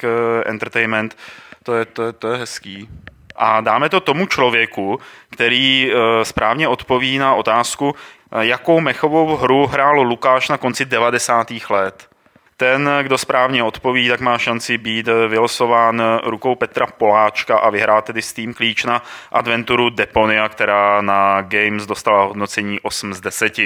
Entertainment. 0.45 1.17
To 1.63 1.75
je, 1.75 1.85
to 1.85 2.03
je, 2.03 2.13
to 2.13 2.27
je 2.27 2.37
hezký 2.37 2.89
a 3.35 3.61
dáme 3.61 3.89
to 3.89 3.99
tomu 3.99 4.25
člověku, 4.25 4.99
který 5.29 5.91
eh, 5.91 6.25
správně 6.25 6.67
odpoví 6.67 7.17
na 7.17 7.35
otázku, 7.35 7.95
eh, 8.31 8.45
jakou 8.45 8.79
mechovou 8.79 9.37
hru 9.37 9.67
hrál 9.67 10.01
Lukáš 10.01 10.49
na 10.49 10.57
konci 10.57 10.85
90. 10.85 11.47
let. 11.69 12.09
Ten, 12.57 12.89
kdo 13.01 13.17
správně 13.17 13.63
odpoví, 13.63 14.09
tak 14.09 14.19
má 14.19 14.37
šanci 14.37 14.77
být 14.77 15.07
eh, 15.07 15.27
vylosován 15.27 16.03
rukou 16.23 16.55
Petra 16.55 16.87
Poláčka 16.87 17.57
a 17.57 17.69
vyhrát 17.69 18.05
tedy 18.05 18.21
Steam 18.21 18.53
klíč 18.53 18.83
na 18.83 19.03
adventuru 19.31 19.89
Deponia, 19.89 20.49
která 20.49 21.01
na 21.01 21.41
Games 21.41 21.85
dostala 21.85 22.23
hodnocení 22.23 22.79
8 22.79 23.13
z 23.13 23.21
10. 23.21 23.57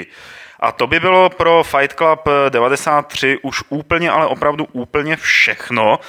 A 0.60 0.72
to 0.72 0.88
by 0.88 1.00
bylo 1.00 1.30
pro 1.30 1.64
Fight 1.64 1.94
Club 1.94 2.20
93 2.50 3.40
už 3.42 3.64
úplně, 3.70 4.12
ale 4.12 4.28
opravdu 4.28 4.68
úplně 4.72 5.16
všechno. 5.16 6.00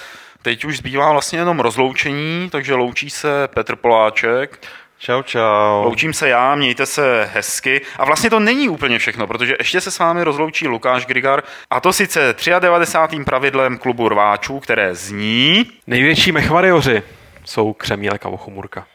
Teď 0.42 0.64
už 0.64 0.76
zbývá 0.76 1.12
vlastně 1.12 1.38
jenom 1.38 1.60
rozloučení, 1.60 2.50
takže 2.50 2.74
loučí 2.74 3.10
se 3.10 3.48
Petr 3.54 3.76
Poláček. 3.76 4.66
Čau, 5.00 5.22
čau. 5.22 5.82
Loučím 5.84 6.12
se 6.12 6.28
já, 6.28 6.54
mějte 6.54 6.86
se 6.86 7.30
hezky. 7.32 7.80
A 7.98 8.04
vlastně 8.04 8.30
to 8.30 8.40
není 8.40 8.68
úplně 8.68 8.98
všechno, 8.98 9.26
protože 9.26 9.54
ještě 9.58 9.80
se 9.80 9.90
s 9.90 9.98
vámi 9.98 10.24
rozloučí 10.24 10.68
Lukáš 10.68 11.06
Grigar, 11.06 11.42
a 11.70 11.80
to 11.80 11.92
sice 11.92 12.34
93. 12.58 13.24
pravidlem 13.24 13.78
klubu 13.78 14.08
rváčů, 14.08 14.60
které 14.60 14.94
zní... 14.94 15.66
Největší 15.86 16.32
mechvarioři 16.32 17.02
jsou 17.44 17.72
Křemílek 17.72 18.26
a 18.26 18.28
Vochomurka. 18.28 18.86